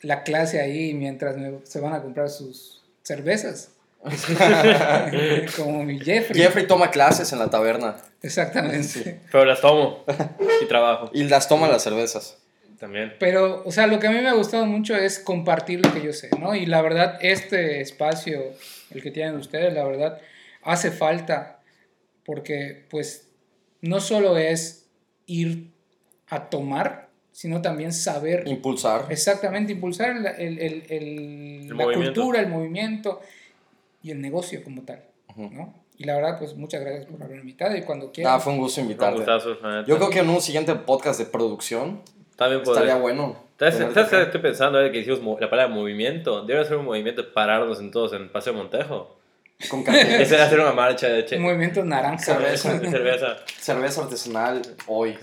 la 0.02 0.24
clase 0.24 0.60
ahí 0.62 0.94
mientras 0.94 1.38
me- 1.38 1.60
se 1.64 1.80
van 1.80 1.94
a 1.94 2.02
comprar 2.02 2.30
sus 2.30 2.82
cervezas. 3.04 3.72
Como 5.56 5.84
mi 5.84 6.00
Jeffrey. 6.00 6.42
Jeffrey 6.42 6.66
toma 6.68 6.90
clases 6.90 7.32
en 7.34 7.40
la 7.40 7.50
taberna 7.50 7.98
Exactamente. 8.24 9.22
Pero 9.32 9.46
las 9.46 9.62
tomo 9.62 10.04
y 10.62 10.66
trabajo 10.66 11.10
y 11.14 11.24
las 11.24 11.48
toma 11.48 11.68
las 11.68 11.84
cervezas. 11.84 12.38
También. 12.82 13.14
Pero, 13.20 13.64
o 13.66 13.72
sea, 13.72 13.88
lo 13.88 13.98
que 14.00 14.08
a 14.08 14.12
mí 14.12 14.18
me 14.20 14.28
ha 14.28 14.34
gustado 14.34 14.66
mucho 14.66 14.96
es 14.98 15.20
compartir 15.20 15.86
lo 15.86 15.94
que 15.94 16.02
yo 16.02 16.12
sé, 16.12 16.30
¿no? 16.38 16.54
Y 16.54 16.66
la 16.66 16.82
verdad, 16.82 17.18
este 17.22 17.80
espacio, 17.80 18.42
el 18.90 19.02
que 19.02 19.12
tienen 19.12 19.36
ustedes, 19.36 19.74
la 19.74 19.86
verdad, 19.86 20.20
hace 20.64 20.92
falta 20.92 21.62
porque, 22.26 22.86
pues, 22.90 23.30
no 23.82 24.00
solo 24.02 24.38
es 24.38 24.90
ir 25.28 25.72
a 26.28 26.50
tomar, 26.50 27.10
sino 27.32 27.62
también 27.62 27.94
saber 27.94 28.44
Impulsar. 28.48 29.06
exactamente 29.10 29.72
impulsar 29.72 30.12
el, 30.18 30.26
el- 30.28 30.60
el- 30.60 30.84
el- 30.90 31.62
El 31.62 31.68
la 31.70 31.76
movimiento. 31.86 32.22
cultura, 32.22 32.40
el 32.42 32.48
movimiento 32.50 33.22
y 34.04 34.12
el 34.12 34.20
negocio 34.22 34.64
como 34.64 34.82
tal. 34.84 35.04
¿no? 35.38 35.74
Y 35.98 36.04
la 36.04 36.16
verdad, 36.16 36.38
pues, 36.40 36.56
muchas 36.56 36.82
gracias 36.82 37.06
por 37.06 37.22
haberme 37.24 37.42
invitado 37.42 37.76
y 37.78 37.84
cuando 37.84 38.12
quieran. 38.12 38.34
Ah, 38.36 38.40
fue 38.40 38.52
un 38.54 38.60
gusto 38.60 38.82
Un 38.82 38.88
invitarte. 38.88 39.18
gustazo, 39.18 39.56
la 39.62 39.78
neta. 39.78 39.88
Yo 39.88 39.98
creo 39.98 40.10
que 40.10 40.20
en 40.20 40.30
un 40.30 40.42
siguiente 40.42 40.76
podcast 40.76 41.20
de 41.20 41.26
producción 41.26 42.02
También 42.44 42.62
estaría 42.62 42.80
podría. 42.80 42.96
bueno. 42.96 43.36
¿Sabes, 43.60 43.76
tenerte 43.76 43.94
¿sabes 43.96 44.10
qué 44.10 44.22
estoy 44.24 44.42
pensando 44.42 44.78
ahora 44.80 44.92
que 44.92 45.00
hicimos 45.00 45.22
mo- 45.22 45.38
la 45.40 45.50
palabra 45.50 45.74
movimiento? 45.74 46.44
Debe 46.44 46.66
ser 46.66 46.78
un 46.78 46.86
movimiento 46.86 47.22
de 47.22 47.28
pararnos 47.30 47.80
en 47.80 47.92
todos 47.92 48.14
en 48.14 48.28
Paseo 48.30 48.54
Montejo. 48.54 49.18
Con 49.70 49.84
café. 49.84 50.04
Debe 50.04 50.42
hacer 50.42 50.60
una 50.60 50.72
marcha 50.74 51.08
de 51.08 51.24
che- 51.26 51.38
movimiento 51.38 51.86
naranja. 51.86 52.18
Cerveza. 52.18 52.80
cerveza. 52.90 53.38
Cerveza 53.60 54.02
artesanal 54.02 54.62
hoy. 54.88 55.16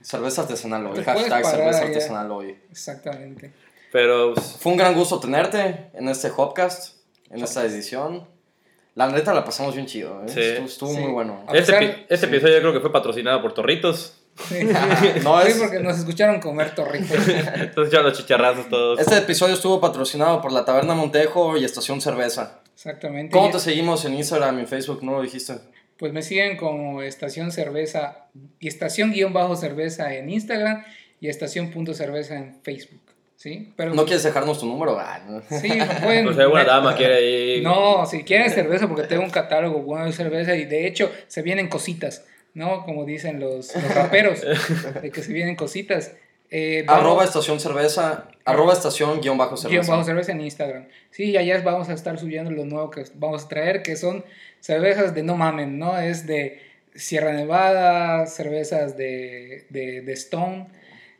Cerveza 0.00 0.42
artesanal 0.42 0.86
hoy. 0.86 1.02
Hashtag 1.04 1.44
cerveza 1.44 1.78
allá. 1.78 1.86
artesanal 1.88 2.30
hoy. 2.30 2.56
Exactamente. 2.70 3.52
Pero 3.90 4.34
pues, 4.34 4.56
Fue 4.60 4.70
un 4.70 4.78
gran 4.78 4.94
gusto 4.94 5.18
tenerte 5.18 5.90
en 5.94 6.08
este 6.08 6.30
Hopcast, 6.36 6.98
en 7.30 7.42
esta 7.42 7.64
edición. 7.64 8.24
La 8.94 9.08
neta 9.08 9.34
la 9.34 9.44
pasamos 9.44 9.74
bien 9.74 9.86
chido, 9.86 10.22
¿eh? 10.24 10.28
Sí. 10.28 10.40
Estuvo, 10.40 10.66
estuvo 10.66 10.92
Sí. 10.92 10.98
muy 11.00 11.12
bueno. 11.12 11.44
A 11.48 11.56
este, 11.56 12.06
este 12.08 12.16
sí. 12.18 12.26
episodio 12.26 12.54
yo 12.54 12.60
creo 12.60 12.72
que 12.74 12.80
fue 12.80 12.92
patrocinado 12.92 13.42
por 13.42 13.52
Torritos. 13.54 14.19
Sí. 14.48 14.56
No, 15.22 15.40
Sí, 15.42 15.48
es- 15.50 15.58
porque 15.58 15.80
nos 15.80 15.98
escucharon 15.98 16.40
comer 16.40 16.74
torritos. 16.74 17.16
Entonces 17.54 17.92
ya 17.92 18.00
los 18.00 18.16
chicharrazos 18.16 18.68
todos. 18.68 18.98
Este 19.00 19.18
episodio 19.18 19.54
estuvo 19.54 19.80
patrocinado 19.80 20.40
por 20.40 20.52
la 20.52 20.64
Taberna 20.64 20.94
Montejo 20.94 21.56
y 21.56 21.64
Estación 21.64 22.00
Cerveza. 22.00 22.60
Exactamente. 22.74 23.32
¿Cómo 23.32 23.50
te 23.50 23.58
seguimos 23.58 24.04
en 24.06 24.14
Instagram 24.14 24.56
y 24.58 24.60
en 24.62 24.68
Facebook? 24.68 25.02
¿No 25.02 25.12
lo 25.12 25.22
dijiste? 25.22 25.54
Pues 25.98 26.12
me 26.14 26.22
siguen 26.22 26.56
como 26.56 27.02
Estación 27.02 27.52
Cerveza 27.52 28.28
y 28.58 28.68
Estación 28.68 29.12
guion 29.12 29.34
bajo 29.34 29.54
cerveza 29.56 30.14
en 30.14 30.30
Instagram 30.30 30.82
y 31.20 31.28
Estación 31.28 31.70
punto 31.70 31.92
cerveza 31.92 32.36
en 32.36 32.56
Facebook. 32.62 33.00
¿Sí? 33.36 33.72
Pero 33.76 33.94
¿No 33.94 34.04
quieres 34.04 34.22
dejarnos 34.22 34.60
tu 34.60 34.66
número? 34.66 34.98
Ah, 34.98 35.18
no. 35.26 35.40
Sí, 35.42 35.68
pueden. 36.02 36.24
Pues 36.24 36.36
si 36.36 36.42
alguna 36.42 36.64
dama 36.64 36.94
quiere 36.94 37.22
ir. 37.56 37.62
No, 37.62 38.04
si 38.06 38.22
quieren 38.22 38.50
cerveza, 38.50 38.86
porque 38.86 39.04
tengo 39.04 39.22
un 39.22 39.30
catálogo 39.30 39.80
bueno 39.80 40.04
de 40.06 40.12
cerveza 40.12 40.54
y 40.56 40.66
de 40.66 40.86
hecho 40.86 41.10
se 41.26 41.40
vienen 41.40 41.68
cositas, 41.68 42.24
¿no? 42.54 42.84
Como 42.84 43.04
dicen 43.04 43.40
los, 43.40 43.74
los 43.74 43.94
raperos, 43.94 44.40
de 45.02 45.10
que 45.10 45.22
se 45.22 45.32
vienen 45.32 45.56
cositas. 45.56 46.12
Eh, 46.50 46.82
vamos- 46.86 47.02
Arroba 47.02 47.24
estación 47.24 47.60
cerveza, 47.60 48.28
arroba 48.44 48.72
estación 48.72 49.20
guion 49.20 49.38
bajo 49.38 49.54
guion 49.54 49.70
cerveza. 49.70 49.92
bajo 49.92 50.04
cerveza 50.04 50.32
en 50.32 50.40
Instagram. 50.40 50.86
Sí, 51.10 51.24
y 51.30 51.36
allá 51.36 51.60
vamos 51.62 51.88
a 51.88 51.92
estar 51.92 52.18
subiendo 52.18 52.50
lo 52.50 52.64
nuevo 52.64 52.90
que 52.90 53.04
vamos 53.14 53.44
a 53.44 53.48
traer, 53.48 53.82
que 53.82 53.94
son 53.96 54.24
cervezas 54.58 55.14
de 55.14 55.22
no 55.22 55.36
mamen, 55.36 55.78
¿no? 55.78 55.98
Es 55.98 56.26
de 56.26 56.60
Sierra 56.94 57.32
Nevada, 57.32 58.26
cervezas 58.26 58.96
de, 58.96 59.66
de, 59.70 60.00
de 60.02 60.12
Stone, 60.14 60.66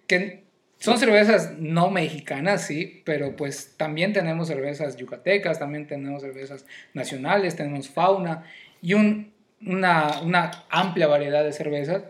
que 0.08 0.42
son 0.80 0.98
cervezas 0.98 1.52
no 1.58 1.90
mexicanas, 1.90 2.66
sí, 2.66 3.02
pero 3.04 3.36
pues 3.36 3.74
también 3.76 4.12
tenemos 4.12 4.48
cervezas 4.48 4.96
yucatecas, 4.96 5.60
también 5.60 5.86
tenemos 5.86 6.22
cervezas 6.22 6.64
nacionales, 6.94 7.54
tenemos 7.54 7.88
fauna 7.88 8.44
y 8.82 8.94
un, 8.94 9.32
una, 9.64 10.20
una 10.22 10.50
amplia 10.70 11.06
variedad 11.06 11.44
de 11.44 11.52
cervezas 11.52 12.04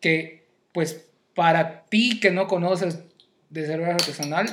que 0.00 0.44
pues 0.72 1.06
para 1.34 1.84
ti 1.84 2.20
que 2.20 2.30
no 2.30 2.46
conoces 2.46 2.98
de 3.50 3.66
cerveza 3.66 3.92
artesanal, 3.94 4.46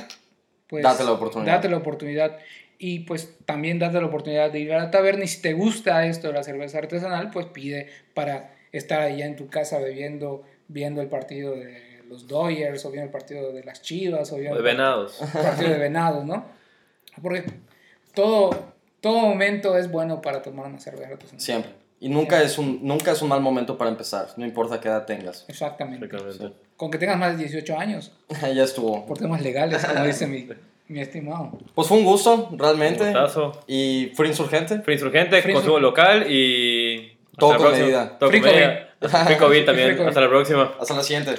pues 0.66 0.82
Date 0.82 1.04
la 1.04 1.12
oportunidad. 1.12 1.54
Date 1.54 1.68
la 1.68 1.76
oportunidad. 1.78 2.38
Y 2.78 3.00
pues 3.00 3.36
también 3.44 3.78
date 3.78 4.00
la 4.00 4.06
oportunidad 4.06 4.50
de 4.50 4.60
ir 4.60 4.72
a 4.72 4.78
la 4.78 4.90
taberna 4.90 5.24
y 5.24 5.28
si 5.28 5.42
te 5.42 5.52
gusta 5.52 6.06
esto 6.06 6.28
de 6.28 6.34
la 6.34 6.42
cerveza 6.42 6.78
artesanal, 6.78 7.30
pues 7.30 7.46
pide 7.46 7.88
para 8.14 8.54
estar 8.72 9.00
allá 9.00 9.26
en 9.26 9.36
tu 9.36 9.48
casa 9.48 9.78
bebiendo, 9.78 10.44
viendo 10.68 11.02
el 11.02 11.08
partido 11.08 11.54
de 11.56 12.02
los 12.08 12.26
Dodgers 12.26 12.84
o 12.84 12.90
viendo 12.90 13.06
el 13.06 13.12
partido 13.12 13.52
de 13.52 13.64
las 13.64 13.82
Chivas 13.82 14.32
o 14.32 14.36
viendo 14.36 14.56
De 14.56 14.62
venados. 14.62 15.20
el 15.20 15.28
partido 15.42 15.70
de 15.70 15.78
Venados, 15.78 16.24
¿no? 16.24 16.46
Porque 17.20 17.44
todo, 18.14 18.72
todo 19.00 19.18
momento 19.20 19.76
es 19.76 19.90
bueno 19.90 20.22
para 20.22 20.40
tomar 20.40 20.66
una 20.66 20.80
cerveza 20.80 21.08
artesanal. 21.12 21.40
Siempre. 21.40 21.79
Y 22.02 22.08
nunca 22.08 22.42
es, 22.42 22.56
un, 22.56 22.80
nunca 22.82 23.12
es 23.12 23.20
un 23.20 23.28
mal 23.28 23.42
momento 23.42 23.76
para 23.76 23.90
empezar, 23.90 24.28
no 24.38 24.46
importa 24.46 24.80
qué 24.80 24.88
edad 24.88 25.04
tengas. 25.04 25.44
Exactamente. 25.48 26.06
Exactamente. 26.06 26.56
Con 26.76 26.90
que 26.90 26.96
tengas 26.96 27.18
más 27.18 27.36
de 27.36 27.44
18 27.44 27.78
años, 27.78 28.12
ya 28.54 28.64
estuvo. 28.64 29.04
por 29.04 29.18
temas 29.18 29.42
legales, 29.42 29.84
como 29.84 30.04
dice 30.06 30.26
mi, 30.26 30.48
mi 30.88 31.00
estimado. 31.00 31.58
Pues 31.74 31.86
fue 31.86 31.98
un 31.98 32.04
gusto, 32.04 32.48
realmente. 32.52 33.02
Un 33.02 33.12
gustazo. 33.12 33.60
Y 33.66 34.12
fue 34.14 34.26
insurgente. 34.26 34.80
Free 34.80 34.94
Insurgente, 34.94 35.42
Free 35.42 35.52
consumo 35.52 35.78
local 35.78 36.26
y. 36.30 37.18
Todo 37.36 37.52
la 37.52 37.58
con 37.58 37.72
medida. 37.72 38.18
Todo 38.18 38.30
con 38.30 38.40
medida. 38.40 39.66
También. 39.66 40.00
Hasta 40.00 40.20
la 40.22 40.28
próxima. 40.28 40.72
Hasta 40.80 40.94
la 40.94 41.02
siguiente. 41.02 41.34